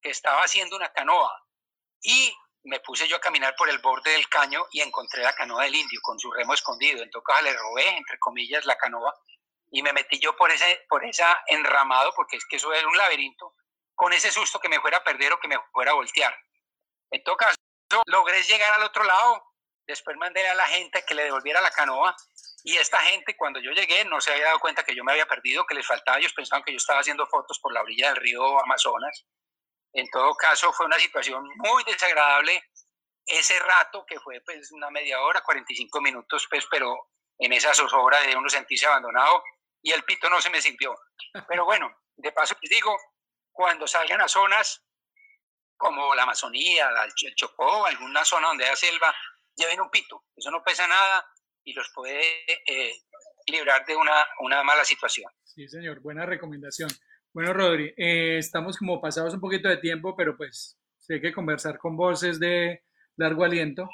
que 0.00 0.10
estaba 0.10 0.42
haciendo 0.42 0.74
una 0.74 0.92
canoa 0.92 1.32
y 2.02 2.36
me 2.64 2.80
puse 2.80 3.06
yo 3.06 3.16
a 3.16 3.20
caminar 3.20 3.54
por 3.54 3.68
el 3.68 3.78
borde 3.78 4.10
del 4.10 4.28
caño 4.28 4.66
y 4.72 4.80
encontré 4.80 5.22
la 5.22 5.34
canoa 5.34 5.64
del 5.64 5.74
indio 5.76 6.00
con 6.02 6.18
su 6.18 6.32
remo 6.32 6.52
escondido. 6.52 7.00
En 7.00 7.10
le 7.44 7.56
robé, 7.56 7.96
entre 7.96 8.18
comillas, 8.18 8.64
la 8.64 8.76
canoa 8.76 9.14
y 9.70 9.82
me 9.82 9.92
metí 9.92 10.18
yo 10.18 10.36
por 10.36 10.50
ese 10.50 10.84
por 10.88 11.04
esa 11.04 11.42
enramado, 11.46 12.12
porque 12.14 12.36
es 12.36 12.46
que 12.46 12.56
eso 12.56 12.72
era 12.72 12.86
un 12.88 12.96
laberinto, 12.96 13.54
con 13.94 14.12
ese 14.12 14.30
susto 14.30 14.60
que 14.60 14.68
me 14.68 14.80
fuera 14.80 14.98
a 14.98 15.04
perder 15.04 15.32
o 15.32 15.40
que 15.40 15.48
me 15.48 15.58
fuera 15.72 15.92
a 15.92 15.94
voltear. 15.94 16.36
En 17.10 17.22
todo 17.22 17.36
caso, 17.36 17.56
logré 18.06 18.42
llegar 18.42 18.72
al 18.74 18.82
otro 18.82 19.04
lado 19.04 19.56
Después 19.86 20.16
mandé 20.16 20.46
a 20.48 20.54
la 20.54 20.66
gente 20.66 21.04
que 21.06 21.14
le 21.14 21.24
devolviera 21.24 21.60
la 21.60 21.70
canoa 21.70 22.16
y 22.64 22.76
esta 22.76 22.98
gente 22.98 23.36
cuando 23.36 23.60
yo 23.60 23.70
llegué 23.70 24.04
no 24.04 24.20
se 24.20 24.32
había 24.32 24.46
dado 24.46 24.58
cuenta 24.58 24.82
que 24.82 24.94
yo 24.94 25.04
me 25.04 25.12
había 25.12 25.26
perdido, 25.26 25.64
que 25.64 25.76
les 25.76 25.86
faltaba, 25.86 26.18
ellos 26.18 26.32
pensaban 26.32 26.64
que 26.64 26.72
yo 26.72 26.78
estaba 26.78 27.00
haciendo 27.00 27.26
fotos 27.26 27.60
por 27.60 27.72
la 27.72 27.82
orilla 27.82 28.08
del 28.08 28.16
río 28.16 28.60
Amazonas. 28.60 29.24
En 29.92 30.10
todo 30.10 30.34
caso 30.34 30.72
fue 30.72 30.86
una 30.86 30.98
situación 30.98 31.48
muy 31.58 31.84
desagradable 31.84 32.64
ese 33.24 33.58
rato 33.60 34.04
que 34.06 34.18
fue 34.18 34.40
pues 34.40 34.72
una 34.72 34.90
media 34.90 35.20
hora, 35.20 35.42
45 35.42 36.00
minutos, 36.00 36.46
pues, 36.50 36.66
pero 36.68 37.08
en 37.38 37.52
esa 37.52 37.72
zozobra 37.72 38.20
de 38.22 38.36
uno 38.36 38.48
sentirse 38.48 38.86
abandonado 38.86 39.42
y 39.82 39.92
el 39.92 40.04
pito 40.04 40.28
no 40.28 40.40
se 40.40 40.50
me 40.50 40.60
sintió. 40.60 40.94
Pero 41.48 41.64
bueno, 41.64 41.90
de 42.16 42.32
paso 42.32 42.56
les 42.62 42.70
digo, 42.70 42.96
cuando 43.52 43.86
salgan 43.86 44.20
a 44.20 44.28
zonas 44.28 44.82
como 45.76 46.14
la 46.14 46.22
Amazonía, 46.22 46.90
el 47.22 47.34
Chocó, 47.34 47.86
alguna 47.86 48.24
zona 48.24 48.48
donde 48.48 48.64
haya 48.64 48.76
selva, 48.76 49.14
lleven 49.56 49.80
un 49.80 49.90
pito, 49.90 50.24
eso 50.34 50.50
no 50.50 50.62
pesa 50.62 50.86
nada 50.86 51.24
y 51.64 51.72
los 51.72 51.90
puede 51.94 52.20
eh, 52.66 52.92
librar 53.46 53.84
de 53.84 53.96
una, 53.96 54.26
una, 54.40 54.62
mala 54.62 54.84
situación. 54.84 55.30
Sí, 55.44 55.68
señor, 55.68 56.00
buena 56.00 56.24
recomendación. 56.24 56.88
Bueno, 57.32 57.52
Rodri, 57.52 57.92
eh, 57.96 58.38
estamos 58.38 58.78
como 58.78 59.00
pasados 59.00 59.34
un 59.34 59.40
poquito 59.40 59.68
de 59.68 59.76
tiempo, 59.78 60.14
pero 60.16 60.36
pues 60.36 60.78
hay 61.08 61.20
que 61.20 61.32
conversar 61.32 61.78
con 61.78 61.96
voces 61.96 62.40
de 62.40 62.84
largo 63.16 63.44
aliento. 63.44 63.88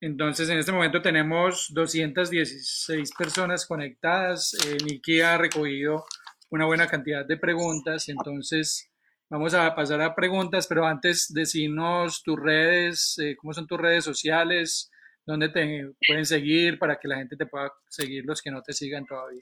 Entonces, 0.00 0.48
en 0.48 0.58
este 0.58 0.72
momento 0.72 1.02
tenemos 1.02 1.68
216 1.74 3.12
personas 3.18 3.66
conectadas. 3.66 4.56
Eh, 4.66 5.22
ha 5.22 5.36
recogido 5.36 6.04
una 6.50 6.64
buena 6.64 6.86
cantidad 6.86 7.24
de 7.24 7.36
preguntas, 7.36 8.08
entonces 8.08 8.90
vamos 9.28 9.54
a 9.54 9.74
pasar 9.74 10.00
a 10.00 10.14
preguntas, 10.14 10.66
pero 10.66 10.86
antes 10.86 11.32
decirnos 11.32 12.22
tus 12.22 12.40
redes, 12.40 13.18
eh, 13.18 13.36
cómo 13.36 13.52
son 13.52 13.66
tus 13.66 13.78
redes 13.78 14.04
sociales, 14.04 14.90
¿Dónde 15.30 15.48
te 15.48 15.92
pueden 16.08 16.26
seguir 16.26 16.78
para 16.78 16.98
que 16.98 17.06
la 17.06 17.16
gente 17.16 17.36
te 17.36 17.46
pueda 17.46 17.72
seguir 17.88 18.24
los 18.24 18.42
que 18.42 18.50
no 18.50 18.62
te 18.62 18.72
sigan 18.72 19.06
todavía? 19.06 19.40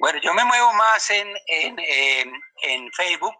Bueno, 0.00 0.18
yo 0.20 0.34
me 0.34 0.44
muevo 0.44 0.72
más 0.72 1.10
en, 1.10 1.28
en, 1.46 2.92
Facebook, 2.92 3.36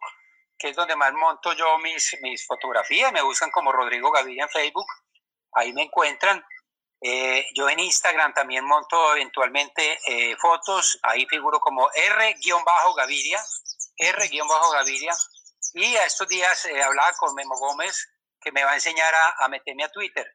que 0.56 0.68
es 0.68 0.76
donde 0.76 0.94
más 0.94 1.12
monto 1.14 1.52
yo 1.54 1.78
mis, 1.78 2.16
mis 2.22 2.46
fotografías. 2.46 3.12
Me 3.12 3.22
buscan 3.22 3.50
como 3.50 3.72
Rodrigo 3.72 4.12
Gaviria 4.12 4.44
en 4.44 4.50
Facebook. 4.50 4.86
Ahí 5.52 5.72
me 5.72 5.82
encuentran. 5.82 6.44
Eh, 7.00 7.46
yo 7.54 7.68
en 7.68 7.78
Instagram 7.78 8.34
también 8.34 8.64
monto 8.64 9.14
eventualmente 9.14 9.98
eh, 10.06 10.36
fotos. 10.36 10.98
Ahí 11.02 11.26
figuro 11.26 11.60
como 11.60 11.88
R-Gaviria. 11.92 13.42
R-Gaviria. 13.96 15.12
Y 15.74 15.96
a 15.96 16.04
estos 16.04 16.28
días 16.28 16.64
eh, 16.66 16.82
hablaba 16.82 17.12
con 17.14 17.34
Memo 17.34 17.56
Gómez 17.56 18.08
que 18.40 18.52
me 18.52 18.64
va 18.64 18.72
a 18.72 18.74
enseñar 18.74 19.14
a, 19.14 19.44
a 19.44 19.48
meterme 19.48 19.84
a 19.84 19.88
Twitter 19.88 20.26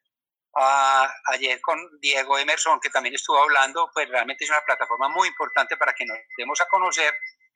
ayer 1.25 1.59
con 1.61 1.79
Diego 1.99 2.37
Emerson, 2.37 2.79
que 2.79 2.89
también 2.89 3.15
estuvo 3.15 3.41
hablando, 3.41 3.89
pues 3.93 4.07
realmente 4.09 4.43
es 4.43 4.49
una 4.49 4.61
plataforma 4.61 5.09
muy 5.09 5.27
importante 5.27 5.77
para 5.77 5.93
que 5.93 6.05
nos 6.05 6.17
demos 6.37 6.61
a 6.61 6.67
conocer. 6.67 7.13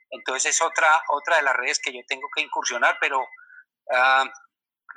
Entonces 0.10 0.56
es 0.56 0.62
otra, 0.62 1.04
otra 1.10 1.38
de 1.38 1.44
las 1.44 1.56
redes 1.56 1.80
que 1.80 1.94
yo 1.94 2.00
tengo 2.08 2.28
que 2.34 2.42
incursionar, 2.42 2.98
pero 3.00 3.28
ah, 3.94 4.26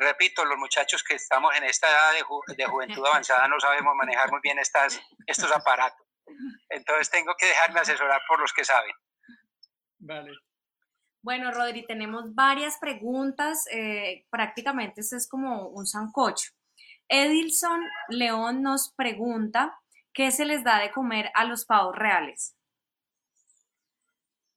repito, 0.01 0.45
los 0.45 0.59
muchachos 0.59 1.03
que 1.03 1.15
estamos 1.15 1.55
en 1.57 1.65
esta 1.65 1.89
edad 1.89 2.13
de, 2.13 2.55
de, 2.57 2.65
juventud 2.65 3.07
avanzada 3.07 3.47
no 3.49 3.61
sabemos 3.61 3.95
manejar 3.95 4.31
muy 4.31 4.41
bien 4.43 4.59
estas, 4.59 5.01
estos 5.27 5.53
aparatos. 5.53 6.07
Entonces 6.69 7.11
tengo 7.11 7.35
que 7.39 7.47
dejarme 7.47 7.81
asesorar 7.81 8.21
por 8.27 8.41
los 8.41 8.53
que 8.53 8.65
saben. 8.65 8.93
Vale. 9.99 10.33
Bueno, 11.23 11.51
Rodri, 11.51 11.87
tenemos 11.87 12.35
varias 12.35 12.79
preguntas. 12.79 13.67
Eh, 13.71 14.27
prácticamente 14.31 15.03
esto 15.03 15.17
es 15.17 15.29
como 15.29 15.69
un 15.69 15.87
sancocho. 15.87 16.51
Edilson 17.09 17.81
León 18.09 18.63
nos 18.63 18.95
pregunta, 18.95 19.79
¿qué 20.15 20.31
se 20.31 20.47
les 20.47 20.65
da 20.65 20.79
de 20.79 20.93
comer 20.93 21.31
a 21.35 21.45
los 21.45 21.67
pavos 21.67 21.95
reales? 21.95 22.57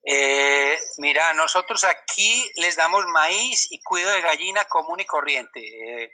Eh, 0.06 0.78
mira, 0.97 1.34
nosotros 1.34 1.84
aquí 1.86 2.51
les 2.56 2.76
damos 2.76 3.06
maíz 3.08 3.72
y 3.72 3.82
cuido 3.82 4.12
de 4.12 4.22
gallina 4.22 4.66
común 4.66 4.99
y 4.99 5.06
corriente. 5.06 5.62
Eh, 5.62 6.12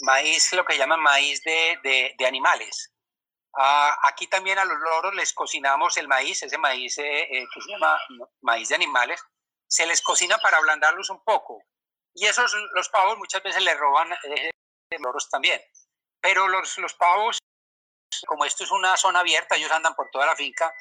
maíz, 0.00 0.52
lo 0.52 0.64
que 0.64 0.78
llaman 0.78 1.00
maíz 1.00 1.42
de, 1.42 2.14
animales. 2.26 2.92
Ah, 3.54 3.98
aquí 4.04 4.28
también 4.28 4.58
a 4.58 4.64
los 4.64 4.78
loros 4.78 5.14
les 5.14 5.32
cocinamos 5.32 5.96
el 5.98 6.08
maíz, 6.08 6.42
ese 6.42 6.56
maíz 6.56 6.96
eh, 6.98 7.28
que 7.52 7.60
se 7.60 7.70
llama 7.72 7.98
maíz 8.40 8.68
de 8.68 8.76
animales. 8.76 9.20
Se 9.68 9.86
les 9.86 10.00
cocina 10.02 10.38
para 10.38 10.58
ablandarlos 10.58 11.10
un 11.10 11.22
poco. 11.24 11.62
Y 12.14 12.26
esos, 12.26 12.54
los 12.74 12.88
pavos 12.90 13.18
muchas 13.18 13.42
veces 13.42 13.62
les 13.62 13.76
roban 13.78 14.08
loros 15.00 15.28
también. 15.28 15.60
Pero 16.20 16.46
los, 16.48 16.78
los 16.78 16.94
pavos, 16.94 17.38
como 18.26 18.44
esto 18.44 18.64
es 18.64 18.70
una 18.70 18.96
zona 18.96 19.20
abierta, 19.20 19.56
ellos 19.56 19.72
andan 19.72 19.94
por 19.94 20.10
toda 20.10 20.26
la 20.26 20.36
finca, 20.36 20.72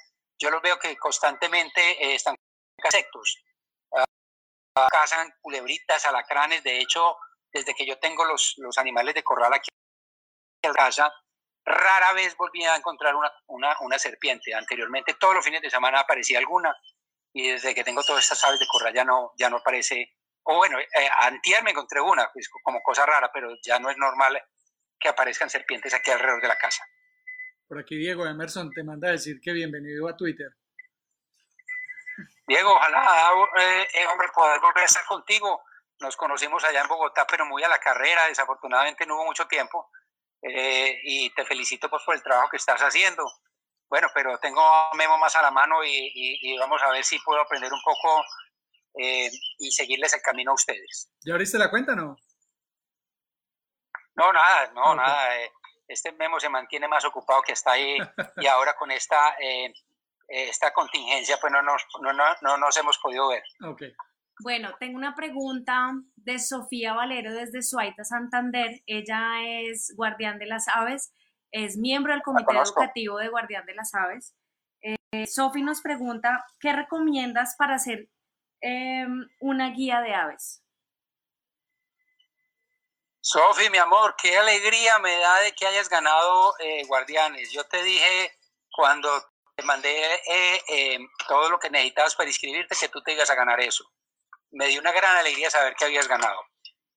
yo 0.42 0.50
los 0.50 0.62
veo 0.62 0.80
que 0.80 0.98
constantemente 0.98 1.82
eh, 2.04 2.16
están 2.16 2.36
insectos. 2.84 3.44
Uh, 3.90 4.88
cazan 4.90 5.34
culebritas, 5.42 6.06
alacranes, 6.06 6.64
de 6.64 6.80
hecho, 6.80 7.18
desde 7.52 7.74
que 7.74 7.86
yo 7.86 8.00
tengo 8.00 8.26
los, 8.26 8.56
los 8.58 8.78
animales 8.78 9.16
de 9.16 9.24
corral 9.24 9.54
aquí 9.54 9.70
en 10.64 10.74
casa, 10.74 11.12
rara 11.66 12.14
vez 12.14 12.36
volví 12.38 12.64
a 12.64 12.76
encontrar 12.76 13.16
una, 13.16 13.32
una, 13.48 13.76
una, 13.82 14.00
serpiente. 14.00 14.54
Anteriormente, 14.54 15.16
todos 15.20 15.36
los 15.36 15.46
fines 15.46 15.62
de 15.62 15.70
semana 15.70 16.00
aparecía 16.00 16.40
alguna, 16.40 16.76
y 17.34 17.50
desde 17.50 17.74
que 17.74 17.84
tengo 17.84 18.04
todas 18.04 18.24
estas 18.24 18.44
aves 18.44 18.60
de 18.60 18.68
corral 18.68 18.94
ya 18.94 19.06
no, 19.06 19.32
ya 19.38 19.50
no 19.50 19.58
aparece. 19.58 20.16
O 20.44 20.58
bueno, 20.58 20.80
eh, 20.80 20.88
antier 21.18 21.64
me 21.64 21.72
encontré 21.72 22.02
una, 22.02 22.30
pues, 22.34 22.50
como 22.64 22.82
cosa 22.82 23.06
rara, 23.06 23.30
pero 23.34 23.50
ya 23.64 23.80
no 23.80 23.90
es 23.90 23.98
normal 23.98 24.42
que 25.00 25.10
aparezcan 25.10 25.50
serpientes 25.50 25.94
aquí 25.94 26.12
alrededor 26.12 26.42
de 26.42 26.48
la 26.48 26.58
casa. 26.58 26.84
Por 27.68 27.80
aquí 27.80 27.96
Diego 27.98 28.26
Emerson 28.26 28.70
te 28.72 28.84
manda 28.84 29.10
a 29.10 29.12
decir 29.14 29.40
que 29.42 29.54
bienvenido 29.54 30.08
a 30.08 30.18
Twitter. 30.18 30.50
Diego, 32.48 32.74
ojalá, 32.74 33.32
eh, 33.58 33.88
eh, 33.94 34.08
hombre, 34.08 34.28
poder 34.34 34.60
volver 34.60 34.84
a 34.84 34.86
estar 34.86 35.06
contigo. 35.06 35.64
Nos 36.00 36.18
conocimos 36.18 36.64
allá 36.64 36.82
en 36.82 36.88
Bogotá, 36.88 37.26
pero 37.28 37.46
muy 37.46 37.64
a 37.64 37.70
la 37.70 37.80
carrera. 37.80 38.28
Desafortunadamente 38.28 39.06
no 39.06 39.16
hubo 39.16 39.26
mucho 39.26 39.48
tiempo. 39.48 39.92
Eh, 40.42 41.00
y 41.04 41.30
te 41.36 41.46
felicito 41.46 41.90
pues, 41.90 42.04
por 42.04 42.16
el 42.16 42.24
trabajo 42.24 42.50
que 42.50 42.58
estás 42.58 42.82
haciendo. 42.82 43.26
Bueno, 43.88 44.08
pero 44.14 44.38
tengo 44.40 44.62
a 44.62 44.92
Memo 44.96 45.18
más 45.18 45.36
a 45.36 45.42
la 45.42 45.52
mano 45.52 45.84
y, 45.84 46.12
y 46.14 46.58
vamos 46.58 46.82
a 46.82 46.90
ver 46.90 47.04
si 47.04 47.20
puedo 47.20 47.42
aprender 47.42 47.72
un 47.72 47.82
poco 47.84 48.24
y 48.94 49.72
seguirles 49.72 50.14
el 50.14 50.22
camino 50.22 50.52
a 50.52 50.56
ustedes. 50.56 51.10
¿Ya 51.26 51.34
abriste 51.34 51.58
la 51.58 51.70
cuenta 51.70 51.96
no? 51.96 52.18
No, 54.16 54.34
nada, 54.34 54.72
no, 54.74 54.96
nada. 54.96 55.38
Eh, 55.40 55.52
este 55.88 56.12
Memo 56.12 56.40
se 56.40 56.50
mantiene 56.50 56.88
más 56.88 57.04
ocupado 57.06 57.42
que 57.42 57.54
está 57.54 57.72
ahí 57.74 57.98
y 58.38 58.48
ahora 58.48 58.76
con 58.76 58.92
esta, 58.92 59.36
eh, 59.40 59.74
esta 60.32 60.72
contingencia 60.74 61.38
pues 61.40 61.52
no 61.52 61.62
nos, 61.62 61.86
no, 62.02 62.14
no, 62.14 62.58
nos 62.58 62.78
hemos 62.78 62.98
podido 62.98 63.30
ver. 63.30 63.44
Okay. 63.74 63.94
Bueno, 64.40 64.76
tengo 64.80 64.98
una 64.98 65.14
pregunta 65.14 65.92
de 66.16 66.40
Sofía 66.40 66.94
Valero 66.94 67.34
desde 67.34 67.62
Suaita, 67.62 68.04
Santander. 68.04 68.82
Ella 68.88 69.44
es 69.44 69.94
guardián 69.96 70.40
de 70.40 70.48
las 70.48 70.68
aves, 70.68 71.14
es 71.52 71.78
miembro 71.78 72.14
del 72.14 72.24
Comité 72.24 72.54
Educativo 72.56 73.18
de 73.18 73.30
Guardián 73.30 73.66
de 73.66 73.76
las 73.76 73.94
Aves. 73.94 74.34
Eh, 74.82 75.28
Sofía 75.28 75.64
nos 75.64 75.82
pregunta, 75.82 76.46
¿qué 76.60 76.74
recomiendas 76.74 77.56
para 77.58 77.76
hacer 77.76 78.08
em, 78.62 79.28
una 79.40 79.70
guía 79.72 80.02
de 80.02 80.14
aves? 80.14 80.64
Sofi, 83.20 83.70
mi 83.70 83.78
amor, 83.78 84.16
qué 84.22 84.36
alegría 84.36 84.98
me 84.98 85.16
da 85.18 85.42
de 85.42 85.52
que 85.54 85.68
hayas 85.68 85.88
ganado 85.90 86.56
eh, 86.60 86.84
Guardianes. 86.88 87.52
Yo 87.52 87.64
te 87.66 87.84
dije 87.84 88.32
cuando 88.72 89.10
te 89.62 89.68
mandé 89.68 90.16
eh, 90.16 90.64
eh, 90.68 91.00
todo 91.28 91.50
lo 91.50 91.60
que 91.60 91.70
necesitabas 91.70 92.16
para 92.16 92.30
inscribirte 92.30 92.76
que 92.76 92.90
tú 92.90 93.02
te 93.04 93.14
ibas 93.14 93.30
a 93.30 93.36
ganar 93.36 93.60
eso. 93.60 93.86
Me 94.52 94.68
dio 94.68 94.82
una 94.82 94.92
gran 94.92 95.18
alegría 95.18 95.52
saber 95.52 95.76
que 95.76 95.86
habías 95.86 96.08
ganado. 96.08 96.40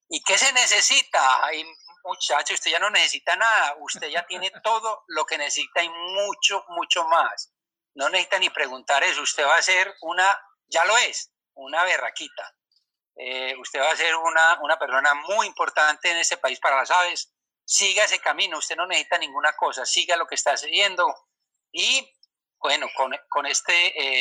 ¿Y 0.09 0.23
qué 0.23 0.37
se 0.37 0.51
necesita? 0.53 1.45
Hay 1.45 1.63
muchacho, 2.03 2.53
usted 2.53 2.71
ya 2.71 2.79
no 2.79 2.89
necesita 2.89 3.35
nada, 3.35 3.75
usted 3.79 4.07
ya 4.07 4.25
tiene 4.25 4.51
todo 4.63 5.03
lo 5.07 5.25
que 5.25 5.37
necesita 5.37 5.83
y 5.83 5.89
mucho, 5.89 6.65
mucho 6.69 7.03
más. 7.05 7.53
No 7.93 8.09
necesita 8.09 8.39
ni 8.39 8.49
preguntar 8.49 9.03
eso, 9.03 9.21
usted 9.21 9.45
va 9.45 9.57
a 9.57 9.61
ser 9.61 9.93
una, 10.01 10.27
ya 10.67 10.83
lo 10.85 10.97
es, 10.97 11.31
una 11.53 11.83
berraquita. 11.83 12.55
Eh, 13.17 13.55
usted 13.59 13.79
va 13.79 13.91
a 13.91 13.95
ser 13.95 14.15
una, 14.15 14.59
una 14.61 14.77
persona 14.77 15.13
muy 15.13 15.47
importante 15.47 16.09
en 16.09 16.17
este 16.17 16.37
país 16.37 16.59
para 16.59 16.77
las 16.77 16.91
aves. 16.91 17.31
Siga 17.63 18.03
ese 18.03 18.19
camino, 18.19 18.57
usted 18.57 18.75
no 18.75 18.87
necesita 18.87 19.17
ninguna 19.17 19.55
cosa, 19.55 19.85
siga 19.85 20.17
lo 20.17 20.27
que 20.27 20.35
está 20.35 20.51
haciendo. 20.51 21.13
Y 21.71 22.14
bueno, 22.59 22.87
con, 22.95 23.11
con 23.29 23.45
este, 23.45 23.73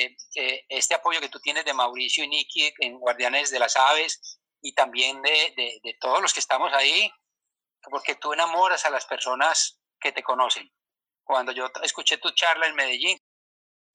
eh, 0.05 0.17
eh, 0.37 0.65
este 0.69 0.95
apoyo 0.95 1.21
que 1.21 1.29
tú 1.29 1.41
tienes 1.41 1.65
de 1.65 1.73
Mauricio 1.73 2.25
y 2.25 2.29
Nicky 2.29 2.75
en 2.81 2.99
Guardianes 2.99 3.51
de 3.51 3.59
las 3.59 3.77
Aves 3.77 4.41
y 4.61 4.75
también 4.75 5.21
de, 5.23 5.81
de, 5.83 5.97
todos 6.01 6.21
los 6.21 6.33
que 6.33 6.41
estamos 6.41 6.73
ahí, 6.73 7.11
porque 7.91 8.15
tú 8.17 8.33
enamoras 8.33 8.85
a 8.85 8.91
las 8.91 9.07
personas 9.07 9.79
que 10.01 10.13
te 10.13 10.23
conocen. 10.23 10.71
Cuando 11.23 11.53
yo 11.53 11.71
escuché 11.83 12.19
tu 12.19 12.31
charla 12.31 12.67
en 12.67 12.75
Medellín, 12.75 13.19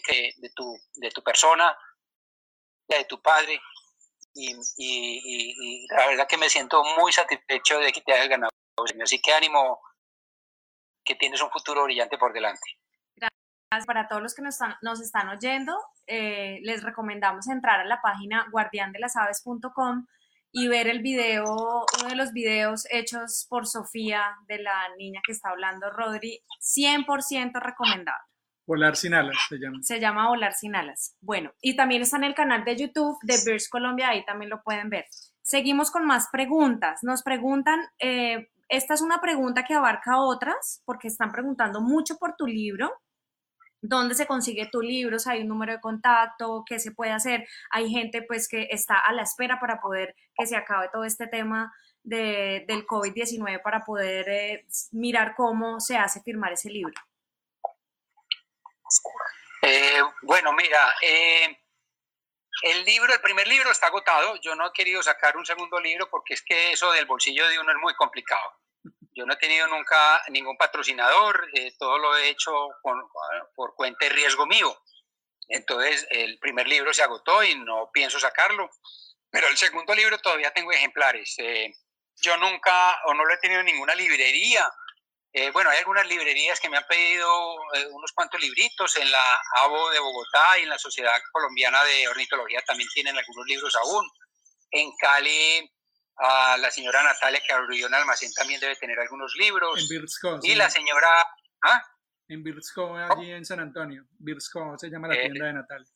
de, 0.08 0.50
tu, 0.56 0.78
de 0.96 1.12
tu 1.12 1.24
persona, 1.24 1.78
de 2.88 3.06
tu 3.06 3.22
padre, 3.22 3.60
y, 4.34 4.54
y, 4.78 5.84
y, 5.84 5.88
la 5.88 6.08
verdad 6.08 6.28
que 6.28 6.38
me 6.38 6.50
siento 6.50 6.84
muy 6.98 7.12
satisfecho 7.12 7.80
de 7.80 7.92
que 7.92 8.02
te 8.02 8.14
hayas 8.14 8.30
ganado. 8.30 8.52
Así 9.04 9.22
que 9.22 9.34
ánimo, 9.34 9.82
que 11.04 11.16
tienes 11.16 11.42
un 11.42 11.52
futuro 11.52 11.84
brillante 11.84 12.18
por 12.18 12.32
delante. 12.32 12.79
Para 13.86 14.08
todos 14.08 14.24
los 14.24 14.34
que 14.34 14.42
nos 14.42 14.56
están, 14.56 14.76
nos 14.82 15.00
están 15.00 15.30
oyendo. 15.30 15.78
Eh, 16.08 16.60
les 16.64 16.82
recomendamos 16.82 17.48
entrar 17.48 17.80
a 17.80 17.86
la 17.86 18.02
página 18.02 18.48
guardiandelasaves.com 18.52 20.08
y 20.52 20.68
ver 20.68 20.88
el 20.88 21.04
video, 21.04 21.46
uno 22.00 22.10
de 22.10 22.16
los 22.16 22.34
videos 22.34 22.88
hechos 22.90 23.46
por 23.48 23.68
Sofía, 23.68 24.24
de 24.48 24.58
la 24.64 24.96
niña 24.98 25.22
que 25.24 25.34
está 25.34 25.50
hablando 25.50 25.92
Rodri, 25.92 26.44
100% 26.60 27.62
recomendado. 27.62 28.18
Volar 28.66 28.96
sin 28.96 29.14
alas 29.14 29.38
se 29.48 29.58
llama. 29.58 29.78
Se 29.84 30.00
llama 30.00 30.28
Volar 30.30 30.54
sin 30.56 30.76
alas. 30.76 31.16
Bueno, 31.22 31.52
y 31.62 31.76
también 31.76 32.02
está 32.02 32.18
en 32.18 32.24
el 32.24 32.34
canal 32.34 32.66
de 32.66 32.76
YouTube 32.76 33.20
de 33.22 33.36
Birds 33.46 33.70
Colombia, 33.70 34.10
ahí 34.10 34.26
también 34.26 34.50
lo 34.50 34.64
pueden 34.64 34.90
ver. 34.90 35.06
Seguimos 35.44 35.92
con 35.92 36.08
más 36.08 36.30
preguntas. 36.32 37.02
Nos 37.04 37.22
preguntan, 37.22 37.82
eh, 38.00 38.50
esta 38.68 38.96
es 38.96 39.02
una 39.02 39.22
pregunta 39.22 39.64
que 39.64 39.76
abarca 39.76 40.20
otras, 40.20 40.82
porque 40.86 41.08
están 41.08 41.32
preguntando 41.32 41.82
mucho 41.82 42.18
por 42.18 42.36
tu 42.36 42.48
libro. 42.48 42.92
¿Dónde 43.82 44.16
se 44.16 44.28
consigue 44.28 44.70
tu 44.72 44.82
libro? 44.82 45.18
¿Hay 45.26 45.42
un 45.42 45.48
número 45.48 45.74
de 45.74 45.80
contacto? 45.80 46.64
¿Qué 46.66 46.80
se 46.80 46.92
puede 46.92 47.12
hacer? 47.12 47.48
Hay 47.70 47.90
gente 47.90 48.22
pues 48.22 48.48
que 48.48 48.68
está 48.72 49.00
a 49.00 49.14
la 49.14 49.24
espera 49.24 49.60
para 49.60 49.80
poder 49.80 50.16
que 50.36 50.48
se 50.48 50.56
acabe 50.56 50.90
todo 50.92 51.06
este 51.06 51.28
tema 51.28 51.74
de, 52.04 52.66
del 52.68 52.86
COVID-19 52.86 53.62
para 53.62 53.84
poder 53.86 54.30
eh, 54.30 54.66
mirar 54.92 55.34
cómo 55.36 55.80
se 55.80 55.98
hace 55.98 56.22
firmar 56.22 56.54
ese 56.54 56.70
libro. 56.70 56.94
Eh, 59.62 60.02
bueno, 60.24 60.52
mira, 60.54 60.96
eh, 61.02 61.58
el 62.64 62.84
libro, 62.84 63.14
el 63.14 63.22
primer 63.22 63.48
libro 63.48 63.72
está 63.72 63.88
agotado. 63.88 64.36
Yo 64.42 64.56
no 64.56 64.68
he 64.68 64.74
querido 64.74 65.02
sacar 65.04 65.38
un 65.38 65.46
segundo 65.46 65.80
libro 65.80 66.10
porque 66.10 66.34
es 66.34 66.42
que 66.42 66.74
eso 66.74 66.92
del 66.92 67.06
bolsillo 67.06 67.48
de 67.48 67.60
uno 67.60 67.72
es 67.72 67.78
muy 67.78 67.94
complicado. 67.96 68.60
Yo 69.20 69.26
no 69.26 69.34
he 69.34 69.38
tenido 69.38 69.68
nunca 69.68 70.24
ningún 70.30 70.56
patrocinador, 70.56 71.46
eh, 71.54 71.74
todo 71.78 71.98
lo 71.98 72.16
he 72.16 72.30
hecho 72.30 72.52
por 73.54 73.76
cuenta 73.76 74.06
y 74.06 74.10
riesgo 74.10 74.46
mío. 74.46 74.74
Entonces, 75.50 76.08
el 76.10 76.40
primer 76.40 76.70
libro 76.70 76.94
se 76.94 77.04
agotó 77.04 77.44
y 77.44 77.54
no 77.56 77.90
pienso 77.92 78.18
sacarlo. 78.18 78.70
Pero 79.30 79.50
el 79.50 79.58
segundo 79.58 79.94
libro 79.94 80.18
todavía 80.20 80.54
tengo 80.54 80.72
ejemplares. 80.72 81.36
Eh, 81.40 81.74
yo 82.22 82.38
nunca, 82.38 82.98
o 83.08 83.14
no 83.14 83.26
lo 83.26 83.34
he 83.34 83.40
tenido 83.40 83.60
en 83.60 83.66
ninguna 83.66 83.94
librería, 83.94 84.72
eh, 85.34 85.52
bueno, 85.52 85.70
hay 85.70 85.80
algunas 85.80 86.08
librerías 86.08 86.60
que 86.60 86.70
me 86.70 86.78
han 86.78 86.88
pedido 86.88 87.28
eh, 87.76 87.88
unos 87.92 88.12
cuantos 88.14 88.42
libritos. 88.42 88.96
En 88.98 89.12
la 89.12 89.42
ABO 89.58 89.90
de 89.92 90.00
Bogotá 90.00 90.58
y 90.60 90.64
en 90.64 90.70
la 90.70 90.80
Sociedad 90.80 91.20
Colombiana 91.32 91.84
de 91.84 92.08
Ornitología 92.08 92.62
también 92.62 92.90
tienen 92.94 93.18
algunos 93.18 93.46
libros 93.46 93.76
aún. 93.76 94.10
En 94.72 94.92
Cali, 94.98 95.72
a 96.20 96.58
la 96.58 96.70
señora 96.70 97.02
Natalia 97.02 97.42
que 97.46 97.54
abrió 97.54 97.88
un 97.88 97.94
almacén 97.94 98.32
también 98.34 98.60
debe 98.60 98.76
tener 98.76 99.00
algunos 99.00 99.34
libros. 99.36 99.80
En 99.80 99.88
Birzco. 99.88 100.40
Y 100.44 100.56
la 100.56 100.70
señora... 100.70 101.26
¿ah? 101.64 101.84
En 102.28 102.44
Birzco, 102.44 102.96
allí 102.96 103.32
en 103.32 103.46
San 103.46 103.60
Antonio. 103.60 104.04
Birzco 104.20 104.78
se 104.78 104.90
llama 104.90 105.08
la 105.08 105.16
Eh, 105.16 105.22
tienda 105.22 105.46
de 105.48 105.54
Natalia. 105.54 105.92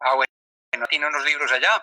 Ah, 0.00 0.14
bueno, 0.14 0.86
tiene 0.88 1.06
unos 1.06 1.24
libros 1.24 1.50
allá. 1.50 1.82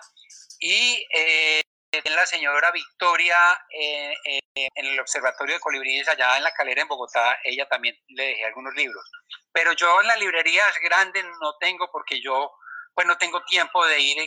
Y 0.58 1.06
eh, 1.14 1.60
en 1.92 2.16
la 2.16 2.26
señora 2.26 2.70
Victoria, 2.72 3.36
eh, 3.70 4.14
eh, 4.24 4.40
en 4.54 4.86
el 4.86 5.00
Observatorio 5.00 5.54
de 5.54 5.60
Colibríes, 5.60 6.08
allá 6.08 6.36
en 6.36 6.42
la 6.42 6.52
calera 6.52 6.82
en 6.82 6.88
Bogotá, 6.88 7.38
ella 7.44 7.68
también 7.68 7.96
le 8.08 8.28
dejé 8.28 8.46
algunos 8.46 8.74
libros. 8.74 9.04
Pero 9.52 9.72
yo 9.74 10.00
en 10.00 10.06
las 10.06 10.18
librerías 10.18 10.74
grandes 10.82 11.24
no 11.40 11.56
tengo 11.60 11.88
porque 11.92 12.20
yo 12.20 12.50
pues 12.94 13.06
no 13.06 13.18
tengo 13.18 13.44
tiempo 13.44 13.86
de 13.86 14.00
ir 14.00 14.18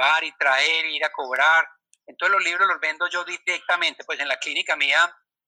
a 0.00 0.24
y 0.24 0.32
traer, 0.32 0.86
ir 0.86 1.04
a 1.04 1.12
cobrar. 1.12 1.66
Entonces 2.10 2.34
los 2.34 2.44
libros 2.44 2.66
los 2.66 2.80
vendo 2.80 3.08
yo 3.08 3.24
directamente, 3.24 4.04
pues 4.04 4.18
en 4.18 4.26
la 4.26 4.38
clínica 4.38 4.74
mía, 4.74 4.98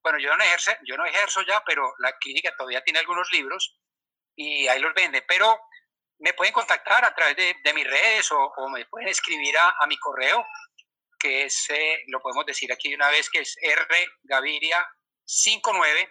bueno, 0.00 0.20
yo 0.20 0.36
no 0.36 0.44
ejerzo, 0.44 0.70
yo 0.84 0.96
no 0.96 1.04
ejerzo 1.04 1.42
ya, 1.42 1.62
pero 1.66 1.92
la 1.98 2.16
clínica 2.18 2.54
todavía 2.56 2.84
tiene 2.84 3.00
algunos 3.00 3.30
libros 3.32 3.76
y 4.36 4.68
ahí 4.68 4.80
los 4.80 4.94
vende. 4.94 5.22
Pero 5.22 5.58
me 6.20 6.34
pueden 6.34 6.52
contactar 6.52 7.04
a 7.04 7.12
través 7.14 7.34
de, 7.36 7.56
de 7.64 7.74
mis 7.74 7.84
redes 7.84 8.30
o, 8.30 8.38
o, 8.56 8.70
me 8.70 8.86
pueden 8.86 9.08
escribir 9.08 9.58
a, 9.58 9.74
a 9.80 9.88
mi 9.88 9.98
correo, 9.98 10.46
que 11.18 11.46
es, 11.46 11.68
eh, 11.70 12.04
lo 12.06 12.20
podemos 12.20 12.46
decir 12.46 12.72
aquí 12.72 12.90
de 12.90 12.94
una 12.94 13.08
vez, 13.08 13.28
que 13.28 13.40
es 13.40 13.56
rgaviria59, 14.24 16.08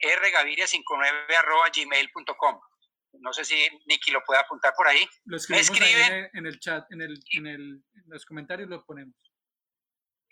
rgaviria59 0.00 1.36
arroba 1.36 1.70
gmail.com. 1.72 2.60
No 3.20 3.32
sé 3.32 3.44
si 3.44 3.68
Nicky 3.86 4.10
lo 4.10 4.24
puede 4.24 4.40
apuntar 4.40 4.74
por 4.74 4.88
ahí. 4.88 5.08
Lo 5.26 5.38
Me 5.48 5.60
escriben, 5.60 6.12
en, 6.12 6.30
en 6.32 6.46
el 6.46 6.58
chat, 6.58 6.90
en, 6.90 7.02
el, 7.02 7.14
en, 7.32 7.46
el, 7.46 7.84
en 7.94 8.04
los 8.06 8.26
comentarios 8.26 8.68
lo 8.68 8.84
ponemos. 8.84 9.31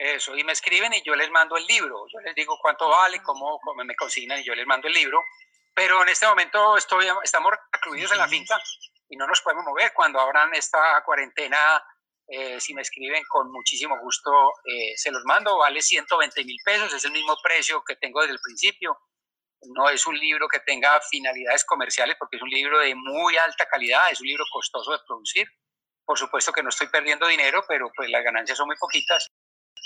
Eso, 0.01 0.34
y 0.34 0.42
me 0.44 0.53
escriben 0.53 0.94
y 0.94 1.03
yo 1.03 1.14
les 1.14 1.30
mando 1.30 1.59
el 1.59 1.66
libro. 1.66 2.07
Yo 2.11 2.20
les 2.20 2.34
digo 2.34 2.59
cuánto 2.61 2.88
vale, 2.88 3.22
cómo, 3.22 3.61
cómo 3.61 3.84
me 3.84 3.94
consignan 3.94 4.40
y 4.40 4.44
yo 4.44 4.55
les 4.55 4.66
mando 4.66 4.88
el 4.88 4.94
libro. 4.94 5.22
Pero 5.74 6.03
en 6.03 6.09
este 6.09 6.26
momento 6.26 6.76
estoy, 6.78 7.07
estamos 7.22 7.53
recluidos 7.70 8.11
en 8.12 8.18
la 8.18 8.26
finca 8.26 8.59
y 9.11 9.16
no 9.16 9.26
nos 9.26 9.42
podemos 9.42 9.62
mover. 9.66 9.92
Cuando 9.92 10.18
abran 10.18 10.55
esta 10.55 11.03
cuarentena, 11.05 11.84
eh, 12.26 12.59
si 12.59 12.72
me 12.72 12.80
escriben 12.80 13.22
con 13.28 13.53
muchísimo 13.53 13.98
gusto, 14.01 14.30
eh, 14.64 14.96
se 14.96 15.11
los 15.11 15.22
mando. 15.24 15.59
Vale 15.59 15.82
120 15.82 16.44
mil 16.44 16.57
pesos, 16.64 16.94
es 16.94 17.05
el 17.05 17.12
mismo 17.12 17.36
precio 17.42 17.84
que 17.84 17.96
tengo 17.96 18.22
desde 18.22 18.32
el 18.32 18.40
principio. 18.40 18.98
No 19.74 19.90
es 19.90 20.07
un 20.07 20.18
libro 20.18 20.48
que 20.48 20.61
tenga 20.61 20.98
finalidades 21.11 21.66
comerciales 21.66 22.16
porque 22.18 22.36
es 22.36 22.42
un 22.42 22.48
libro 22.48 22.78
de 22.78 22.94
muy 22.94 23.36
alta 23.36 23.66
calidad, 23.66 24.11
es 24.11 24.22
un 24.22 24.28
libro 24.28 24.44
costoso 24.51 24.92
de 24.92 24.98
producir. 25.07 25.46
Por 26.07 26.18
supuesto 26.18 26.53
que 26.53 26.62
no 26.62 26.70
estoy 26.70 26.88
perdiendo 26.88 27.26
dinero, 27.26 27.62
pero 27.68 27.92
pues 27.94 28.09
las 28.09 28.24
ganancias 28.24 28.57
son 28.57 28.66
muy 28.66 28.76
poquitas. 28.76 29.30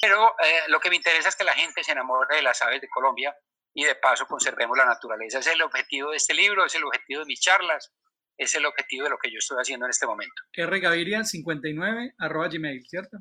Pero 0.05 0.35
eh, 0.39 0.69
lo 0.69 0.81
que 0.81 0.91
me 0.91 0.97
interesa 0.97 1.31
es 1.31 1.37
que 1.37 1.45
la 1.45 1.55
gente 1.55 1.83
se 1.83 1.93
enamore 1.93 2.37
de 2.37 2.43
las 2.43 2.61
aves 2.61 2.79
de 2.79 2.89
Colombia 2.91 3.35
y 3.73 3.85
de 3.85 3.95
paso 3.95 4.27
conservemos 4.27 4.77
la 4.77 4.85
naturaleza. 4.85 5.39
Ese 5.39 5.49
es 5.49 5.55
el 5.57 5.63
objetivo 5.63 6.11
de 6.11 6.19
este 6.19 6.35
libro, 6.35 6.67
es 6.67 6.75
el 6.75 6.85
objetivo 6.85 7.21
de 7.21 7.27
mis 7.27 7.41
charlas, 7.41 7.91
es 8.37 8.55
el 8.55 8.67
objetivo 8.67 9.05
de 9.05 9.11
lo 9.11 9.17
que 9.17 9.31
yo 9.31 9.39
estoy 9.39 9.57
haciendo 9.59 9.87
en 9.87 9.91
este 9.91 10.07
momento. 10.07 10.35
rgaviria59 10.55 12.17
arroba 12.19 12.49
gmail, 12.49 12.85
¿cierto? 12.87 13.17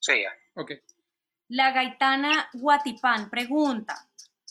Sí, 0.00 0.24
Ok. 0.54 0.72
La 1.50 1.70
gaitana 1.70 2.50
Guatipán 2.54 3.30
pregunta, 3.30 3.94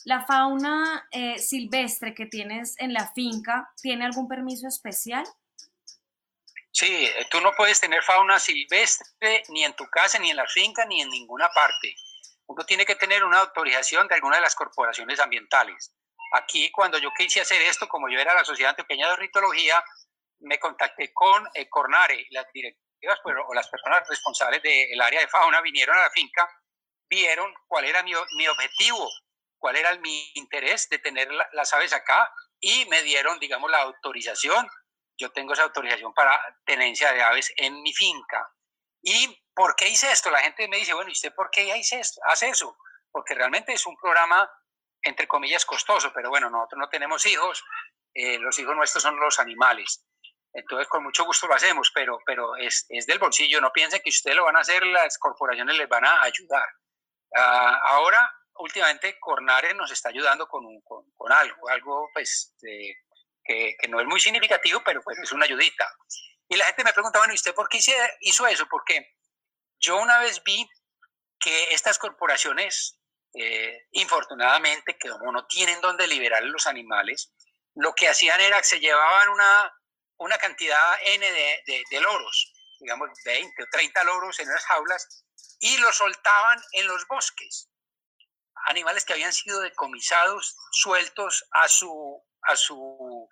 ¿la 0.06 0.24
fauna 0.24 1.08
eh, 1.10 1.38
silvestre 1.38 2.14
que 2.14 2.24
tienes 2.24 2.74
en 2.78 2.94
la 2.94 3.12
finca 3.12 3.68
tiene 3.82 4.06
algún 4.06 4.28
permiso 4.28 4.66
especial? 4.66 5.26
Sí, 6.78 7.06
eh, 7.06 7.26
tú 7.28 7.40
no 7.40 7.50
puedes 7.56 7.80
tener 7.80 8.04
fauna 8.04 8.38
silvestre 8.38 9.42
ni 9.48 9.64
en 9.64 9.74
tu 9.74 9.84
casa, 9.90 10.16
ni 10.20 10.30
en 10.30 10.36
la 10.36 10.46
finca, 10.46 10.84
ni 10.84 11.00
en 11.02 11.10
ninguna 11.10 11.48
parte. 11.48 11.96
Uno 12.46 12.64
tiene 12.64 12.86
que 12.86 12.94
tener 12.94 13.24
una 13.24 13.40
autorización 13.40 14.06
de 14.06 14.14
alguna 14.14 14.36
de 14.36 14.42
las 14.42 14.54
corporaciones 14.54 15.18
ambientales. 15.18 15.92
Aquí, 16.34 16.70
cuando 16.70 16.98
yo 16.98 17.10
quise 17.18 17.40
hacer 17.40 17.60
esto, 17.62 17.88
como 17.88 18.08
yo 18.08 18.20
era 18.20 18.32
la 18.32 18.44
Sociedad 18.44 18.70
Antioqueña 18.70 19.08
de 19.08 19.14
Ornitología, 19.14 19.82
me 20.38 20.60
contacté 20.60 21.12
con 21.12 21.48
eh, 21.52 21.68
Cornare, 21.68 22.28
las 22.30 22.46
directivas 22.52 23.18
o 23.24 23.54
las 23.54 23.68
personas 23.68 24.06
responsables 24.08 24.62
del 24.62 25.00
área 25.00 25.18
de 25.18 25.26
fauna 25.26 25.60
vinieron 25.60 25.98
a 25.98 26.02
la 26.02 26.10
finca, 26.10 26.48
vieron 27.10 27.52
cuál 27.66 27.86
era 27.86 28.04
mi, 28.04 28.12
mi 28.36 28.46
objetivo, 28.46 29.10
cuál 29.58 29.74
era 29.74 29.96
mi 29.96 30.30
interés 30.34 30.88
de 30.88 31.00
tener 31.00 31.28
la, 31.32 31.48
las 31.54 31.72
aves 31.72 31.92
acá 31.92 32.32
y 32.60 32.86
me 32.86 33.02
dieron, 33.02 33.40
digamos, 33.40 33.68
la 33.68 33.82
autorización. 33.82 34.64
Yo 35.18 35.30
tengo 35.32 35.52
esa 35.52 35.64
autorización 35.64 36.14
para 36.14 36.40
tenencia 36.64 37.12
de 37.12 37.22
aves 37.22 37.52
en 37.56 37.82
mi 37.82 37.92
finca. 37.92 38.50
¿Y 39.02 39.42
por 39.54 39.74
qué 39.76 39.88
hice 39.88 40.10
esto? 40.10 40.30
La 40.30 40.40
gente 40.40 40.68
me 40.68 40.78
dice, 40.78 40.94
bueno, 40.94 41.10
¿y 41.10 41.12
usted 41.12 41.34
por 41.34 41.50
qué 41.50 41.76
hice 41.76 42.00
esto? 42.00 42.20
hace 42.26 42.48
eso? 42.48 42.76
Porque 43.10 43.34
realmente 43.34 43.72
es 43.72 43.86
un 43.86 43.96
programa, 43.96 44.48
entre 45.02 45.26
comillas, 45.26 45.64
costoso, 45.64 46.12
pero 46.14 46.30
bueno, 46.30 46.48
nosotros 46.50 46.78
no 46.78 46.88
tenemos 46.88 47.26
hijos, 47.26 47.64
eh, 48.14 48.38
los 48.38 48.58
hijos 48.58 48.76
nuestros 48.76 49.02
son 49.02 49.18
los 49.18 49.38
animales. 49.38 50.04
Entonces, 50.52 50.88
con 50.88 51.04
mucho 51.04 51.24
gusto 51.24 51.46
lo 51.46 51.54
hacemos, 51.54 51.90
pero, 51.94 52.18
pero 52.24 52.56
es, 52.56 52.86
es 52.88 53.06
del 53.06 53.18
bolsillo. 53.18 53.60
No 53.60 53.72
piensen 53.72 54.00
que 54.02 54.10
ustedes 54.10 54.36
lo 54.36 54.44
van 54.44 54.56
a 54.56 54.60
hacer, 54.60 54.86
las 54.86 55.18
corporaciones 55.18 55.76
les 55.76 55.88
van 55.88 56.04
a 56.04 56.22
ayudar. 56.22 56.66
Uh, 57.30 57.76
ahora, 57.82 58.32
últimamente 58.58 59.18
Cornare 59.20 59.74
nos 59.74 59.90
está 59.90 60.08
ayudando 60.08 60.48
con, 60.48 60.64
con, 60.82 61.32
algo, 61.32 61.68
algo 61.68 62.08
pues 62.12 62.54
que, 63.48 63.74
que, 63.80 63.88
no 63.88 64.00
es 64.00 64.06
muy 64.06 64.20
significativo, 64.20 64.82
pero 64.84 65.02
pues 65.02 65.18
es 65.18 65.32
una 65.32 65.46
ayudita. 65.46 65.90
Y 66.48 66.56
la 66.56 66.66
gente 66.66 66.84
me 66.84 66.92
pregunta, 66.92 67.18
bueno, 67.18 67.32
¿y 67.32 67.36
usted 67.36 67.54
por 67.54 67.68
qué 67.68 67.78
hizo 68.20 68.46
eso? 68.46 68.66
Porque 68.68 69.16
yo 69.80 69.96
una 69.96 70.18
vez 70.18 70.42
vi 70.44 70.68
que 71.38 71.72
estas 71.72 71.98
corporaciones, 71.98 72.98
eh, 73.34 73.86
infortunadamente, 73.92 74.96
que 74.98 75.10
como 75.10 75.32
no 75.32 75.46
tienen 75.46 75.80
donde 75.80 76.06
liberar 76.06 76.42
los 76.44 76.66
animales, 76.66 77.32
lo 77.74 77.94
que 77.94 78.08
hacían 78.08 78.40
era 78.40 78.58
que 78.58 78.64
se 78.64 78.80
llevaban 78.80 79.28
una, 79.28 79.74
una 80.18 80.38
cantidad 80.38 80.96
N 81.04 81.32
de, 81.32 81.84
de, 81.90 82.00
loros, 82.00 82.52
digamos 82.80 83.10
20 83.24 83.62
o 83.62 83.66
30 83.70 84.04
loros 84.04 84.38
en 84.40 84.48
unas 84.48 84.64
jaulas, 84.64 85.24
y 85.60 85.76
los 85.78 85.96
soltaban 85.96 86.60
en 86.72 86.86
los 86.86 87.06
bosques. 87.06 87.68
Animales 88.66 89.04
que 89.04 89.12
habían 89.12 89.32
sido 89.32 89.60
decomisados, 89.60 90.56
sueltos 90.72 91.46
a 91.52 91.68
su, 91.68 92.20
a 92.42 92.56
su 92.56 93.28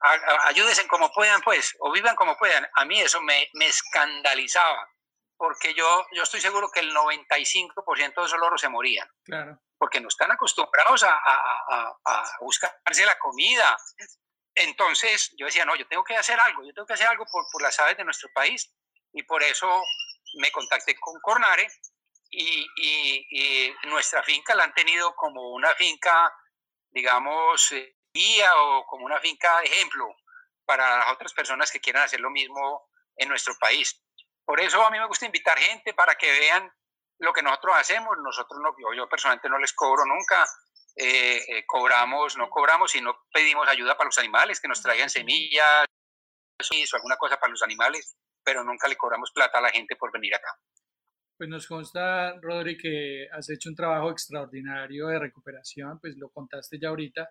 ayúdense 0.00 0.86
como 0.86 1.12
puedan, 1.12 1.40
pues, 1.42 1.76
o 1.80 1.92
vivan 1.92 2.16
como 2.16 2.36
puedan. 2.36 2.68
A 2.74 2.84
mí 2.84 3.00
eso 3.00 3.20
me, 3.20 3.48
me 3.54 3.66
escandalizaba, 3.66 4.88
porque 5.36 5.74
yo, 5.74 6.06
yo 6.12 6.22
estoy 6.22 6.40
seguro 6.40 6.70
que 6.70 6.80
el 6.80 6.94
95% 6.94 8.14
de 8.20 8.26
esos 8.26 8.38
loros 8.38 8.60
se 8.60 8.68
morían. 8.68 9.08
Claro. 9.24 9.60
Porque 9.76 10.00
no 10.00 10.08
están 10.08 10.30
acostumbrados 10.32 11.04
a, 11.04 11.14
a, 11.14 11.98
a, 12.04 12.24
buscarse 12.40 13.06
la 13.06 13.18
comida. 13.18 13.76
Entonces 14.54 15.32
yo 15.36 15.46
decía, 15.46 15.64
no, 15.64 15.76
yo 15.76 15.86
tengo 15.86 16.02
que 16.02 16.16
hacer 16.16 16.38
algo, 16.40 16.64
yo 16.64 16.72
tengo 16.74 16.86
que 16.86 16.94
hacer 16.94 17.06
algo 17.06 17.24
por, 17.30 17.46
por 17.50 17.62
las 17.62 17.78
aves 17.78 17.96
de 17.96 18.04
nuestro 18.04 18.28
país. 18.34 18.72
Y 19.12 19.22
por 19.22 19.42
eso 19.42 19.82
me 20.34 20.50
contacté 20.50 20.96
con 20.98 21.20
Cornare 21.20 21.68
y, 22.30 22.66
y, 22.76 23.26
y 23.30 23.74
nuestra 23.86 24.22
finca 24.22 24.54
la 24.54 24.64
han 24.64 24.74
tenido 24.74 25.14
como 25.14 25.52
una 25.52 25.74
finca, 25.74 26.32
digamos, 26.90 27.72
eh, 27.72 27.97
o 28.56 28.86
como 28.86 29.04
una 29.04 29.20
finca 29.20 29.60
de 29.60 29.66
ejemplo 29.66 30.06
para 30.64 30.98
las 30.98 31.12
otras 31.12 31.32
personas 31.32 31.70
que 31.70 31.80
quieran 31.80 32.04
hacer 32.04 32.20
lo 32.20 32.30
mismo 32.30 32.88
en 33.16 33.28
nuestro 33.28 33.54
país. 33.58 34.02
Por 34.44 34.60
eso 34.60 34.84
a 34.84 34.90
mí 34.90 34.98
me 34.98 35.06
gusta 35.06 35.26
invitar 35.26 35.58
gente 35.58 35.94
para 35.94 36.14
que 36.14 36.30
vean 36.30 36.70
lo 37.18 37.32
que 37.32 37.42
nosotros 37.42 37.74
hacemos. 37.76 38.16
Nosotros 38.22 38.60
no, 38.62 38.74
yo, 38.94 39.08
personalmente 39.08 39.48
no 39.48 39.58
les 39.58 39.72
cobro 39.72 40.04
nunca, 40.04 40.46
eh, 40.96 41.42
eh, 41.48 41.64
cobramos, 41.66 42.36
no 42.36 42.48
cobramos, 42.48 42.92
sino 42.92 43.26
pedimos 43.32 43.68
ayuda 43.68 43.96
para 43.96 44.08
los 44.08 44.18
animales, 44.18 44.60
que 44.60 44.68
nos 44.68 44.82
traigan 44.82 45.10
semillas 45.10 45.86
o 46.60 46.96
alguna 46.96 47.16
cosa 47.16 47.38
para 47.38 47.50
los 47.50 47.62
animales, 47.62 48.16
pero 48.42 48.64
nunca 48.64 48.88
le 48.88 48.96
cobramos 48.96 49.30
plata 49.32 49.58
a 49.58 49.62
la 49.62 49.70
gente 49.70 49.96
por 49.96 50.10
venir 50.12 50.34
acá. 50.34 50.50
Pues 51.36 51.48
nos 51.48 51.68
consta, 51.68 52.34
Rodri, 52.40 52.76
que 52.76 53.28
has 53.32 53.48
hecho 53.48 53.68
un 53.68 53.76
trabajo 53.76 54.10
extraordinario 54.10 55.06
de 55.06 55.20
recuperación, 55.20 56.00
pues 56.00 56.16
lo 56.16 56.30
contaste 56.30 56.80
ya 56.80 56.88
ahorita, 56.88 57.28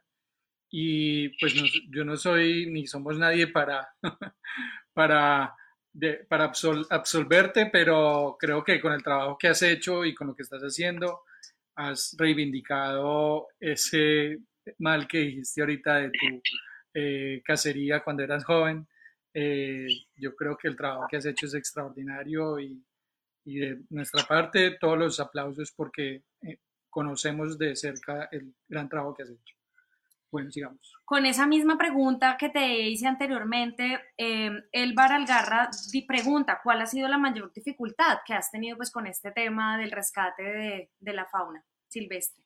y 0.69 1.29
pues 1.39 1.53
yo 1.89 2.03
no 2.03 2.17
soy 2.17 2.67
ni 2.69 2.87
somos 2.87 3.17
nadie 3.17 3.47
para, 3.47 3.87
para, 4.93 5.55
para 6.27 6.51
absolverte, 6.89 7.67
pero 7.71 8.35
creo 8.39 8.63
que 8.63 8.79
con 8.81 8.93
el 8.93 9.03
trabajo 9.03 9.37
que 9.37 9.47
has 9.47 9.61
hecho 9.61 10.05
y 10.05 10.13
con 10.13 10.27
lo 10.27 10.35
que 10.35 10.43
estás 10.43 10.61
haciendo, 10.61 11.21
has 11.75 12.15
reivindicado 12.17 13.47
ese 13.59 14.39
mal 14.79 15.07
que 15.07 15.19
dijiste 15.19 15.61
ahorita 15.61 15.95
de 16.01 16.09
tu 16.09 16.41
eh, 16.93 17.41
cacería 17.45 18.03
cuando 18.03 18.23
eras 18.23 18.43
joven. 18.43 18.87
Eh, 19.33 19.87
yo 20.15 20.35
creo 20.35 20.57
que 20.57 20.67
el 20.67 20.75
trabajo 20.75 21.07
que 21.09 21.17
has 21.17 21.25
hecho 21.25 21.45
es 21.45 21.53
extraordinario 21.53 22.59
y, 22.59 22.83
y 23.45 23.59
de 23.59 23.79
nuestra 23.89 24.23
parte 24.23 24.77
todos 24.79 24.97
los 24.97 25.19
aplausos 25.19 25.71
porque 25.71 26.23
eh, 26.41 26.57
conocemos 26.89 27.57
de 27.57 27.75
cerca 27.75 28.27
el 28.31 28.53
gran 28.67 28.89
trabajo 28.89 29.13
que 29.15 29.23
has 29.23 29.29
hecho. 29.29 29.56
Bueno, 30.37 30.51
sigamos. 30.51 30.93
Con 31.03 31.25
esa 31.25 31.47
misma 31.47 31.79
pregunta 31.79 32.37
que 32.37 32.49
te 32.49 32.67
hice 32.67 33.07
anteriormente, 33.07 34.13
eh, 34.17 34.51
Elbar 34.71 35.11
Algarra 35.11 35.71
pregunta, 36.07 36.61
¿cuál 36.63 36.79
ha 36.79 36.85
sido 36.85 37.07
la 37.07 37.17
mayor 37.17 37.51
dificultad 37.51 38.19
que 38.23 38.35
has 38.35 38.51
tenido 38.51 38.77
pues 38.77 38.91
con 38.91 39.07
este 39.07 39.31
tema 39.31 39.79
del 39.79 39.89
rescate 39.89 40.43
de, 40.43 40.91
de 40.99 41.13
la 41.13 41.25
fauna 41.25 41.65
silvestre? 41.87 42.43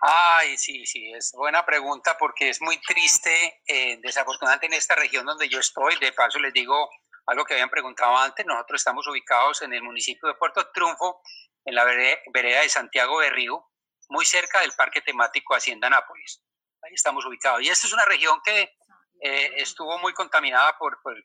Ay, 0.00 0.56
sí, 0.56 0.86
sí, 0.86 1.12
es 1.12 1.32
buena 1.36 1.66
pregunta 1.66 2.16
porque 2.18 2.48
es 2.48 2.62
muy 2.62 2.80
triste, 2.80 3.60
eh, 3.66 3.98
desafortunadamente 4.00 4.66
en 4.68 4.72
esta 4.72 4.94
región 4.94 5.26
donde 5.26 5.50
yo 5.50 5.60
estoy, 5.60 5.98
de 6.00 6.12
paso 6.12 6.38
les 6.38 6.54
digo 6.54 6.88
algo 7.26 7.44
que 7.44 7.52
habían 7.52 7.68
preguntado 7.68 8.16
antes, 8.16 8.46
nosotros 8.46 8.80
estamos 8.80 9.06
ubicados 9.08 9.60
en 9.60 9.74
el 9.74 9.82
municipio 9.82 10.26
de 10.26 10.36
Puerto 10.36 10.70
Triunfo, 10.72 11.20
en 11.66 11.74
la 11.74 11.84
vereda 11.84 12.62
de 12.62 12.68
Santiago 12.70 13.20
de 13.20 13.28
Río, 13.28 13.66
muy 14.08 14.24
cerca 14.24 14.60
del 14.60 14.72
parque 14.72 15.00
temático 15.00 15.54
Hacienda 15.54 15.90
Nápoles. 15.90 16.42
Ahí 16.82 16.94
estamos 16.94 17.24
ubicados. 17.24 17.62
Y 17.62 17.68
esta 17.68 17.86
es 17.86 17.92
una 17.92 18.04
región 18.04 18.40
que 18.44 18.76
eh, 19.20 19.52
estuvo 19.56 19.98
muy 19.98 20.12
contaminada 20.12 20.76
por, 20.78 21.00
por 21.02 21.16
el 21.16 21.24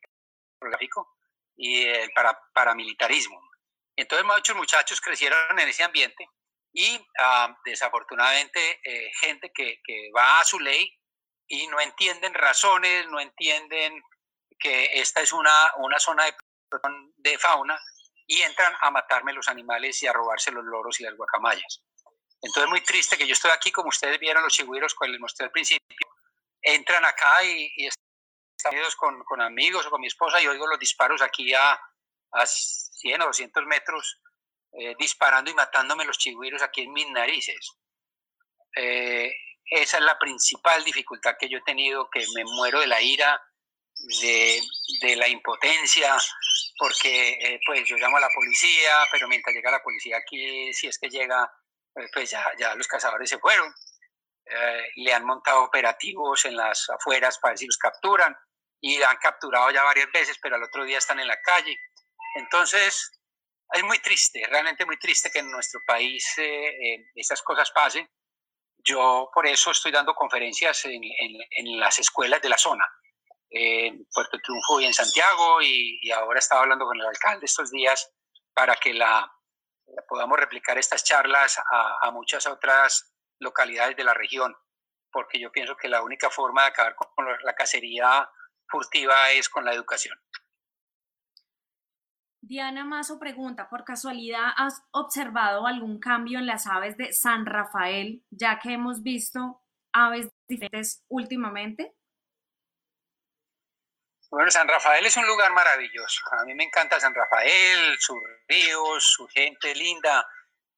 tráfico 0.60 1.18
y 1.56 1.84
el 1.84 2.12
para, 2.12 2.40
paramilitarismo. 2.54 3.40
Entonces 3.96 4.26
muchos 4.26 4.56
muchachos 4.56 5.02
crecieron 5.02 5.60
en 5.60 5.68
ese 5.68 5.84
ambiente 5.84 6.28
y 6.74 7.06
ah, 7.20 7.56
desafortunadamente 7.66 8.80
eh, 8.84 9.12
gente 9.20 9.52
que, 9.54 9.80
que, 9.84 10.10
va 10.16 10.40
a 10.40 10.46
su 10.46 10.60
ley 10.60 10.92
y 11.48 11.68
no 11.68 11.80
entienden 11.82 12.34
razones, 12.34 13.08
no 13.08 13.20
entienden 13.20 14.02
que 14.58 15.02
esta 15.02 15.22
es 15.22 15.34
una, 15.34 15.74
una 15.78 16.00
zona 16.00 16.26
de, 16.26 16.34
de 17.18 17.38
fauna 17.38 17.78
y 18.26 18.42
entran 18.42 18.74
a 18.80 18.90
matarme 18.92 19.34
los 19.34 19.50
animales 19.50 20.02
y 20.02 20.08
a 20.08 20.14
robarse 20.14 20.52
los 20.52 20.64
loros 20.64 21.00
y 21.02 21.04
las 21.04 21.16
guacamayas. 21.16 21.84
Entonces, 22.42 22.70
muy 22.70 22.82
triste 22.82 23.18
que 23.18 23.28
yo 23.28 23.34
estoy 23.34 23.52
aquí, 23.52 23.72
como 23.72 23.90
ustedes 23.90 24.20
vieron, 24.20 24.44
los 24.44 24.54
chigüiros, 24.54 24.96
que 24.96 25.08
les 25.08 25.20
mostré 25.20 25.46
al 25.46 25.52
principio, 25.52 26.08
entran 26.62 27.06
acá 27.06 27.44
y, 27.44 27.72
y 27.76 27.88
están 27.88 28.74
con, 28.98 29.24
con, 29.24 29.42
amigos 29.42 29.86
o 29.86 29.90
con 29.90 30.02
mi 30.02 30.08
esposa 30.08 30.42
y 30.42 30.48
oigo 30.48 30.68
los 30.68 30.80
disparos 30.80 31.22
aquí 31.22 31.54
a, 31.54 31.80
a 32.32 32.46
100 32.46 33.22
o 33.22 33.26
200 33.26 33.66
metros, 33.66 34.22
eh, 34.74 34.96
disparando 34.98 35.52
y 35.52 35.54
matándome 35.54 36.06
los 36.06 36.18
chigüiros 36.18 36.62
aquí 36.62 36.82
en 36.82 36.94
mis 36.94 37.10
narices. 37.10 37.72
Eh, 38.76 39.32
esa 39.66 39.98
es 39.98 40.04
la 40.04 40.18
principal 40.18 40.84
dificultad 40.84 41.36
que 41.40 41.50
yo 41.50 41.60
he 41.60 41.64
tenido, 41.64 42.10
que 42.10 42.26
me 42.36 42.44
muero 42.44 42.80
de 42.80 42.88
la 42.88 43.02
ira, 43.02 43.42
de, 44.22 44.62
de 45.02 45.16
la 45.16 45.28
impotencia, 45.28 46.18
porque 46.78 47.38
eh, 47.42 47.60
pues 47.66 47.88
yo 47.88 47.98
llamo 47.98 48.18
a 48.18 48.22
la 48.22 48.30
policía, 48.34 49.06
pero 49.12 49.28
mientras 49.28 49.56
llega 49.56 49.72
la 49.72 49.84
policía 49.84 50.18
aquí, 50.18 50.74
si 50.74 50.88
es 50.88 50.98
que 50.98 51.10
llega, 51.10 51.50
pues 52.14 52.30
ya, 52.30 52.46
ya 52.58 52.76
los 52.76 52.88
cazadores 52.88 53.30
se 53.30 53.40
fueron. 53.40 53.74
Eh, 54.46 54.92
le 54.96 55.14
han 55.14 55.26
montado 55.26 55.64
operativos 55.64 56.46
en 56.46 56.56
las 56.56 56.90
afueras 56.90 57.38
para 57.40 57.52
ver 57.52 57.60
si 57.60 57.66
los 57.66 57.78
capturan 57.78 58.36
y 58.82 59.02
han 59.02 59.18
capturado 59.18 59.72
ya 59.72 59.84
varias 59.84 60.12
veces, 60.12 60.38
pero 60.42 60.56
al 60.56 60.64
otro 60.64 60.84
día 60.84 60.98
están 60.98 61.20
en 61.20 61.28
la 61.28 61.40
calle. 61.42 61.78
Entonces, 62.36 63.12
es 63.72 63.84
muy 63.84 64.00
triste, 64.00 64.46
realmente 64.50 64.86
muy 64.86 64.98
triste 64.98 65.32
que 65.32 65.40
en 65.40 65.52
nuestro 65.52 65.80
país 65.86 66.26
eh, 66.38 67.06
estas 67.16 67.42
cosas 67.42 67.72
pasen. 67.72 68.10
Yo 68.84 69.30
por 69.34 69.46
eso 69.46 69.72
estoy 69.72 69.92
dando 69.92 70.16
conferencias 70.16 70.86
en, 70.86 71.02
en, 71.04 71.80
las 71.80 72.00
escuelas 72.00 72.42
de 72.42 72.50
la 72.50 72.58
zona, 72.58 72.84
en 73.52 74.08
Puerto 74.12 74.40
Triunfo 74.44 74.82
y 74.82 74.86
en 74.86 74.94
Santiago, 74.94 75.62
y, 75.62 76.00
y 76.02 76.12
ahora 76.12 76.40
estaba 76.40 76.64
hablando 76.64 76.86
con 76.86 77.00
el 77.00 77.06
alcalde 77.06 77.46
estos 77.46 77.70
días 77.70 78.12
para 78.56 78.76
que 78.76 78.94
la, 78.96 79.32
podamos 80.08 80.40
replicar 80.40 80.78
estas 80.78 81.04
charlas 81.04 81.60
a, 81.72 82.12
muchas 82.12 82.48
otras 82.48 83.14
localidades 83.40 83.96
de 83.96 84.04
la 84.04 84.14
región, 84.14 84.56
porque 85.12 85.40
yo 85.40 85.52
pienso 85.52 85.76
que 85.76 85.90
la 85.90 86.04
única 86.04 86.30
forma 86.30 86.64
de 86.64 86.68
acabar 86.70 86.96
con 86.96 87.26
la 87.44 87.54
cacería 87.54 88.30
furtiva 88.68 89.32
es 89.32 89.50
con 89.50 89.66
la 89.66 89.74
educación. 89.74 90.18
Diana 92.44 92.84
Mazo 92.84 93.20
pregunta, 93.20 93.70
¿por 93.70 93.84
casualidad 93.84 94.50
has 94.58 94.84
observado 94.92 95.68
algún 95.68 96.00
cambio 96.00 96.40
en 96.40 96.48
las 96.48 96.66
aves 96.66 96.98
de 96.98 97.14
San 97.14 97.46
Rafael, 97.46 98.26
ya 98.32 98.60
que 98.60 98.74
hemos 98.74 99.04
visto 99.04 99.62
aves 99.94 100.30
diferentes 100.48 101.06
últimamente? 101.08 101.96
Bueno, 104.32 104.50
San 104.50 104.66
Rafael 104.66 105.06
es 105.06 105.18
un 105.18 105.28
lugar 105.28 105.52
maravilloso. 105.52 106.22
A 106.32 106.46
mí 106.46 106.54
me 106.56 106.64
encanta 106.64 107.02
San 107.02 107.14
Rafael, 107.14 108.00
sus 108.00 108.18
ríos, 108.48 109.04
su 109.04 109.28
gente 109.28 109.76
linda. 109.76 110.26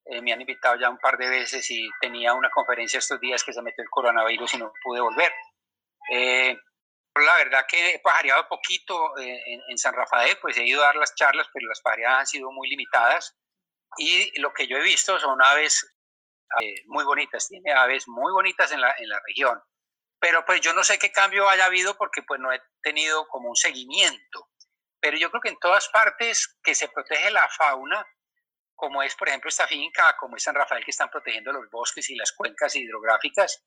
Eh, 0.06 0.24
me 0.24 0.34
han 0.34 0.41
invitado 0.41 0.76
ya 0.76 0.89
un 0.89 0.97
par 0.97 1.20
de 1.20 1.30
veces 1.30 1.70
y 1.70 1.88
tenía 2.01 2.34
una 2.34 2.49
conferencia 2.49 2.97
estos 2.97 3.20
días 3.20 3.43
que 3.43 3.54
se 3.54 3.62
metió 3.62 3.84
el 3.84 3.91
coronavirus 3.91 4.56
y 4.56 4.58
no 4.58 4.74
pude 4.84 5.01
volver. 5.01 5.32
Eh, 6.10 6.58
la 7.14 7.36
verdad 7.38 7.66
que 7.68 7.91
he 7.91 7.99
pajareado 7.99 8.47
poquito 8.47 9.16
eh, 9.20 9.39
en, 9.70 9.78
San 9.78 9.93
Rafael, 9.93 10.36
pues 10.41 10.58
he 10.58 10.66
ido 10.66 10.82
a 10.82 10.88
dar 10.88 10.95
las 10.95 11.14
charlas, 11.14 11.47
pero 11.54 11.68
las 11.68 11.80
pajareadas 11.82 12.20
han 12.22 12.28
sido 12.28 12.51
muy 12.51 12.68
limitadas. 12.70 13.38
Y 13.97 14.41
lo 14.41 14.51
que 14.51 14.66
yo 14.66 14.78
he 14.78 14.84
visto 14.84 15.20
son 15.20 15.39
aves 15.43 15.95
muy 16.88 17.04
bonitas, 17.04 17.47
tiene 17.47 17.72
aves 17.72 18.08
muy 18.08 18.32
bonitas 18.32 18.72
en 18.72 18.82
la, 18.82 18.95
en 18.97 19.10
la 19.10 19.20
región 19.28 19.62
pero 20.24 20.45
pues 20.45 20.61
yo 20.61 20.74
no 20.74 20.86
sé 20.86 20.97
qué 20.97 21.11
cambio 21.11 21.49
haya 21.49 21.65
habido 21.65 21.97
porque 21.97 22.24
pues 22.24 22.39
no 22.39 22.49
he 22.53 22.61
tenido 22.82 23.28
como 23.28 23.49
un 23.49 23.57
seguimiento. 23.57 24.51
Pero 25.01 25.17
yo 25.17 25.30
creo 25.30 25.41
que 25.41 25.49
en 25.49 25.59
todas 25.59 25.89
partes 25.89 26.57
que 26.63 26.74
se 26.76 26.88
protege 26.88 27.30
la 27.30 27.45
fauna, 27.49 28.07
como 28.74 29.03
es, 29.03 29.13
por 29.17 29.28
ejemplo, 29.28 29.49
esta 29.49 29.67
finca, 29.67 30.15
como 30.17 30.38
es 30.38 30.43
San 30.43 30.55
Rafael, 30.55 30.86
que 30.86 30.91
están 30.91 31.09
protegiendo 31.09 31.51
los 31.51 31.69
bosques 31.69 32.09
y 32.09 32.15
las 32.15 32.32
cuencas 32.32 32.74
hidrográficas, 32.74 33.65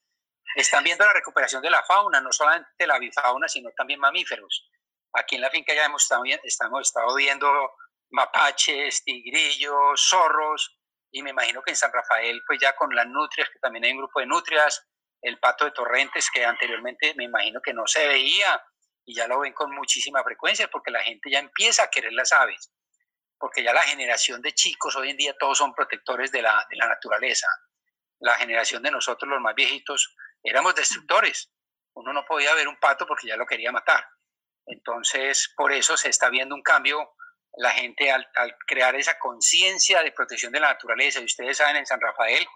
están 0.54 0.82
viendo 0.82 1.04
la 1.04 1.12
recuperación 1.12 1.60
de 1.60 1.68
la 1.68 1.82
fauna, 1.82 2.22
no 2.22 2.32
solamente 2.32 2.86
la 2.86 2.98
bifauna, 2.98 3.48
sino 3.48 3.68
también 3.76 4.00
mamíferos. 4.00 4.70
Aquí 5.12 5.34
en 5.34 5.42
la 5.42 5.50
finca 5.50 5.74
ya 5.74 5.84
hemos 5.84 6.04
estado, 6.04 6.22
estamos 6.42 6.88
estado 6.88 7.14
viendo 7.16 7.52
mapaches, 8.08 9.04
tigrillos, 9.04 10.08
zorros, 10.08 10.78
y 11.10 11.22
me 11.22 11.30
imagino 11.30 11.60
que 11.60 11.72
en 11.72 11.76
San 11.76 11.92
Rafael, 11.92 12.40
pues 12.46 12.58
ya 12.58 12.74
con 12.74 12.96
las 12.96 13.06
nutrias, 13.06 13.50
que 13.50 13.58
también 13.58 13.84
hay 13.84 13.92
un 13.92 13.98
grupo 13.98 14.20
de 14.20 14.26
nutrias, 14.26 14.88
el 15.22 15.38
pato 15.38 15.64
de 15.64 15.72
torrentes, 15.72 16.30
que 16.30 16.44
anteriormente 16.44 17.14
me 17.16 17.24
imagino 17.24 17.60
que 17.60 17.72
no 17.72 17.86
se 17.86 18.06
veía, 18.06 18.62
y 19.04 19.14
ya 19.14 19.26
lo 19.26 19.40
ven 19.40 19.52
con 19.52 19.74
muchísima 19.74 20.22
frecuencia, 20.22 20.68
porque 20.68 20.90
la 20.90 21.02
gente 21.02 21.30
ya 21.30 21.38
empieza 21.38 21.84
a 21.84 21.90
querer 21.90 22.12
las 22.12 22.32
aves 22.32 22.72
porque 23.38 23.62
ya 23.62 23.72
la 23.72 23.82
generación 23.82 24.40
de 24.40 24.52
chicos 24.52 24.96
hoy 24.96 25.10
en 25.10 25.16
día 25.16 25.36
todos 25.38 25.58
son 25.58 25.74
protectores 25.74 26.32
de 26.32 26.42
la, 26.42 26.66
de 26.70 26.76
la 26.76 26.86
naturaleza. 26.86 27.46
La 28.18 28.34
generación 28.34 28.82
de 28.82 28.90
nosotros, 28.90 29.28
los 29.28 29.40
más 29.40 29.54
viejitos, 29.54 30.16
éramos 30.42 30.74
destructores. 30.74 31.50
Uno 31.94 32.12
no 32.12 32.24
podía 32.24 32.54
ver 32.54 32.68
un 32.68 32.78
pato 32.78 33.06
porque 33.06 33.28
ya 33.28 33.36
lo 33.36 33.46
quería 33.46 33.72
matar. 33.72 34.06
Entonces, 34.66 35.52
por 35.56 35.72
eso 35.72 35.96
se 35.96 36.08
está 36.08 36.30
viendo 36.30 36.54
un 36.54 36.62
cambio. 36.62 37.14
La 37.58 37.70
gente 37.70 38.10
al, 38.10 38.26
al 38.34 38.56
crear 38.66 38.94
esa 38.96 39.18
conciencia 39.18 40.02
de 40.02 40.12
protección 40.12 40.52
de 40.52 40.60
la 40.60 40.68
naturaleza, 40.68 41.20
y 41.20 41.24
ustedes 41.24 41.58
saben 41.58 41.76
en 41.76 41.86
San 41.86 42.00
Rafael 42.00 42.46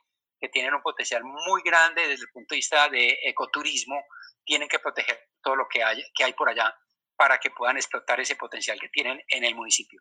que 0.41 0.49
tienen 0.49 0.75
un 0.75 0.83
potencial 0.83 1.23
muy 1.23 1.63
grande 1.63 2.09
desde 2.09 2.25
el 2.25 2.31
punto 2.31 2.55
de 2.55 2.57
vista 2.57 2.89
de 2.89 3.19
ecoturismo, 3.25 4.03
tienen 4.45 4.69
que 4.69 4.79
proteger 4.79 5.29
todo 5.43 5.57
lo 5.57 5.69
que 5.69 5.85
hay, 5.85 6.03
que 6.15 6.25
hay 6.25 6.33
por 6.33 6.49
allá 6.49 6.75
para 7.17 7.39
que 7.39 7.51
puedan 7.51 7.77
explotar 7.77 8.19
ese 8.19 8.37
potencial 8.37 8.81
que 8.81 8.89
tienen 8.89 9.23
en 9.29 9.45
el 9.45 9.55
municipio. 9.55 10.01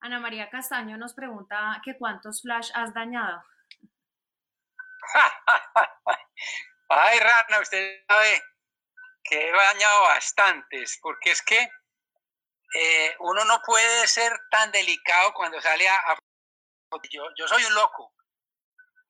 Ana 0.00 0.20
María 0.20 0.48
Castaño 0.48 0.96
nos 0.96 1.12
pregunta 1.12 1.80
que 1.84 1.96
cuántos 1.98 2.42
flash 2.42 2.70
has 2.74 2.94
dañado. 2.94 3.42
Ay, 6.88 7.18
Rana, 7.18 7.60
usted 7.60 8.04
sabe 8.06 8.42
que 9.24 9.48
he 9.48 9.52
dañado 9.52 10.02
bastantes, 10.02 10.98
porque 11.02 11.32
es 11.32 11.42
que 11.42 11.68
eh, 12.74 13.16
uno 13.18 13.44
no 13.44 13.60
puede 13.62 14.06
ser 14.06 14.32
tan 14.50 14.70
delicado 14.70 15.32
cuando 15.34 15.60
sale 15.60 15.88
a... 15.88 16.16
yo, 17.10 17.24
yo 17.36 17.48
soy 17.48 17.64
un 17.64 17.74
loco, 17.74 18.14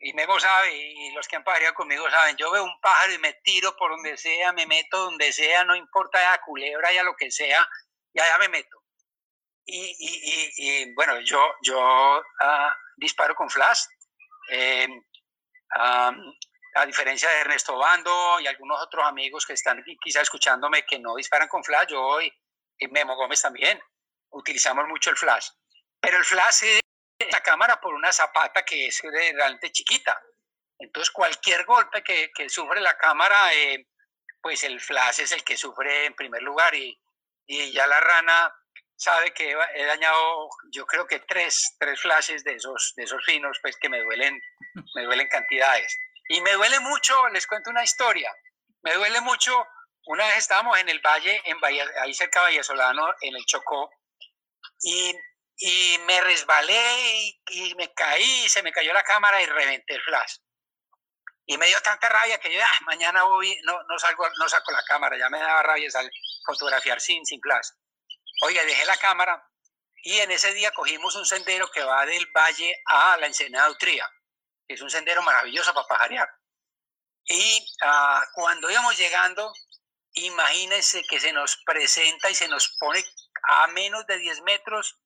y 0.00 0.12
Memo 0.12 0.38
sabe, 0.38 0.74
y 0.76 1.10
los 1.12 1.26
que 1.26 1.36
han 1.36 1.44
pajareado 1.44 1.74
conmigo 1.74 2.08
saben, 2.10 2.36
yo 2.36 2.50
veo 2.50 2.62
un 2.62 2.80
pájaro 2.80 3.12
y 3.12 3.18
me 3.18 3.32
tiro 3.42 3.76
por 3.76 3.90
donde 3.90 4.16
sea, 4.16 4.52
me 4.52 4.66
meto 4.66 4.98
donde 4.98 5.32
sea, 5.32 5.64
no 5.64 5.74
importa 5.74 6.20
ya 6.20 6.40
culebra, 6.42 6.92
ya 6.92 7.02
lo 7.02 7.16
que 7.16 7.30
sea, 7.30 7.68
y 8.12 8.20
allá 8.20 8.38
me 8.38 8.48
meto. 8.48 8.82
Y, 9.70 10.94
bueno, 10.94 11.20
yo, 11.20 11.42
yo 11.62 12.22
ah, 12.40 12.74
disparo 12.96 13.34
con 13.34 13.50
flash. 13.50 13.80
Em, 14.50 15.02
a 16.74 16.86
diferencia 16.86 17.28
de 17.28 17.40
Ernesto 17.40 17.76
Bando 17.76 18.40
y 18.40 18.46
algunos 18.46 18.80
otros 18.80 19.04
amigos 19.04 19.44
que 19.44 19.52
están 19.52 19.82
quizá 20.00 20.20
escuchándome 20.20 20.86
que 20.86 20.98
no 20.98 21.14
disparan 21.16 21.48
con 21.48 21.64
flash, 21.64 21.88
yo 21.88 22.22
y, 22.22 22.32
Memo 22.90 23.16
Gómez 23.16 23.42
también 23.42 23.80
utilizamos 24.30 24.86
mucho 24.86 25.10
el 25.10 25.16
flash. 25.16 25.48
Pero 26.00 26.16
el 26.16 26.24
flash 26.24 26.78
la 27.26 27.40
cámara 27.40 27.80
por 27.80 27.94
una 27.94 28.12
zapata 28.12 28.64
que 28.64 28.86
es 28.86 29.00
realmente 29.02 29.72
chiquita. 29.72 30.20
Entonces 30.78 31.10
cualquier 31.10 31.64
golpe 31.64 32.02
que, 32.02 32.30
que 32.32 32.48
sufre 32.48 32.80
la 32.80 32.96
cámara, 32.96 33.52
eh, 33.54 33.86
pues 34.40 34.62
el 34.62 34.80
flash 34.80 35.20
es 35.20 35.32
el 35.32 35.42
que 35.42 35.56
sufre 35.56 36.06
en 36.06 36.14
primer 36.14 36.42
lugar 36.42 36.74
y, 36.74 36.98
ya 37.72 37.86
la 37.86 37.98
rana 37.98 38.54
sabe 38.94 39.32
que 39.32 39.56
he 39.74 39.84
dañado, 39.86 40.50
yo 40.70 40.84
creo 40.84 41.06
que 41.06 41.20
tres, 41.20 41.76
tres 41.78 41.98
flashes 41.98 42.44
de 42.44 42.56
esos, 42.56 42.92
de 42.94 43.04
esos 43.04 43.24
finos, 43.24 43.58
pues 43.62 43.78
que 43.78 43.88
me 43.88 44.02
duelen, 44.02 44.38
me 44.94 45.04
duelen 45.04 45.28
cantidades. 45.28 45.96
Y 46.28 46.42
me 46.42 46.52
duele 46.52 46.78
mucho, 46.80 47.26
les 47.30 47.46
cuento 47.46 47.70
una 47.70 47.82
historia, 47.82 48.30
me 48.82 48.92
duele 48.92 49.22
mucho, 49.22 49.66
una 50.04 50.26
vez 50.26 50.38
estábamos 50.38 50.78
en 50.78 50.90
el 50.90 51.00
valle, 51.00 51.40
en 51.46 51.56
ahí 52.02 52.12
cerca 52.12 52.40
de 52.40 52.46
Valle 52.46 52.62
Solano, 52.64 53.14
en 53.22 53.34
el 53.34 53.46
Chocó, 53.46 53.90
y, 54.82 55.16
y 55.58 55.98
me 56.06 56.20
resbalé 56.20 57.36
y, 57.50 57.74
me 57.74 57.92
caí, 57.92 58.48
se 58.48 58.62
me 58.62 58.72
cayó 58.72 58.92
la 58.92 59.02
cámara 59.02 59.42
y 59.42 59.46
reventé 59.46 59.94
el 59.94 60.02
flash. 60.02 60.36
Y 61.46 61.58
me 61.58 61.66
dio 61.66 61.80
tanta 61.80 62.08
rabia 62.08 62.38
que 62.38 62.52
yo, 62.52 62.60
ah, 62.62 62.78
mañana 62.86 63.24
voy, 63.24 63.58
no, 63.64 63.82
no, 63.84 63.98
salgo, 63.98 64.28
no 64.38 64.48
saco 64.48 64.70
la 64.70 64.84
cámara, 64.84 65.18
ya 65.18 65.28
me 65.28 65.40
daba 65.40 65.62
rabia 65.62 65.88
fotografiar 66.46 67.00
sin, 67.00 67.24
sin 67.26 67.40
flash. 67.40 67.68
Oiga, 68.42 68.64
dejé 68.64 68.84
la 68.84 68.96
cámara 68.98 69.44
y 70.02 70.18
en 70.18 70.30
ese 70.30 70.52
día 70.54 70.70
cogimos 70.70 71.16
un 71.16 71.26
sendero 71.26 71.68
que 71.70 71.82
va 71.82 72.06
del 72.06 72.26
valle 72.26 72.80
a 72.86 73.16
la 73.16 73.26
Ensenada 73.26 73.66
de 73.66 73.72
Utría, 73.72 74.08
que 74.66 74.74
es 74.74 74.80
un 74.80 74.90
sendero 74.90 75.22
maravilloso 75.22 75.74
para 75.74 75.88
pajarear. 75.88 76.28
Y 77.24 77.66
ah, 77.82 78.24
cuando 78.34 78.70
íbamos 78.70 78.96
llegando, 78.96 79.52
imagínense 80.12 81.02
que 81.08 81.18
se 81.18 81.32
nos 81.32 81.56
presenta 81.64 82.30
y 82.30 82.34
se 82.34 82.46
nos 82.46 82.76
pone 82.78 83.04
a 83.42 83.66
menos 83.68 84.06
de 84.06 84.18
10 84.18 84.42
metros 84.42 85.00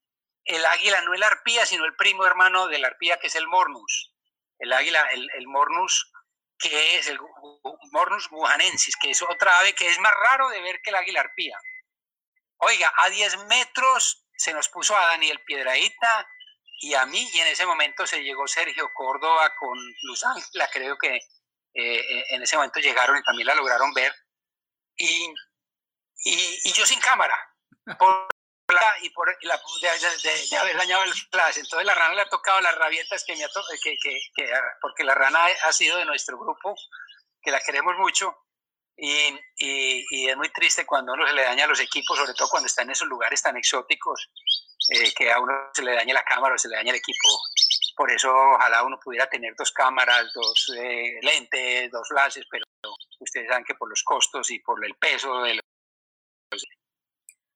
el 0.45 0.64
águila, 0.64 1.01
no 1.03 1.14
el 1.14 1.22
arpía, 1.22 1.66
sino 1.66 1.84
el 1.84 1.95
primo 1.97 2.26
hermano 2.26 2.66
del 2.68 2.84
arpía, 2.84 3.18
que 3.18 3.28
es 3.28 3.36
el 3.36 3.47
mornus. 3.47 4.14
El 4.59 4.72
águila, 4.72 5.09
el, 5.11 5.47
mornus, 5.49 6.12
que 6.59 6.97
es 6.97 7.09
el 7.09 7.18
mornus 7.90 8.28
gujanensis, 8.28 8.97
que 8.97 9.11
es 9.11 9.22
otra 9.22 9.59
ave 9.59 9.74
que 9.74 9.88
es 9.88 9.99
más 9.99 10.12
raro 10.24 10.49
de 10.51 10.61
ver 10.61 10.80
que 10.82 10.90
el 10.90 10.97
águila 10.97 11.20
arpía. 11.20 11.59
Oiga, 12.59 12.93
a 12.97 13.09
10 13.09 13.47
metros 13.47 14.24
se 14.36 14.53
nos 14.53 14.68
puso 14.68 14.97
a 14.97 15.07
Daniel 15.09 15.40
Piedraíta 15.45 16.28
y 16.80 16.95
a 16.95 17.07
mí, 17.07 17.28
y 17.32 17.38
en 17.38 17.47
ese 17.49 17.66
momento 17.66 18.07
se 18.07 18.22
llegó 18.22 18.47
Sergio 18.47 18.90
Córdoba 18.95 19.55
con 19.57 19.78
Luz 20.03 20.24
Ángela, 20.24 20.68
creo 20.72 20.97
que 20.99 21.14
eh, 21.16 21.20
eh, 21.74 22.24
en 22.30 22.43
ese 22.43 22.57
momento 22.57 22.80
llegaron 22.80 23.16
y 23.16 23.22
también 23.22 23.47
la 23.47 23.55
lograron 23.55 23.93
ver. 23.95 24.12
Y, 24.97 25.32
y, 26.24 26.72
yo 26.72 26.84
sin 26.84 27.01
cámara, 27.01 27.34
por 27.99 28.28
y 29.03 29.11
por 29.11 29.28
la, 29.43 29.61
de, 29.80 30.57
haber 30.59 30.76
dañado 30.76 31.05
el 31.05 31.12
flash. 31.12 31.59
Entonces 31.59 31.87
la 31.87 31.95
rana 31.95 32.14
le 32.14 32.22
ha 32.22 32.28
tocado 32.28 32.61
las 32.61 32.74
rabietas 32.76 33.24
que 33.24 33.37
me 33.37 33.45
ha 33.45 33.49
que, 33.83 33.97
que, 34.35 34.51
porque 34.80 35.05
la 35.05 35.14
rana 35.14 35.41
ha 35.64 35.72
sido 35.72 35.97
de 35.99 36.05
nuestro 36.05 36.39
grupo, 36.39 36.74
que 37.43 37.51
la 37.51 37.61
queremos 37.61 37.97
mucho, 37.99 38.37
y, 38.97 40.28
es 40.28 40.37
muy 40.37 40.49
triste 40.51 40.87
cuando 40.87 41.12
uno 41.12 41.26
se 41.26 41.35
le 41.35 41.43
daña 41.43 41.64
a 41.64 41.68
los 41.68 41.80
equipos, 41.80 42.16
sobre 42.16 42.35
todo 42.35 42.49
cuando 42.49 42.66
está 42.66 42.83
en 42.83 42.91
esos 42.91 43.09
lugares 43.09 43.43
tan 43.43 43.57
exóticos, 43.57 44.30
eh, 44.91 45.12
que 45.14 45.33
a 45.33 45.41
uno 45.41 45.53
se 45.74 45.83
le 45.83 45.95
dañe 45.95 46.12
la 46.12 46.24
cámara 46.24 46.55
o 46.55 46.59
se 46.59 46.68
le 46.68 46.76
daña 46.76 46.91
el 46.91 46.99
equipo. 46.99 47.28
Por 47.97 48.11
eso 48.11 48.33
ojalá 48.33 48.83
uno 48.85 48.99
pudiera 49.03 49.28
tener 49.28 49.55
dos 49.57 49.72
cámaras, 49.72 50.33
dos 50.35 50.72
eh, 50.78 51.18
lentes, 51.22 51.91
dos 51.91 52.07
flashes, 52.09 52.45
pero 52.51 52.64
ustedes 53.20 53.49
saben 53.49 53.64
que 53.64 53.74
por 53.74 53.89
los 53.89 54.03
costos 54.03 54.51
y 54.51 54.59
por 54.61 54.85
el 54.85 54.95
peso 54.95 55.43
de. 55.43 55.61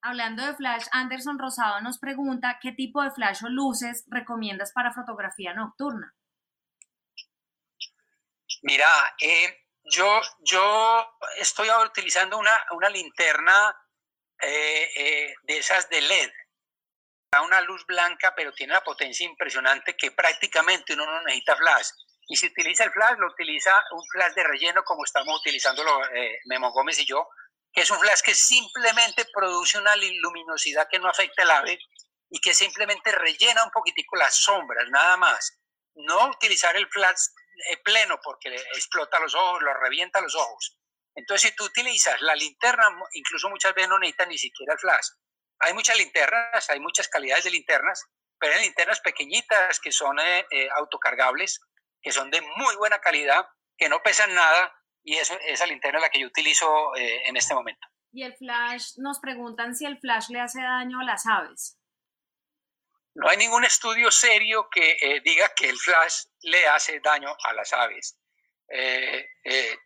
Hablando 0.06 0.46
de 0.46 0.54
flash, 0.54 0.86
Anderson 0.92 1.36
Rosado 1.36 1.80
nos 1.80 1.98
pregunta 1.98 2.60
qué 2.62 2.70
tipo 2.70 3.02
de 3.02 3.10
flash 3.10 3.42
o 3.44 3.48
luces 3.48 4.04
recomiendas 4.06 4.70
para 4.72 4.94
fotografía 4.94 5.52
nocturna. 5.52 6.14
Mira, 8.62 8.88
eh, 9.20 9.64
yo, 9.82 10.20
yo 10.44 11.18
estoy 11.38 11.70
ahora 11.70 11.88
utilizando 11.88 12.38
una, 12.38 12.52
una 12.70 12.88
linterna 12.88 13.76
eh, 14.40 14.90
eh, 14.94 15.34
de 15.42 15.58
esas 15.58 15.88
de 15.88 16.00
LED. 16.00 16.30
Da 17.32 17.42
una 17.42 17.60
luz 17.62 17.84
blanca, 17.84 18.32
pero 18.36 18.52
tiene 18.52 18.74
una 18.74 18.84
potencia 18.84 19.26
impresionante 19.26 19.96
que 19.96 20.12
prácticamente 20.12 20.94
uno 20.94 21.04
no 21.04 21.22
necesita 21.22 21.56
flash. 21.56 21.88
Y 22.28 22.36
si 22.36 22.46
utiliza 22.46 22.84
el 22.84 22.92
flash, 22.92 23.18
lo 23.18 23.26
utiliza 23.26 23.72
un 23.90 24.06
flash 24.06 24.34
de 24.34 24.44
relleno 24.44 24.84
como 24.84 25.02
estamos 25.04 25.40
utilizando 25.40 25.82
eh, 26.14 26.38
Memo 26.44 26.70
Gómez 26.70 27.00
y 27.00 27.06
yo, 27.06 27.28
que 27.76 27.82
es 27.82 27.90
un 27.90 28.00
flash 28.00 28.22
que 28.22 28.34
simplemente 28.34 29.26
produce 29.26 29.76
una 29.76 29.94
luminosidad 29.96 30.88
que 30.90 30.98
no 30.98 31.10
afecta 31.10 31.42
al 31.42 31.50
ave 31.50 31.78
y 32.30 32.40
que 32.40 32.54
simplemente 32.54 33.12
rellena 33.12 33.62
un 33.64 33.70
poquitico 33.70 34.16
las 34.16 34.34
sombras, 34.34 34.88
nada 34.88 35.18
más. 35.18 35.60
No 35.94 36.30
utilizar 36.30 36.74
el 36.74 36.88
flash 36.88 37.20
eh, 37.70 37.76
pleno 37.84 38.18
porque 38.24 38.54
explota 38.54 39.20
los 39.20 39.34
ojos, 39.34 39.60
lo 39.60 39.74
revienta 39.74 40.22
los 40.22 40.34
ojos. 40.34 40.78
Entonces, 41.14 41.50
si 41.50 41.56
tú 41.56 41.64
utilizas 41.64 42.18
la 42.22 42.34
linterna, 42.34 42.84
incluso 43.12 43.50
muchas 43.50 43.74
veces 43.74 43.90
no 43.90 43.98
necesitas 43.98 44.28
ni 44.28 44.38
siquiera 44.38 44.72
el 44.72 44.78
flash. 44.78 45.08
Hay 45.58 45.74
muchas 45.74 45.98
linternas, 45.98 46.70
hay 46.70 46.80
muchas 46.80 47.08
calidades 47.08 47.44
de 47.44 47.50
linternas, 47.50 48.06
pero 48.38 48.54
hay 48.54 48.62
linternas 48.62 49.00
pequeñitas 49.00 49.80
que 49.80 49.92
son 49.92 50.18
eh, 50.18 50.46
eh, 50.50 50.68
autocargables, 50.76 51.60
que 52.00 52.10
son 52.10 52.30
de 52.30 52.40
muy 52.40 52.74
buena 52.76 53.00
calidad, 53.00 53.46
que 53.76 53.90
no 53.90 54.02
pesan 54.02 54.34
nada, 54.34 54.74
y 55.06 55.14
eso, 55.14 55.38
esa 55.46 55.66
linterna 55.66 55.98
es 55.98 56.02
la 56.02 56.10
que 56.10 56.20
yo 56.20 56.26
utilizo 56.26 56.94
en 56.96 57.36
este 57.36 57.54
momento. 57.54 57.86
Y 58.16 58.22
el 58.22 58.34
flash, 58.34 58.96
nos 58.96 59.20
preguntan 59.20 59.74
si 59.74 59.84
el 59.84 59.98
flash 59.98 60.30
le 60.30 60.40
hace 60.40 60.62
daño 60.62 61.00
a 61.00 61.04
las 61.04 61.26
aves. 61.26 61.78
No 63.14 63.28
hay 63.28 63.36
ningún 63.36 63.64
estudio 63.64 64.10
serio 64.10 64.68
que 64.70 64.96
eh, 65.00 65.20
diga 65.22 65.52
que 65.54 65.68
el 65.68 65.76
flash 65.76 66.24
le 66.40 66.66
hace 66.66 67.00
daño 67.00 67.28
a 67.44 67.52
las 67.52 67.74
aves. 67.74 68.18
Eh, 68.68 69.26
eh, 69.44 69.78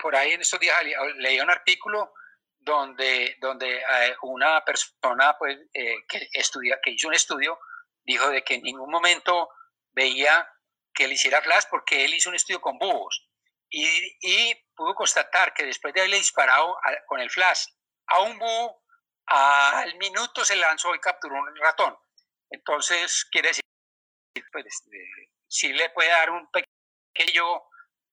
por 0.00 0.16
ahí 0.16 0.32
en 0.32 0.40
estos 0.40 0.58
días 0.60 0.76
leí 1.16 1.40
un 1.40 1.50
artículo 1.50 2.14
donde, 2.58 3.36
donde 3.38 3.82
una 4.22 4.64
persona 4.64 5.36
pues, 5.38 5.58
que, 5.72 6.28
estudia, 6.32 6.78
que 6.82 6.92
hizo 6.92 7.08
un 7.08 7.14
estudio 7.14 7.58
dijo 8.02 8.30
de 8.30 8.42
que 8.42 8.54
en 8.54 8.62
ningún 8.62 8.90
momento 8.90 9.50
veía 9.92 10.50
que 10.94 11.04
él 11.04 11.12
hiciera 11.12 11.42
flash 11.42 11.64
porque 11.70 12.06
él 12.06 12.14
hizo 12.14 12.30
un 12.30 12.36
estudio 12.36 12.62
con 12.62 12.78
búhos 12.78 13.27
y, 13.70 13.86
y 14.20 14.54
pudo 14.74 14.94
constatar 14.94 15.52
que 15.54 15.64
después 15.64 15.92
de 15.94 16.00
haberle 16.00 16.18
disparado 16.18 16.76
con 17.06 17.20
el 17.20 17.30
flash 17.30 17.66
a 18.06 18.20
un 18.20 18.38
búho, 18.38 18.82
al 19.26 19.94
minuto 19.96 20.44
se 20.44 20.56
lanzó 20.56 20.94
y 20.94 21.00
capturó 21.00 21.36
un 21.36 21.56
ratón. 21.56 21.96
Entonces, 22.50 23.26
quiere 23.30 23.48
decir, 23.48 23.62
pues, 24.50 24.66
este, 24.66 24.98
sí 25.46 25.72
le 25.72 25.90
puede 25.90 26.08
dar 26.08 26.30
un 26.30 26.48
pequeño 26.50 27.44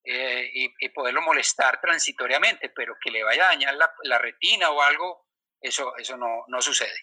eh, 0.04 0.50
y, 0.54 0.90
poderlo 0.90 1.22
molestar 1.22 1.80
transitoriamente, 1.82 2.70
pero 2.70 2.96
que 3.02 3.12
le 3.12 3.24
vaya 3.24 3.46
a 3.46 3.48
dañar 3.48 3.76
la, 4.04 4.18
retina 4.18 4.70
o 4.70 4.82
algo, 4.82 5.28
eso, 5.60 5.96
eso 5.98 6.18
no, 6.18 6.46
no 6.48 6.62
sucede. 6.62 6.96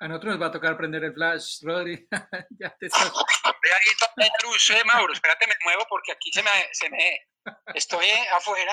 A 0.00 0.08
nosotros 0.08 0.34
nos 0.34 0.42
va 0.42 0.46
a 0.48 0.52
tocar 0.52 0.76
prender 0.76 1.04
el 1.04 1.14
flash, 1.14 1.62
Rodri. 1.62 2.08
ya 2.58 2.76
te 2.76 2.86
ahí 2.86 3.92
la 4.16 4.28
luz, 4.42 4.70
eh, 4.70 4.84
Mauro. 4.84 5.12
Espérate, 5.12 5.46
me 5.46 5.54
muevo 5.62 5.86
porque 5.88 6.12
aquí 6.12 6.32
se 6.32 6.42
me, 6.42 6.50
se 6.72 6.90
me... 6.90 7.28
Estoy 7.74 8.06
afuera, 8.34 8.72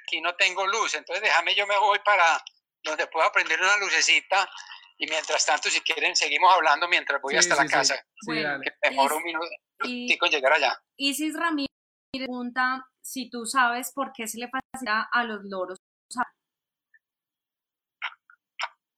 aquí 0.00 0.20
no 0.20 0.34
tengo 0.36 0.66
luz. 0.66 0.94
Entonces 0.94 1.22
déjame, 1.22 1.54
yo 1.54 1.66
me 1.66 1.78
voy 1.78 1.98
para 2.04 2.42
donde 2.82 3.06
pueda 3.06 3.30
prender 3.32 3.60
una 3.60 3.76
lucecita 3.78 4.48
y 4.96 5.06
mientras 5.06 5.44
tanto, 5.44 5.70
si 5.70 5.80
quieren, 5.80 6.14
seguimos 6.14 6.54
hablando 6.54 6.86
mientras 6.88 7.20
voy 7.20 7.36
hasta 7.36 7.56
la 7.56 7.66
casa. 7.66 7.96
Sí, 7.96 8.26
bueno, 8.26 8.58
me 8.58 8.72
demoro 8.82 9.16
un 9.16 9.24
minuto 9.24 9.46
y, 9.84 10.06
llegar 10.30 10.52
allá. 10.52 10.80
Isis 10.96 11.34
Ramírez 11.34 11.68
pregunta 12.12 12.86
si 13.00 13.28
tú 13.28 13.44
sabes 13.44 13.92
por 13.92 14.12
qué 14.12 14.28
se 14.28 14.38
le 14.38 14.48
facilita 14.48 15.08
a 15.10 15.24
los 15.24 15.40
loros. 15.44 15.78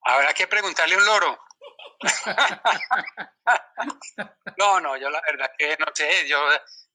Habrá 0.02 0.32
que 0.34 0.46
preguntarle 0.46 0.94
a 0.94 0.98
un 0.98 1.06
loro. 1.06 1.38
no, 4.58 4.80
no, 4.80 4.96
yo 4.96 5.10
la 5.10 5.20
verdad 5.22 5.50
que 5.58 5.76
no 5.78 5.86
sé, 5.94 6.28
yo, 6.28 6.38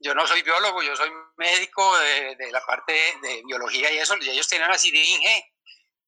yo 0.02 0.16
no 0.16 0.26
soy 0.28 0.42
biólogo, 0.42 0.82
yo 0.82 0.96
soy 0.96 1.12
médico 1.38 1.98
de, 2.00 2.36
de 2.36 2.52
la 2.52 2.62
parte 2.66 2.94
de, 3.22 3.42
biología 3.46 3.92
y 3.92 3.98
eso, 3.98 4.16
y 4.20 4.30
ellos 4.30 4.48
tienen 4.48 4.70
así 4.72 4.92
de 4.92 5.00
Inge, 5.00 5.54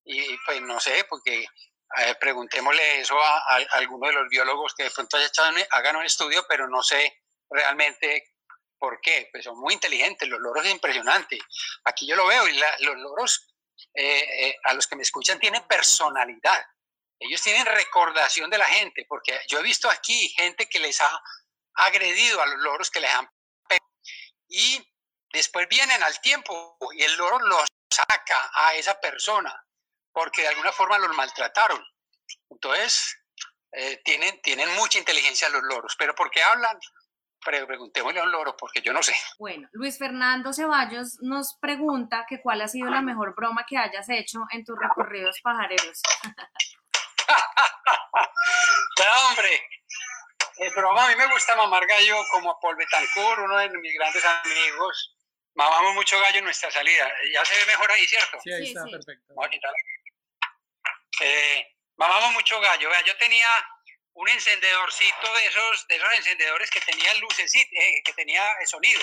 y 0.05 0.37
pues 0.45 0.61
no 0.61 0.79
sé, 0.79 1.05
porque 1.09 1.45
preguntémosle 2.19 3.01
eso 3.01 3.21
a, 3.21 3.37
a, 3.37 3.55
alguno 3.73 4.07
de 4.07 4.13
los 4.13 4.27
biólogos 4.27 4.73
que 4.75 4.83
de 4.83 4.91
pronto 4.91 5.17
hagan 5.71 5.95
un 5.95 6.05
estudio, 6.05 6.45
pero 6.49 6.67
no 6.67 6.81
sé 6.81 7.21
realmente 7.49 8.33
por 8.79 8.99
qué. 8.99 9.29
Pues 9.31 9.45
son 9.45 9.59
muy 9.59 9.75
inteligentes, 9.75 10.27
los 10.27 10.39
loros 10.39 10.65
es 10.65 10.71
impresionante. 10.71 11.39
Aquí 11.85 12.07
yo 12.07 12.15
lo 12.15 12.25
veo 12.25 12.47
y 12.47 12.59
los 12.79 12.97
loros, 12.97 13.47
eh, 13.93 14.47
eh, 14.47 14.55
a 14.63 14.73
los 14.73 14.87
que 14.87 14.95
me 14.95 15.03
escuchan, 15.03 15.39
tienen 15.39 15.65
personalidad 15.67 16.65
ellos 17.23 17.41
tienen 17.41 17.65
recordación 17.65 18.49
de 18.49 18.57
la 18.57 18.65
gente, 18.65 19.05
porque 19.07 19.39
yo 19.47 19.59
he 19.59 19.63
visto 19.63 19.89
aquí 19.89 20.29
gente 20.29 20.67
que 20.67 20.79
les 20.79 20.99
ha 21.01 21.21
agredido 21.75 22.41
a 22.41 22.45
los 22.47 22.59
loros, 22.59 22.91
que 22.91 22.99
les 22.99 23.13
han 23.13 23.29
y 24.53 24.87
después 25.33 25.67
vienen 25.67 26.01
al 26.03 26.21
tiempo 26.21 26.77
y 26.95 27.01
el 27.01 27.17
loro 27.17 27.39
los 27.39 27.65
saca 27.89 28.51
a 28.53 28.75
esa 28.75 28.99
persona, 28.99 29.51
porque 30.11 30.43
de 30.43 30.49
alguna 30.49 30.71
forma 30.71 30.99
los 30.99 31.15
maltrataron. 31.15 31.83
Entonces, 32.49 33.17
eh, 33.71 33.99
tienen, 34.05 34.39
tienen 34.43 34.69
mucha 34.75 34.99
inteligencia 34.99 35.49
los 35.49 35.63
loros, 35.63 35.95
pero 35.97 36.13
¿por 36.13 36.29
qué 36.29 36.41
hablan? 36.43 36.79
preguntémosle 37.43 38.21
a 38.21 38.23
un 38.23 38.31
loro, 38.31 38.55
porque 38.55 38.81
yo 38.81 38.93
no 38.93 39.03
sé. 39.03 39.13
Bueno, 39.37 39.67
Luis 39.73 39.97
Fernando 39.97 40.53
Ceballos 40.53 41.17
nos 41.19 41.57
pregunta 41.59 42.25
que 42.29 42.41
cuál 42.41 42.61
ha 42.61 42.69
sido 42.69 42.89
la 42.89 43.01
mejor 43.01 43.35
broma 43.35 43.65
que 43.67 43.77
hayas 43.77 44.07
hecho 44.07 44.39
en 44.51 44.63
tus 44.63 44.79
recorridos 44.79 45.41
pajareros. 45.43 46.01
no, 48.97 49.27
hombre, 49.29 49.61
pero 50.57 50.97
a 50.97 51.07
mí 51.07 51.15
me 51.15 51.27
gusta 51.27 51.55
mamar 51.55 51.85
gallo 51.85 52.17
como 52.31 52.59
Paul 52.59 52.75
Betancourt, 52.75 53.39
uno 53.39 53.57
de 53.57 53.69
mis 53.69 53.93
grandes 53.93 54.23
amigos. 54.25 55.15
Mamamos 55.55 55.93
mucho 55.95 56.19
gallo 56.19 56.39
en 56.39 56.45
nuestra 56.45 56.71
salida. 56.71 57.11
Ya 57.31 57.45
se 57.45 57.55
ve 57.57 57.65
mejor 57.65 57.91
ahí, 57.91 58.07
¿cierto? 58.07 58.39
Sí, 58.43 58.51
ahí 58.51 58.67
está, 58.67 58.83
perfecto. 58.85 59.33
Eh, 61.21 61.75
mamamos 61.95 62.33
mucho 62.33 62.59
gallo. 62.59 62.89
yo 63.05 63.17
tenía 63.17 63.47
un 64.13 64.29
encendedorcito 64.29 65.33
de 65.33 65.45
esos, 65.45 65.87
de 65.87 65.95
esos 65.95 66.13
encendedores 66.13 66.69
que 66.69 66.81
tenía 66.81 67.13
luces, 67.15 67.53
eh, 67.55 68.03
que 68.03 68.13
tenía 68.13 68.43
sonido. 68.65 69.01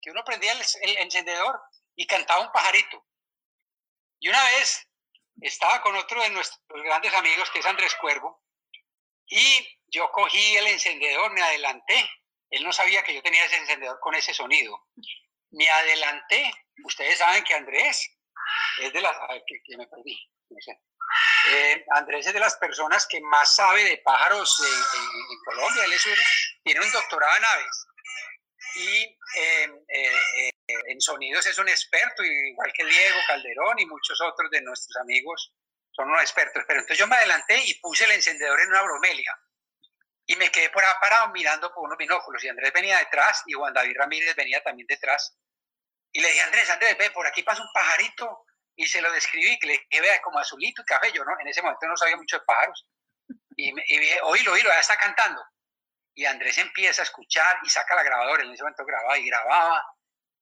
Que 0.00 0.10
uno 0.10 0.24
prendía 0.24 0.52
el 0.52 0.98
encendedor 0.98 1.60
y 1.96 2.06
cantaba 2.06 2.40
un 2.40 2.52
pajarito. 2.52 3.04
Y 4.20 4.28
una 4.28 4.42
vez 4.44 4.88
estaba 5.40 5.80
con 5.82 5.94
otro 5.96 6.20
de 6.22 6.30
nuestros 6.30 6.82
grandes 6.82 7.14
amigos, 7.14 7.50
que 7.50 7.60
es 7.60 7.66
Andrés 7.66 7.94
Cuervo, 7.96 8.42
y 9.26 9.77
yo 9.90 10.10
cogí 10.12 10.56
el 10.56 10.66
encendedor, 10.68 11.32
me 11.32 11.42
adelanté. 11.42 12.10
Él 12.50 12.64
no 12.64 12.72
sabía 12.72 13.02
que 13.02 13.14
yo 13.14 13.22
tenía 13.22 13.44
ese 13.44 13.56
encendedor 13.56 13.98
con 14.00 14.14
ese 14.14 14.34
sonido. 14.34 14.86
Me 15.50 15.68
adelanté. 15.68 16.50
Ustedes 16.84 17.18
saben 17.18 17.44
que 17.44 17.54
Andrés 17.54 18.10
es 18.80 18.92
de 18.92 19.00
las... 19.00 19.16
Que, 19.46 19.76
me 19.76 19.86
perdí. 19.86 20.18
Eh, 21.50 21.84
Andrés 21.90 22.26
es 22.26 22.34
de 22.34 22.40
las 22.40 22.56
personas 22.56 23.06
que 23.06 23.20
más 23.20 23.54
sabe 23.54 23.84
de 23.84 23.98
pájaros 23.98 24.60
en, 24.60 25.44
Colombia. 25.44 25.84
Él 25.84 25.92
tiene 26.62 26.80
un 26.80 26.92
doctorado 26.92 27.36
en 27.36 27.44
aves. 27.44 27.86
Y 28.76 29.18
eh, 29.36 29.70
eh, 29.88 30.50
en 30.66 31.00
sonidos 31.00 31.46
es 31.46 31.58
un 31.58 31.68
experto, 31.68 32.22
igual 32.22 32.72
que 32.74 32.84
Diego 32.84 33.18
Calderón 33.26 33.78
y 33.78 33.86
muchos 33.86 34.20
otros 34.20 34.50
de 34.50 34.60
nuestros 34.60 34.96
amigos 34.98 35.52
son 35.92 36.08
unos 36.08 36.22
expertos. 36.22 36.62
Pero 36.66 36.80
entonces 36.80 36.98
yo 36.98 37.06
me 37.06 37.16
adelanté 37.16 37.58
y 37.64 37.74
puse 37.80 38.04
el 38.04 38.12
encendedor 38.12 38.60
en 38.60 38.68
una 38.68 38.82
bromelia 38.82 39.38
y 40.30 40.36
me 40.36 40.50
quedé 40.50 40.68
por 40.68 40.84
ahí 40.84 40.92
parado 41.00 41.28
mirando 41.32 41.72
por 41.72 41.84
unos 41.84 41.96
binóculos 41.96 42.44
y 42.44 42.48
Andrés 42.48 42.70
venía 42.72 42.98
detrás 42.98 43.42
y 43.46 43.54
Juan 43.54 43.72
David 43.72 43.96
Ramírez 43.96 44.36
venía 44.36 44.62
también 44.62 44.86
detrás. 44.86 45.34
Y 46.12 46.20
le 46.20 46.28
dije, 46.28 46.42
Andrés, 46.42 46.68
Andrés, 46.68 46.98
ve, 46.98 47.10
por 47.12 47.26
aquí 47.26 47.42
pasa 47.42 47.62
un 47.62 47.72
pajarito 47.72 48.44
y 48.76 48.86
se 48.86 49.00
lo 49.00 49.10
describí, 49.10 49.58
que 49.58 49.66
le 49.66 49.72
dije, 49.72 50.00
vea, 50.02 50.20
como 50.20 50.38
azulito 50.38 50.82
y 50.82 50.84
café, 50.84 51.12
no, 51.14 51.40
en 51.40 51.48
ese 51.48 51.62
momento 51.62 51.86
no 51.86 51.96
sabía 51.96 52.16
mucho 52.16 52.38
de 52.38 52.44
pájaros. 52.44 52.86
Y, 53.56 53.70
y 53.70 54.18
oílo, 54.22 54.52
oílo, 54.52 54.68
ya 54.68 54.80
está 54.80 54.98
cantando. 54.98 55.42
Y 56.14 56.26
Andrés 56.26 56.58
empieza 56.58 57.02
a 57.02 57.04
escuchar 57.04 57.58
y 57.62 57.70
saca 57.70 57.94
la 57.94 58.02
grabadora, 58.02 58.42
en 58.42 58.52
ese 58.52 58.62
momento 58.62 58.84
grababa 58.84 59.18
y 59.18 59.26
grababa 59.26 59.82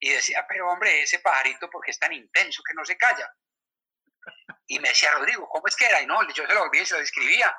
y 0.00 0.10
decía, 0.10 0.44
pero 0.48 0.68
hombre, 0.68 1.02
ese 1.02 1.20
pajarito, 1.20 1.70
porque 1.70 1.92
es 1.92 1.98
tan 1.98 2.12
intenso 2.12 2.60
que 2.66 2.74
no 2.74 2.84
se 2.84 2.96
calla? 2.96 3.32
Y 4.66 4.80
me 4.80 4.88
decía, 4.88 5.12
Rodrigo, 5.12 5.48
¿cómo 5.48 5.68
es 5.68 5.76
que 5.76 5.86
era? 5.86 6.02
Y 6.02 6.06
no, 6.06 6.26
yo 6.32 6.44
se 6.44 6.54
lo 6.54 6.62
olvidé 6.62 6.84
se 6.84 6.94
lo 6.94 7.00
describía. 7.00 7.54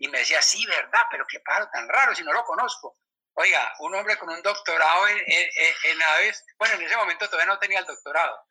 Y 0.00 0.08
me 0.08 0.20
decía, 0.20 0.40
sí, 0.40 0.64
¿verdad? 0.66 1.02
Pero 1.10 1.26
qué 1.28 1.40
pájaro 1.40 1.68
tan 1.70 1.86
raro 1.88 2.14
si 2.14 2.24
no 2.24 2.32
lo 2.32 2.42
conozco. 2.44 2.96
Oiga, 3.34 3.72
un 3.80 3.94
hombre 3.94 4.16
con 4.16 4.30
un 4.30 4.42
doctorado 4.42 5.08
en, 5.08 5.18
en, 5.18 6.02
aves, 6.02 6.44
bueno, 6.58 6.74
en 6.74 6.82
ese 6.82 6.96
momento 6.96 7.26
todavía 7.28 7.52
no 7.52 7.58
tenía 7.58 7.78
el 7.78 7.84
doctorado, 7.84 8.46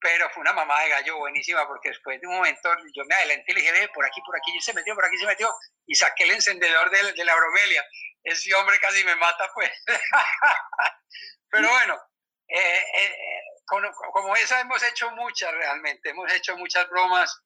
pero 0.00 0.28
fue 0.30 0.40
una 0.40 0.52
mamá 0.52 0.80
de 0.80 0.88
gallo 0.88 1.18
buenísima 1.18 1.66
porque 1.66 1.90
después 1.90 2.20
de 2.20 2.26
un 2.26 2.36
momento 2.36 2.74
yo 2.94 3.04
me 3.04 3.14
adelanté 3.14 3.52
y 3.52 3.54
le 3.54 3.60
dije, 3.60 3.88
por 3.94 4.04
aquí, 4.04 4.20
por 4.24 4.36
aquí, 4.36 4.56
y 4.56 4.60
se 4.60 4.72
metió, 4.72 4.94
por 4.94 5.04
aquí 5.04 5.18
se 5.18 5.26
metió, 5.26 5.54
y 5.86 5.94
saqué 5.94 6.24
el 6.24 6.32
encendedor 6.32 6.90
de, 6.90 7.12
de 7.12 7.24
la 7.24 7.36
bromelia. 7.36 7.84
Ese 8.24 8.54
hombre 8.54 8.80
casi 8.80 9.04
me 9.04 9.16
mata, 9.16 9.48
pues. 9.54 9.70
pero 11.50 11.68
bueno, 11.68 11.96
eh, 12.48 12.84
eh, 12.94 13.14
como, 13.66 14.36
esa 14.36 14.60
hemos 14.60 14.82
hecho 14.82 15.10
muchas 15.12 15.52
realmente, 15.52 16.10
hemos 16.10 16.32
hecho 16.32 16.56
muchas 16.56 16.88
bromas, 16.88 17.42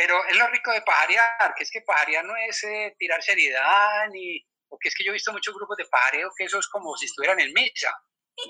pero 0.00 0.24
es 0.24 0.36
lo 0.38 0.46
rico 0.46 0.72
de 0.72 0.80
pajarear, 0.80 1.54
que 1.54 1.62
es 1.62 1.70
que 1.70 1.82
pajarear 1.82 2.24
no 2.24 2.34
es 2.34 2.64
eh, 2.64 2.96
tirar 2.98 3.22
seriedad, 3.22 4.08
ni, 4.08 4.42
porque 4.66 4.88
es 4.88 4.94
que 4.94 5.04
yo 5.04 5.10
he 5.10 5.12
visto 5.12 5.30
muchos 5.30 5.54
grupos 5.54 5.76
de 5.76 5.84
pajareo 5.84 6.30
que 6.34 6.44
eso 6.44 6.58
es 6.58 6.66
como 6.68 6.96
si 6.96 7.04
estuvieran 7.04 7.38
en 7.38 7.52
misa. 7.52 7.94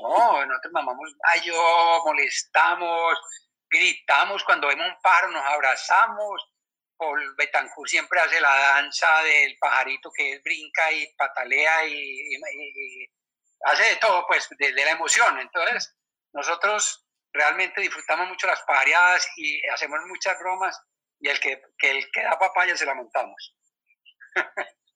No, 0.00 0.46
nosotros 0.46 0.72
mamamos 0.72 1.12
yo 1.42 2.02
molestamos, 2.04 3.18
gritamos, 3.68 4.44
cuando 4.44 4.68
vemos 4.68 4.86
un 4.86 5.02
pájaro 5.02 5.32
nos 5.32 5.44
abrazamos. 5.44 6.52
Paul 6.96 7.34
Betancourt 7.36 7.90
siempre 7.90 8.20
hace 8.20 8.40
la 8.40 8.54
danza 8.54 9.08
del 9.24 9.58
pajarito 9.58 10.12
que 10.14 10.38
brinca 10.44 10.92
y 10.92 11.12
patalea 11.16 11.84
y 11.84 12.30
hace 13.64 13.82
de 13.82 13.96
todo, 13.96 14.24
pues, 14.28 14.48
de, 14.56 14.72
la 14.72 14.90
emoción. 14.92 15.40
Entonces, 15.40 15.96
nosotros 16.32 17.08
realmente 17.32 17.80
disfrutamos 17.80 18.28
mucho 18.28 18.46
las 18.46 18.62
pajareadas 18.62 19.28
y 19.36 19.66
hacemos 19.66 19.98
muchas 20.06 20.38
bromas 20.38 20.80
y 21.20 21.28
el 21.28 21.38
que, 21.38 21.62
el 21.82 22.10
que 22.10 22.22
da 22.22 22.38
papaya 22.38 22.76
se 22.76 22.86
la 22.86 22.94
montamos. 22.94 23.54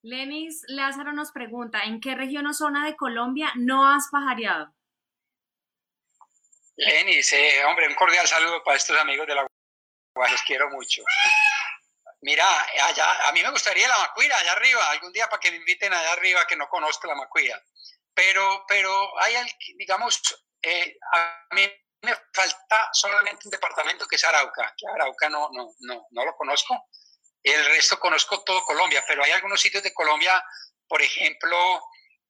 Lenis 0.03 0.63
Lázaro 0.69 1.13
nos 1.13 1.33
pregunta, 1.33 1.85
¿en 1.85 2.01
qué 2.01 2.15
región 2.15 2.47
o 2.47 2.55
zona 2.55 2.85
de 2.85 2.97
Colombia 2.97 3.53
no 3.57 3.89
has 3.89 4.09
pajareado? 4.11 4.75
Lenis, 6.77 7.33
eh, 7.33 7.65
hombre, 7.65 7.89
un 7.89 7.95
cordial 7.95 8.27
saludo 8.27 8.63
para 8.65 8.77
estos 8.77 8.99
amigos 8.99 9.27
de 9.27 9.35
la 9.35 9.47
los 10.17 10.43
quiero 10.43 10.71
mucho. 10.71 11.03
Mira, 12.21 12.45
allá, 12.83 13.29
a 13.29 13.33
mí 13.33 13.43
me 13.43 13.51
gustaría 13.51 13.89
la 13.89 13.99
Macuira, 13.99 14.37
allá 14.39 14.53
arriba, 14.53 14.91
algún 14.91 15.13
día 15.13 15.29
para 15.29 15.41
que 15.41 15.51
me 15.51 15.59
inviten 15.59 15.93
allá 15.93 16.13
arriba 16.13 16.47
que 16.47 16.57
no 16.57 16.69
conozco 16.69 17.07
la 17.07 17.15
Macuira. 17.15 17.61
Pero, 18.15 18.65
pero 18.69 19.21
hay, 19.21 19.35
digamos, 19.77 20.23
eh, 20.63 20.97
a 21.13 21.47
mí 21.55 21.63
me 22.05 22.15
falta 22.33 22.89
solamente 22.93 23.47
un 23.47 23.51
departamento 23.51 24.07
que 24.07 24.17
es 24.17 24.25
Arauca. 24.25 24.75
Arauca 24.95 25.29
no, 25.29 25.49
no, 25.53 25.75
no, 25.81 26.07
no 26.11 26.25
lo 26.25 26.37
conozco. 26.37 26.89
El 27.43 27.65
resto 27.67 27.99
conozco 27.99 28.43
todo 28.45 28.65
Colombia, 28.65 29.05
pero 29.07 29.25
hay 29.25 29.33
algunos 29.33 29.61
sitios 29.61 29.83
de 29.83 29.93
Colombia, 29.93 30.43
por 30.87 31.03
ejemplo, 31.03 31.83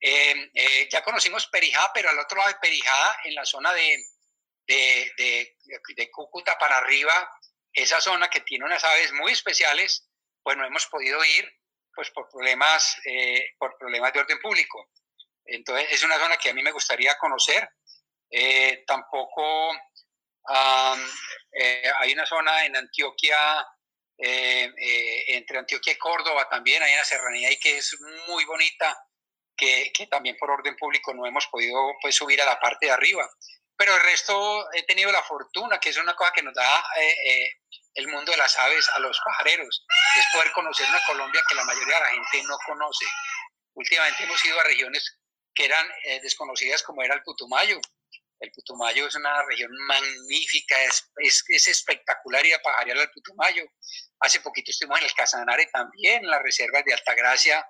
Eh, 0.06 0.50
eh, 0.52 0.88
ya 0.90 1.00
conocimos 1.02 1.46
Perijá, 1.46 1.90
pero 1.94 2.10
al 2.10 2.18
otro 2.18 2.36
lado 2.36 2.50
de 2.50 2.58
Perijá, 2.60 3.16
en 3.24 3.34
la 3.34 3.44
zona 3.46 3.72
de, 3.72 3.96
de, 4.66 5.12
de, 5.16 6.10
Cúcuta 6.10 6.58
para 6.58 6.76
arriba, 6.76 7.14
esa 7.72 8.02
zona 8.02 8.28
que 8.28 8.40
tiene 8.40 8.66
unas 8.66 8.84
aves 8.84 9.12
muy 9.12 9.32
especiales, 9.32 10.06
pues 10.42 10.58
no 10.58 10.66
hemos 10.66 10.86
podido 10.88 11.24
ir 11.24 11.50
pues 11.94 12.10
por 12.10 12.28
problemas, 12.28 12.96
eh, 13.06 13.54
por 13.58 13.78
problemas 13.78 14.12
de 14.12 14.20
orden 14.20 14.38
público. 14.40 14.90
Entonces 15.46 15.86
es 15.90 16.02
una 16.02 16.18
zona 16.18 16.36
que 16.36 16.50
a 16.50 16.54
mí 16.54 16.62
me 16.62 16.72
gustaría 16.72 17.16
conocer. 17.16 17.66
Tampoco 18.86 19.72
hay 20.46 22.12
una 22.12 22.26
zona 22.26 22.64
en 22.66 22.76
Antioquia, 22.76 23.66
entre 24.16 25.58
Antioquia 25.58 25.92
y 25.92 25.98
Córdoba 25.98 26.48
también, 26.48 26.82
hay 26.82 26.94
una 26.94 27.04
serranía 27.04 27.48
ahí 27.48 27.58
que 27.58 27.78
es 27.78 27.96
muy 28.28 28.44
bonita, 28.44 28.96
que, 29.56 29.92
también 30.10 30.36
por 30.38 30.50
orden 30.50 30.76
público 30.76 31.14
no 31.14 31.26
hemos 31.26 31.46
podido 31.46 31.94
pues, 32.00 32.14
subir 32.14 32.40
a 32.42 32.46
la 32.46 32.58
parte 32.60 32.86
de 32.86 32.92
arriba. 32.92 33.28
Pero 33.76 33.96
el 33.96 34.02
resto 34.02 34.72
he 34.72 34.84
tenido 34.84 35.10
la 35.10 35.22
fortuna, 35.22 35.78
que 35.78 35.90
es 35.90 35.96
una 35.96 36.14
cosa 36.14 36.32
que 36.32 36.42
nos 36.42 36.54
da 36.54 36.84
eh, 36.96 37.16
eh, 37.26 37.50
el 37.94 38.08
mundo 38.08 38.30
de 38.30 38.38
las 38.38 38.56
aves 38.58 38.88
a 38.90 39.00
los 39.00 39.18
pajareros, 39.24 39.84
es 40.16 40.26
poder 40.32 40.52
conocer 40.52 40.88
una 40.88 41.04
Colombia 41.06 41.42
que 41.48 41.56
la 41.56 41.64
mayoría 41.64 41.96
de 41.96 42.00
la 42.00 42.10
gente 42.10 42.42
no 42.44 42.56
conoce. 42.66 43.06
Últimamente 43.74 44.22
hemos 44.22 44.44
ido 44.44 44.60
a 44.60 44.64
regiones 44.64 45.18
que 45.54 45.64
eran 45.64 45.88
eh, 46.04 46.20
desconocidas 46.20 46.82
como 46.82 47.02
era 47.02 47.14
el 47.14 47.22
Putumayo. 47.22 47.80
El 48.44 48.52
Putumayo 48.52 49.06
es 49.06 49.14
una 49.14 49.42
región 49.44 49.70
magnífica, 49.86 50.76
es, 50.84 51.10
es, 51.48 51.68
espectacular 51.68 52.44
ir 52.44 52.54
a 52.54 52.58
pajarear 52.58 52.98
al 52.98 53.10
Putumayo. 53.10 53.64
Hace 54.20 54.40
poquito 54.40 54.70
estuvimos 54.70 54.98
en 55.00 55.06
el 55.06 55.14
Casanare 55.14 55.66
también, 55.72 56.24
en 56.24 56.30
las 56.30 56.42
reservas 56.42 56.84
de 56.84 56.92
Altagracia, 56.92 57.66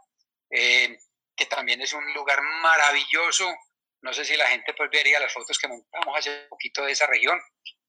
eh, 0.51 0.99
que 1.37 1.47
también 1.47 1.81
es 1.81 1.93
un 1.93 2.13
lugar 2.13 2.43
maravilloso. 2.43 3.49
No 4.03 4.13
sé 4.13 4.25
si 4.25 4.37
la 4.37 4.49
gente 4.49 4.75
pues 4.75 4.91
vería 4.91 5.21
las 5.21 5.33
fotos 5.33 5.59
que 5.59 5.69
montamos 5.69 6.19
hace 6.19 6.47
poquito 6.51 6.85
de 6.85 6.93
esa 6.93 7.07
región. 7.07 7.41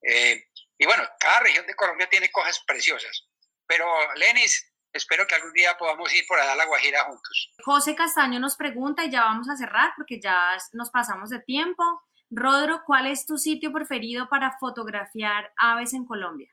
Eh, 0.02 0.46
y 0.78 0.86
bueno, 0.86 1.04
cada 1.20 1.40
región 1.40 1.66
de 1.66 1.74
Colombia 1.74 2.08
tiene 2.08 2.32
cosas 2.32 2.64
preciosas. 2.68 3.28
Pero, 3.66 3.88
Lenis, 4.14 4.74
espero 4.94 5.26
que 5.26 5.36
algún 5.36 5.54
día 5.54 5.76
podamos 5.78 6.14
ir 6.14 6.26
por 6.28 6.40
allá 6.40 6.54
a 6.54 6.56
La 6.56 6.66
Guajira 6.66 7.06
juntos. 7.06 7.52
José 7.64 7.96
Castaño 7.96 8.40
nos 8.40 8.56
pregunta, 8.56 9.04
y 9.04 9.12
ya 9.12 9.22
vamos 9.22 9.50
a 9.50 9.58
cerrar 9.58 9.94
porque 9.98 10.20
ya 10.22 10.56
nos 10.74 10.92
pasamos 10.92 11.32
de 11.32 11.40
tiempo. 11.40 11.84
Rodro, 12.30 12.84
¿cuál 12.86 13.08
es 13.08 13.26
tu 13.26 13.38
sitio 13.38 13.72
preferido 13.72 14.28
para 14.30 14.58
fotografiar 14.60 15.54
aves 15.58 15.94
en 15.94 16.06
Colombia? 16.06 16.52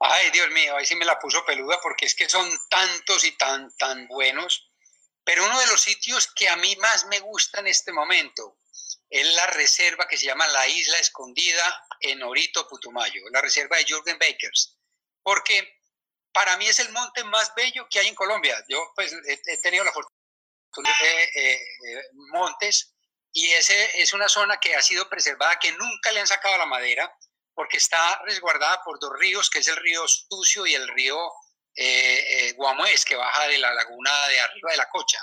Ay, 0.00 0.30
Dios 0.30 0.50
mío, 0.50 0.76
ahí 0.76 0.84
sí 0.84 0.96
me 0.96 1.04
la 1.04 1.18
puso 1.18 1.44
peluda 1.44 1.78
porque 1.80 2.06
es 2.06 2.14
que 2.14 2.28
son 2.28 2.48
tantos 2.68 3.24
y 3.24 3.32
tan, 3.36 3.74
tan 3.76 4.08
buenos. 4.08 4.68
Pero 5.24 5.44
uno 5.44 5.58
de 5.60 5.66
los 5.68 5.80
sitios 5.80 6.32
que 6.34 6.48
a 6.48 6.56
mí 6.56 6.74
más 6.76 7.06
me 7.06 7.20
gusta 7.20 7.60
en 7.60 7.68
este 7.68 7.92
momento 7.92 8.58
es 9.08 9.34
la 9.34 9.46
reserva 9.48 10.08
que 10.08 10.16
se 10.16 10.26
llama 10.26 10.46
La 10.48 10.66
Isla 10.66 10.98
Escondida 10.98 11.86
en 12.00 12.22
Orito, 12.22 12.66
Putumayo, 12.68 13.22
la 13.30 13.40
reserva 13.40 13.76
de 13.76 13.84
Jürgen 13.84 14.18
Bakers. 14.18 14.76
Porque 15.22 15.80
para 16.32 16.56
mí 16.56 16.66
es 16.66 16.80
el 16.80 16.90
monte 16.90 17.22
más 17.24 17.54
bello 17.54 17.86
que 17.88 18.00
hay 18.00 18.08
en 18.08 18.14
Colombia. 18.14 18.56
Yo 18.68 18.92
pues 18.96 19.14
he, 19.26 19.58
tenido 19.58 19.84
la 19.84 19.92
fortuna 19.92 20.90
de 21.00 21.24
eh, 21.24 21.54
eh, 21.54 22.02
montes 22.32 22.92
y 23.32 23.50
ese 23.52 24.02
es 24.02 24.12
una 24.12 24.28
zona 24.28 24.58
que 24.58 24.74
ha 24.74 24.82
sido 24.82 25.08
preservada, 25.08 25.58
que 25.58 25.72
nunca 25.72 26.12
le 26.12 26.20
han 26.20 26.26
sacado 26.26 26.58
la 26.58 26.66
madera 26.66 27.12
porque 27.54 27.78
está 27.78 28.20
resguardada 28.24 28.82
por 28.84 28.98
dos 28.98 29.12
ríos, 29.18 29.50
que 29.50 29.60
es 29.60 29.68
el 29.68 29.76
río 29.76 30.06
Sucio 30.06 30.66
y 30.66 30.74
el 30.74 30.88
río 30.88 31.18
eh, 31.74 32.48
eh 32.48 32.56
que 33.06 33.16
baja 33.16 33.48
de 33.48 33.58
la 33.58 33.72
laguna 33.72 34.28
de 34.28 34.40
arriba 34.40 34.70
de 34.70 34.76
la 34.76 34.88
Cocha. 34.88 35.18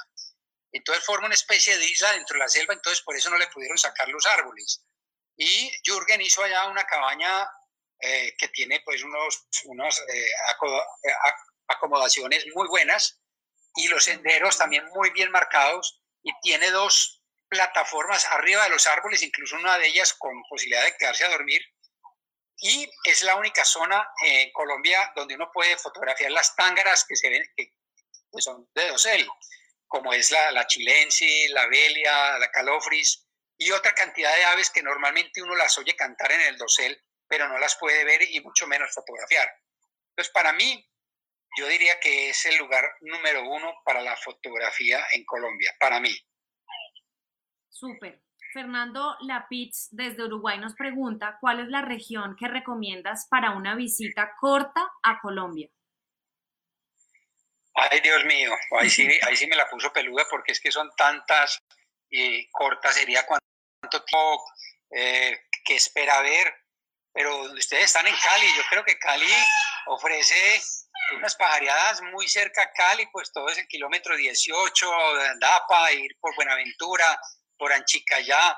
Entonces 0.72 1.04
forma 1.04 1.26
una 1.26 1.36
especie 1.36 1.78
de 1.78 1.86
isla 1.86 2.12
dentro 2.14 2.36
de 2.36 2.40
la 2.40 2.50
selva, 2.50 2.74
entonces 2.74 3.02
por 3.04 3.16
eso 3.16 3.30
no 3.30 3.38
le 3.38 3.48
pudieron 3.48 3.78
sacar 3.78 4.08
los 4.10 4.26
árboles. 4.26 4.84
Y 5.36 5.72
Jürgen 5.84 6.22
hizo 6.22 6.44
allá 6.44 6.68
una 6.68 6.86
cabaña 6.86 7.50
eh, 8.02 8.36
que 8.38 8.50
tiene 8.50 8.82
pues 8.86 9.04
unos, 9.04 9.48
unas 9.66 10.00
eh, 10.00 10.32
acomodaciones 11.68 12.46
muy 12.54 12.68
buenas 12.68 13.20
y 13.76 13.88
los 13.88 14.04
senderos 14.04 14.58
también 14.58 14.86
muy 14.94 15.12
bien 15.12 15.32
marcados 15.32 16.02
y 16.24 16.32
tiene 16.42 16.70
dos 16.72 17.19
plataformas 17.50 18.26
arriba 18.26 18.64
de 18.64 18.70
los 18.70 18.88
árboles, 18.88 19.24
incluso 19.24 19.56
una 19.56 19.78
de 19.78 19.88
ellas 19.88 20.14
con 20.14 20.42
posibilidad 20.50 20.84
de 20.84 20.96
quedarse 20.96 21.26
a 21.26 21.30
dormir 21.30 21.62
y 22.62 22.90
es 23.06 23.24
la 23.24 23.36
única 23.36 23.64
zona 23.64 24.06
en 24.26 24.52
Colombia 24.52 25.12
donde 25.16 25.36
uno 25.36 25.50
puede 25.52 25.78
fotografiar 25.78 26.32
las 26.32 26.56
tángaras 26.56 27.06
que 27.08 27.16
se 27.16 27.30
ven, 27.30 27.44
que, 27.56 27.74
son 28.40 28.70
de 28.76 28.88
dosel, 28.90 29.28
como 29.88 30.14
es 30.14 30.32
la, 30.32 30.52
la 30.52 30.68
chilensi, 30.68 31.48
la 31.50 31.68
belia, 31.68 32.38
la 32.38 32.52
calofris 32.52 33.26
y 33.58 33.72
otra 33.72 33.94
cantidad 33.94 34.36
de 34.36 34.46
aves 34.46 34.70
que 34.70 34.84
normalmente 34.84 35.42
uno 35.42 35.56
las 35.56 35.78
oye 35.78 35.96
cantar 35.96 36.32
en 36.32 36.42
el 36.42 36.58
dosel, 36.58 37.02
pero 37.28 37.48
no 37.48 37.58
las 37.58 37.78
puede 37.78 38.04
ver 38.04 38.22
y 38.24 38.40
mucho 38.42 38.68
menos 38.68 38.94
fotografiar. 38.94 39.50
Entonces, 40.10 40.32
para 40.34 40.54
mí, 40.54 40.86
yo 41.58 41.68
diría 41.68 42.00
que 42.00 42.30
es 42.30 42.46
el 42.46 42.58
lugar 42.58 42.86
número 43.02 43.44
uno 43.44 43.74
para 43.84 44.02
la 44.02 44.16
fotografía 44.18 45.06
en 45.12 45.26
Colombia, 45.26 45.76
para 45.80 46.00
mí. 46.00 46.16
Súper. 47.80 48.22
Fernando 48.52 49.16
Lapitz 49.22 49.88
desde 49.92 50.24
Uruguay 50.26 50.60
nos 50.60 50.74
pregunta, 50.74 51.38
¿cuál 51.40 51.62
es 51.62 51.70
la 51.70 51.82
región 51.82 52.36
que 52.36 52.48
recomiendas 52.48 53.28
para 53.30 53.52
una 53.52 53.76
visita 53.76 54.36
corta 54.38 54.92
a 55.04 55.22
Colombia? 55.22 55.70
Ay, 57.76 58.02
Dios 58.02 58.26
mío, 58.26 58.52
ahí 58.78 58.90
sí, 58.90 59.08
ahí 59.28 59.36
sí 59.38 59.48
me 59.48 59.56
la 59.56 59.70
puso 59.70 59.94
peluda 59.94 60.26
porque 60.30 60.52
es 60.52 60.60
que 60.60 60.72
son 60.72 60.90
tantas 60.98 61.64
y 62.10 62.50
cortas 62.50 62.96
sería 62.96 63.26
cuánto 63.26 63.46
tiempo 64.04 64.44
eh, 64.90 65.40
que 65.64 65.76
espera 65.76 66.22
ver, 66.22 66.54
pero 67.14 67.42
ustedes 67.54 67.86
están 67.86 68.08
en 68.08 68.16
Cali, 68.16 68.48
yo 68.58 68.64
creo 68.70 68.84
que 68.84 68.98
Cali 68.98 69.32
ofrece 69.86 70.62
unas 71.16 71.36
pajareadas 71.36 72.02
muy 72.02 72.28
cerca 72.28 72.64
a 72.64 72.72
Cali, 72.72 73.08
pues 73.12 73.32
todo 73.32 73.48
es 73.48 73.58
el 73.58 73.68
kilómetro 73.68 74.18
18 74.18 75.16
de 75.16 75.28
Andapa, 75.30 75.94
ir 75.94 76.18
por 76.20 76.36
Buenaventura, 76.36 77.20
por 77.60 77.72
Anchicayá, 77.72 78.58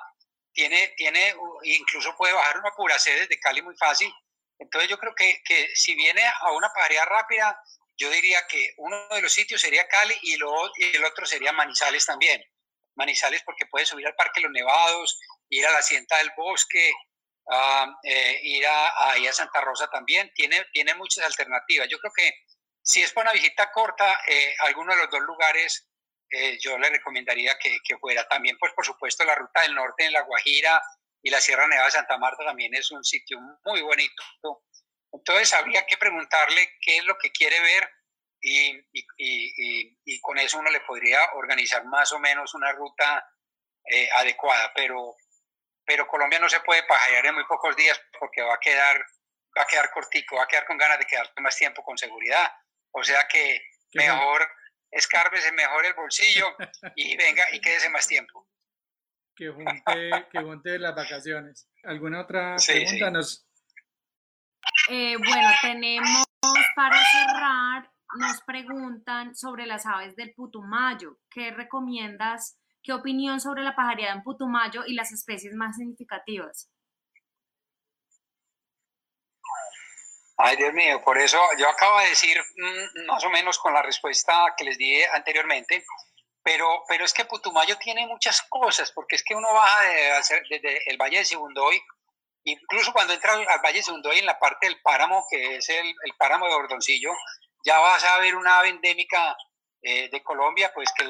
tiene, 0.54 0.94
tiene, 0.96 1.36
incluso 1.64 2.16
puede 2.16 2.34
bajar 2.34 2.62
una 2.78 3.00
sede 3.00 3.22
desde 3.22 3.40
Cali 3.40 3.62
muy 3.62 3.76
fácil. 3.76 4.14
Entonces 4.60 4.90
yo 4.90 4.98
creo 5.00 5.16
que, 5.16 5.42
que 5.44 5.70
si 5.74 5.96
viene 5.96 6.24
a 6.24 6.52
una 6.52 6.72
pareja 6.72 7.04
rápida, 7.06 7.60
yo 7.98 8.10
diría 8.10 8.46
que 8.48 8.74
uno 8.78 9.08
de 9.10 9.22
los 9.22 9.34
sitios 9.34 9.60
sería 9.60 9.88
Cali 9.88 10.14
y, 10.22 10.38
lo, 10.38 10.72
y 10.78 10.96
el 10.96 11.04
otro 11.04 11.26
sería 11.26 11.52
Manizales 11.52 12.06
también. 12.06 12.42
Manizales 12.96 13.42
porque 13.44 13.66
puede 13.66 13.86
subir 13.86 14.06
al 14.06 14.16
Parque 14.16 14.42
Los 14.42 14.52
Nevados, 14.52 15.20
ir 15.50 15.66
a 15.66 15.72
la 15.72 15.80
Hacienda 15.80 16.18
del 16.18 16.32
Bosque, 16.36 16.92
eh, 18.04 18.40
ir 18.44 18.68
a, 18.68 19.14
a 19.14 19.34
Santa 19.34 19.62
Rosa 19.62 19.88
también. 19.90 20.32
Tiene, 20.36 20.66
tiene 20.72 20.94
muchas 20.96 21.26
alternativas. 21.26 21.88
Yo 21.90 21.98
creo 22.00 22.14
que 22.16 22.32
si 22.84 23.02
es 23.02 23.12
para 23.14 23.32
una 23.32 23.40
visita 23.40 23.72
corta, 23.72 24.22
eh, 24.28 24.56
alguno 24.60 24.94
de 24.94 25.02
los 25.02 25.10
dos 25.10 25.22
lugares 25.22 25.91
eh, 26.32 26.58
yo 26.60 26.78
le 26.78 26.90
recomendaría 26.90 27.58
que, 27.60 27.78
que, 27.84 27.98
fuera. 27.98 28.28
También, 28.28 28.58
pues 28.58 28.74
por 28.74 28.86
supuesto, 28.86 29.24
la 29.24 29.36
ruta 29.36 29.62
del 29.62 29.76
norte 29.76 30.06
en 30.06 30.14
La 30.14 30.22
Guajira 30.22 30.82
y 31.22 31.30
la 31.30 31.42
Sierra 31.42 31.68
Nevada 31.68 31.86
de 31.86 31.92
Santa 31.92 32.18
Marta 32.18 32.44
también 32.46 32.74
es 32.74 32.90
un 32.92 33.04
sitio 33.04 33.40
muy 33.66 33.82
bonito. 33.82 34.24
Entonces, 35.12 35.54
habría 35.54 35.86
que 35.86 35.98
preguntarle 35.98 36.78
qué 36.82 36.98
es 36.98 37.06
lo 37.06 37.18
que 37.18 37.32
quiere 37.32 37.60
ver 37.60 37.90
y, 38.40 38.78
y, 38.92 39.06
y, 39.18 40.00
y 40.06 40.22
con 40.22 40.38
eso 40.40 40.58
uno 40.58 40.72
le 40.72 40.80
podría 40.82 41.20
organizar 41.34 41.86
más 41.86 42.12
o 42.14 42.20
menos 42.20 42.54
una 42.54 42.72
ruta 42.72 43.28
eh, 43.86 44.10
adecuada. 44.16 44.72
Pero, 44.74 45.16
pero 45.86 46.08
Colombia 46.08 46.40
no 46.40 46.50
se 46.50 46.62
puede 46.62 46.84
pajarear 46.84 47.26
en 47.26 47.36
muy 47.36 47.46
pocos 47.46 47.76
días 47.76 48.02
porque 48.20 48.42
va 48.42 48.56
a 48.56 48.60
quedar 48.60 49.06
va 49.58 49.64
a 49.64 49.68
quedar 49.68 49.92
cortico, 49.92 50.38
va 50.38 50.44
a 50.44 50.48
quedar 50.48 50.66
con 50.66 50.78
ganas 50.78 51.00
de 51.00 51.06
quedarse 51.06 51.34
más 51.42 51.56
tiempo 51.58 51.84
con 51.84 51.98
seguridad. 51.98 52.52
O 52.92 53.04
sea 53.04 53.28
que 53.28 53.62
mejor 53.94 54.50
escárbese 54.92 55.52
mejor 55.54 55.86
el 55.86 55.94
bolsillo 55.94 56.46
y 56.96 57.16
venga 57.18 57.44
y 57.54 57.60
quédese 57.60 57.90
más 57.90 58.08
tiempo. 58.08 58.48
Que 59.36 59.50
junte, 59.50 60.28
que 60.32 60.40
junte 60.40 60.78
las 60.78 60.94
vacaciones. 60.94 61.68
¿Alguna 61.84 62.22
otra 62.22 62.56
pregunta? 62.66 63.22
Eh, 64.90 65.16
bueno, 65.18 65.50
tenemos 65.62 66.26
para 66.76 66.98
cerrar, 66.98 67.92
nos 68.18 68.42
preguntan 68.42 69.36
sobre 69.36 69.66
las 69.66 69.86
aves 69.86 70.16
del 70.16 70.34
Putumayo. 70.34 71.20
¿Qué 71.30 71.52
recomiendas? 71.52 72.58
¿Qué 72.84 72.94
opinión 72.94 73.40
sobre 73.40 73.64
la 73.64 73.76
pajareada 73.76 74.14
en 74.14 74.24
Putumayo 74.24 74.84
y 74.86 74.94
las 74.94 75.12
especies 75.12 75.54
más 75.54 75.78
significativas? 75.78 76.70
Ay, 80.44 80.58
Dios 80.58 80.74
mío, 80.74 81.00
por 81.04 81.20
eso 81.20 81.40
yo 81.60 81.70
acabo 81.70 82.00
de 82.00 82.10
decir 82.10 82.36
mm, 82.40 83.06
más 83.06 83.24
o 83.24 83.30
menos 83.30 83.60
con 83.60 83.76
la 83.76 83.84
respuesta 83.84 84.56
que 84.58 84.64
les 84.64 84.76
di 84.76 85.04
anteriormente, 85.04 85.86
pero, 86.42 86.84
pero 86.88 87.06
es 87.06 87.14
que 87.14 87.26
Putumayo 87.26 87.78
tiene 87.78 88.08
muchas 88.08 88.42
cosas, 88.50 88.92
porque 88.92 89.18
es 89.18 89.24
que 89.24 89.36
uno 89.36 89.54
baja 89.54 89.84
desde 90.50 90.90
el 90.90 90.98
Valle 90.98 91.20
de 91.20 91.26
Sibundoy, 91.26 91.80
incluso 92.46 92.92
cuando 92.92 93.14
entra 93.14 93.34
al 93.34 93.62
Valle 93.64 93.78
de 93.78 93.84
Sibundoy 93.84 94.18
en 94.18 94.26
la 94.26 94.40
parte 94.40 94.66
del 94.66 94.82
páramo, 94.82 95.24
que 95.30 95.58
es 95.58 95.70
el, 95.70 95.86
el 95.88 96.14
páramo 96.18 96.48
de 96.48 96.56
Bordoncillo, 96.56 97.12
ya 97.64 97.78
vas 97.78 98.04
a 98.04 98.18
ver 98.18 98.36
una 98.36 98.58
ave 98.58 98.70
endémica 98.70 99.38
eh, 99.84 100.10
de 100.10 100.24
Colombia, 100.24 100.72
pues 100.74 100.90
que, 100.96 101.06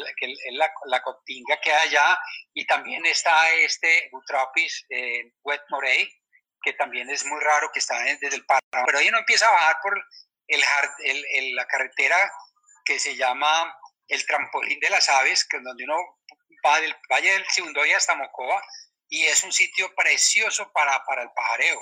la, 0.52 0.70
la, 0.88 1.02
cotinga 1.02 1.58
queda 1.62 1.82
allá 1.82 2.20
y 2.54 2.66
también 2.66 3.06
está 3.06 3.50
este 3.56 4.10
Butropis 4.12 4.86
eh, 4.90 5.32
morey, 5.70 6.10
que 6.62 6.74
también 6.74 7.10
es 7.10 7.26
muy 7.26 7.40
raro 7.40 7.72
que 7.72 7.80
está 7.80 8.00
desde 8.04 8.36
el 8.36 8.46
páramo, 8.46 8.86
pero 8.86 9.00
ahí 9.00 9.10
uno 9.10 9.20
empieza 9.20 9.48
a 9.48 9.52
bajar 9.52 9.78
por 9.82 10.06
el, 10.48 11.26
el, 11.34 11.56
la 11.56 11.66
carretera 11.66 12.32
que 12.86 13.00
se 13.00 13.16
llama 13.16 13.76
el 14.08 14.26
trampolín 14.26 14.80
de 14.80 14.90
las 14.90 15.10
aves, 15.10 15.46
que 15.48 15.58
es 15.58 15.64
donde 15.64 15.84
uno 15.84 15.98
va 16.66 16.80
del 16.80 16.96
Valle 17.10 17.34
del 17.34 17.50
Sibundoy 17.50 17.92
hasta 17.94 18.16
Mocoa, 18.16 18.62
y 19.08 19.24
es 19.24 19.44
un 19.44 19.52
sitio 19.52 19.94
precioso 19.96 20.72
para, 20.72 21.04
para 21.06 21.24
el 21.24 21.32
pajareo. 21.32 21.82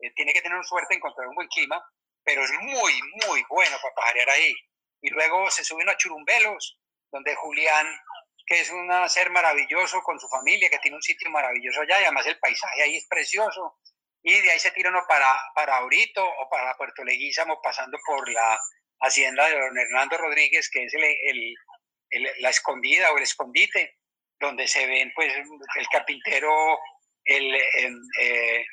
Eh, 0.00 0.12
tiene 0.14 0.32
que 0.32 0.42
tener 0.42 0.62
suerte 0.64 0.94
de 0.94 0.96
encontrar 0.96 1.28
un 1.28 1.34
buen 1.34 1.48
clima, 1.48 1.82
pero 2.24 2.42
es 2.42 2.52
muy, 2.52 3.00
muy 3.26 3.44
bueno 3.48 3.76
para 3.82 3.94
pajarear 3.94 4.30
ahí 4.30 4.54
y 5.00 5.10
luego 5.10 5.50
se 5.50 5.64
suben 5.64 5.88
a 5.88 5.96
Churumbelos, 5.96 6.78
donde 7.10 7.34
Julián, 7.36 7.86
que 8.46 8.60
es 8.60 8.70
un 8.70 8.90
ser 9.08 9.30
maravilloso 9.30 10.02
con 10.02 10.18
su 10.18 10.28
familia, 10.28 10.70
que 10.70 10.78
tiene 10.78 10.96
un 10.96 11.02
sitio 11.02 11.30
maravilloso 11.30 11.80
allá, 11.80 12.00
y 12.00 12.04
además 12.04 12.26
el 12.26 12.38
paisaje 12.38 12.82
ahí 12.82 12.96
es 12.96 13.06
precioso, 13.06 13.78
y 14.22 14.40
de 14.40 14.50
ahí 14.50 14.58
se 14.58 14.70
tira 14.72 14.90
uno 14.90 15.04
para, 15.08 15.26
para 15.54 15.76
Aurito 15.78 16.24
o 16.24 16.48
para 16.50 16.76
Puerto 16.76 17.04
Leguízamo, 17.04 17.60
pasando 17.62 17.98
por 18.04 18.28
la 18.30 18.60
hacienda 19.00 19.46
de 19.48 19.58
don 19.58 19.78
Hernando 19.78 20.18
Rodríguez, 20.18 20.68
que 20.70 20.84
es 20.84 20.94
el, 20.94 22.34
la 22.40 22.50
escondida 22.50 23.12
o 23.12 23.16
el 23.16 23.22
escondite, 23.22 23.96
donde 24.40 24.66
se 24.66 24.86
ven 24.86 25.12
pues 25.14 25.32
el 25.34 25.88
carpintero, 25.88 26.78
el, 27.24 27.54
eh, 27.54 28.66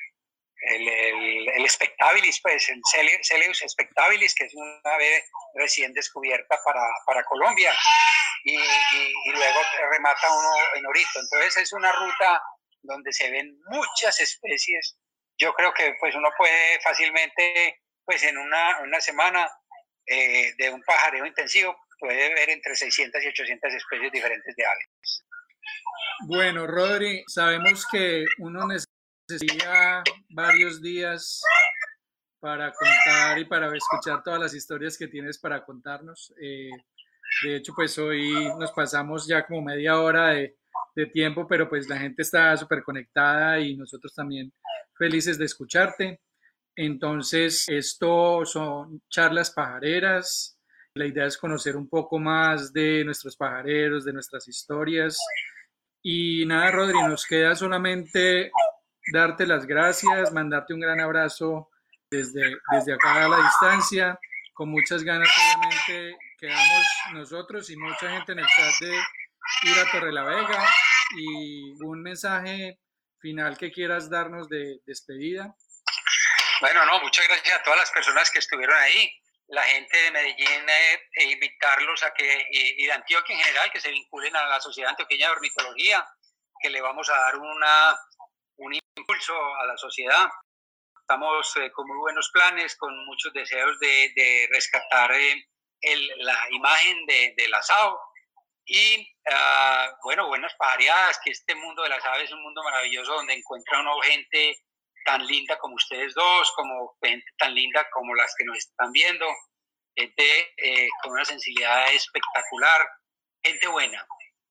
el, 0.62 0.88
el, 0.88 1.48
el 1.48 1.70
Spectabilis, 1.70 2.40
pues 2.42 2.68
el 2.68 2.80
Celeus 3.22 3.62
Spectabilis, 3.66 4.34
que 4.34 4.44
es 4.44 4.54
una 4.54 4.94
ave 4.94 5.24
recién 5.54 5.92
descubierta 5.92 6.58
para, 6.64 6.86
para 7.04 7.24
Colombia, 7.24 7.74
y, 8.44 8.54
y, 8.54 9.30
luego 9.32 9.60
remata 9.90 10.30
uno 10.30 10.50
en 10.76 10.86
Orito. 10.86 11.20
Entonces 11.20 11.56
es 11.56 11.72
una 11.72 11.90
ruta 11.92 12.42
donde 12.82 13.12
se 13.12 13.30
ven 13.30 13.58
muchas 13.68 14.20
especies. 14.20 14.96
Yo 15.38 15.52
creo 15.52 15.72
que 15.74 15.96
pues 16.00 16.14
uno 16.14 16.28
puede 16.36 16.80
fácilmente, 16.82 17.82
pues 18.04 18.22
en 18.24 18.38
una, 18.38 18.80
una 18.80 19.00
semana 19.00 19.48
eh, 20.06 20.54
de 20.56 20.70
un 20.70 20.82
pajareo 20.82 21.26
intensivo, 21.26 21.76
puede 21.98 22.34
ver 22.34 22.50
entre 22.50 22.74
600 22.74 23.22
y 23.22 23.28
800 23.28 23.72
especies 23.74 24.12
diferentes 24.12 24.56
de 24.56 24.64
aves. 24.64 25.24
Bueno, 26.26 26.66
Rodri, 26.66 27.24
sabemos 27.26 27.86
que 27.90 28.24
uno 28.38 28.66
necesita 28.66 30.02
varios 30.30 30.80
días 30.80 31.42
para 32.40 32.72
contar 32.72 33.38
y 33.38 33.44
para 33.44 33.74
escuchar 33.76 34.22
todas 34.22 34.40
las 34.40 34.54
historias 34.54 34.96
que 34.96 35.08
tienes 35.08 35.38
para 35.38 35.64
contarnos. 35.64 36.32
Eh, 36.40 36.70
de 37.44 37.56
hecho, 37.56 37.72
pues 37.74 37.98
hoy 37.98 38.32
nos 38.58 38.72
pasamos 38.72 39.26
ya 39.26 39.44
como 39.44 39.62
media 39.62 40.00
hora 40.00 40.28
de, 40.28 40.56
de 40.94 41.06
tiempo, 41.06 41.46
pero 41.46 41.68
pues 41.68 41.88
la 41.88 41.98
gente 41.98 42.22
está 42.22 42.56
súper 42.56 42.82
conectada 42.82 43.58
y 43.58 43.76
nosotros 43.76 44.14
también 44.14 44.52
felices 44.98 45.38
de 45.38 45.44
escucharte. 45.44 46.20
Entonces, 46.74 47.68
esto 47.68 48.44
son 48.44 49.02
charlas 49.08 49.50
pajareras. 49.50 50.58
La 50.94 51.06
idea 51.06 51.26
es 51.26 51.38
conocer 51.38 51.76
un 51.76 51.88
poco 51.88 52.18
más 52.18 52.72
de 52.72 53.04
nuestros 53.04 53.36
pajareros, 53.36 54.04
de 54.04 54.12
nuestras 54.12 54.46
historias. 54.48 55.18
Y 56.02 56.44
nada, 56.46 56.70
Rodri, 56.70 56.98
nos 57.08 57.26
queda 57.26 57.54
solamente 57.54 58.50
darte 59.12 59.46
las 59.46 59.66
gracias, 59.66 60.32
mandarte 60.32 60.74
un 60.74 60.80
gran 60.80 61.00
abrazo 61.00 61.70
desde, 62.10 62.56
desde 62.70 62.94
acá 62.94 63.24
a 63.24 63.28
la 63.28 63.38
distancia, 63.38 64.18
con 64.54 64.70
muchas 64.70 65.02
ganas 65.02 65.28
obviamente 65.28 66.16
quedamos 66.38 66.86
nosotros 67.12 67.68
y 67.70 67.76
mucha 67.76 68.10
gente 68.10 68.32
en 68.32 68.38
el 68.40 68.46
chat 68.46 68.80
de 68.80 68.94
ir 68.94 69.78
a 69.78 69.90
Torre 69.90 70.12
Vega 70.12 70.66
y 71.16 71.82
un 71.82 72.02
mensaje 72.02 72.78
final 73.26 73.58
que 73.58 73.72
quieras 73.72 74.08
darnos 74.08 74.48
de 74.48 74.78
despedida. 74.86 75.52
Bueno, 76.60 76.86
no, 76.86 77.00
muchas 77.00 77.26
gracias 77.26 77.58
a 77.58 77.62
todas 77.64 77.80
las 77.80 77.90
personas 77.90 78.30
que 78.30 78.38
estuvieron 78.38 78.76
ahí, 78.76 79.10
la 79.48 79.64
gente 79.64 79.96
de 79.96 80.10
Medellín 80.12 80.68
eh, 80.68 81.00
e 81.12 81.24
invitarlos 81.32 82.04
a 82.04 82.14
que, 82.14 82.46
y, 82.52 82.84
y, 82.84 82.86
de 82.86 82.92
Antioquia 82.92 83.34
en 83.34 83.42
general, 83.42 83.72
que 83.72 83.80
se 83.80 83.90
vinculen 83.90 84.34
a 84.36 84.46
la 84.46 84.60
Sociedad 84.60 84.90
Antioqueña 84.90 85.26
de 85.26 85.32
Ornitología, 85.32 86.06
que 86.60 86.70
le 86.70 86.80
vamos 86.80 87.10
a 87.10 87.18
dar 87.18 87.36
una, 87.36 87.98
un 88.58 88.78
impulso 88.96 89.34
a 89.56 89.66
la 89.66 89.76
sociedad. 89.76 90.28
Estamos 91.00 91.56
eh, 91.56 91.72
con 91.72 91.88
muy 91.88 91.98
buenos 91.98 92.30
planes, 92.32 92.76
con 92.76 92.94
muchos 93.06 93.32
deseos 93.32 93.76
de, 93.80 94.12
de 94.14 94.48
rescatar 94.52 95.12
eh, 95.12 95.48
el, 95.80 96.12
la 96.18 96.46
imagen 96.50 97.06
de, 97.06 97.34
del 97.36 97.52
asado 97.54 97.98
y, 98.66 99.00
uh, 99.00 99.96
bueno, 100.02 100.26
buenas 100.26 100.52
pajareadas, 100.56 101.20
que 101.24 101.30
este 101.30 101.54
mundo 101.54 101.84
de 101.84 101.88
las 101.88 102.04
aves 102.04 102.24
es 102.24 102.32
un 102.32 102.42
mundo 102.42 102.62
maravilloso 102.64 103.14
donde 103.14 103.34
encuentra 103.34 103.80
uno 103.80 104.00
gente 104.00 104.56
tan 105.04 105.24
linda 105.24 105.56
como 105.58 105.76
ustedes 105.76 106.12
dos, 106.14 106.52
como 106.56 106.96
gente 107.00 107.26
tan 107.38 107.54
linda 107.54 107.88
como 107.90 108.14
las 108.16 108.34
que 108.36 108.44
nos 108.44 108.58
están 108.58 108.90
viendo, 108.90 109.24
gente 109.94 110.52
eh, 110.56 110.88
con 111.00 111.12
una 111.12 111.24
sensibilidad 111.24 111.92
espectacular, 111.92 112.88
gente 113.40 113.68
buena, 113.68 114.04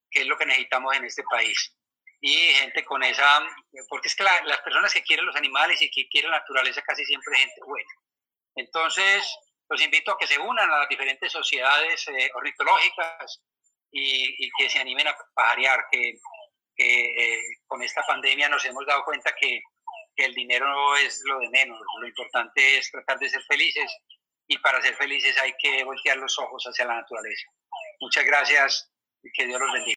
que 0.09 0.21
es 0.21 0.27
lo 0.27 0.37
que 0.37 0.45
necesitamos 0.45 0.95
en 0.95 1.03
este 1.03 1.23
país 1.23 1.75
y 2.21 2.53
gente 2.53 2.85
con 2.85 3.03
esa, 3.03 3.45
porque 3.89 4.07
es 4.07 4.15
que 4.15 4.23
las 4.23 4.61
personas 4.61 4.93
que 4.93 5.03
quieren 5.03 5.25
los 5.25 5.35
animales 5.35 5.81
y 5.81 5.91
que 5.91 6.07
quieren 6.07 6.31
la 6.31 6.39
naturaleza 6.39 6.81
casi 6.83 7.03
siempre 7.03 7.33
es 7.33 7.39
gente 7.41 7.61
buena. 7.67 7.89
Entonces, 8.55 9.37
los 9.69 9.81
invito 9.81 10.13
a 10.13 10.17
que 10.17 10.25
se 10.25 10.39
unan 10.39 10.71
a 10.71 10.79
las 10.79 10.89
diferentes 10.89 11.33
sociedades 11.33 12.07
eh, 12.07 12.31
ornitológicas 12.33 13.41
y, 13.97 14.51
que 14.57 14.69
se 14.69 14.79
animen 14.79 15.07
a 15.07 15.15
pajarear, 15.33 15.85
que, 15.89 16.19
eh, 16.77 17.39
con 17.67 17.81
esta 17.81 18.03
pandemia 18.05 18.49
nos 18.49 18.65
hemos 18.65 18.85
dado 18.85 19.05
cuenta 19.05 19.33
que, 19.39 19.61
que 20.15 20.25
el 20.25 20.33
dinero 20.33 20.67
no 20.67 20.97
es 20.97 21.21
lo 21.25 21.39
de 21.39 21.49
menos, 21.49 21.79
lo 21.99 22.07
importante 22.07 22.77
es 22.77 22.91
tratar 22.91 23.17
de 23.19 23.29
ser 23.29 23.41
felices 23.43 23.89
y 24.47 24.57
para 24.57 24.81
ser 24.81 24.95
felices 24.95 25.37
hay 25.41 25.53
que 25.57 25.83
voltear 25.83 26.17
los 26.17 26.37
ojos 26.39 26.63
hacia 26.65 26.85
la 26.85 26.95
naturaleza. 26.95 27.47
Muchas 28.01 28.25
gracias 28.25 28.91
y 29.23 29.31
que 29.31 29.45
Dios 29.45 29.59
los 29.59 29.71
bendiga. 29.71 29.95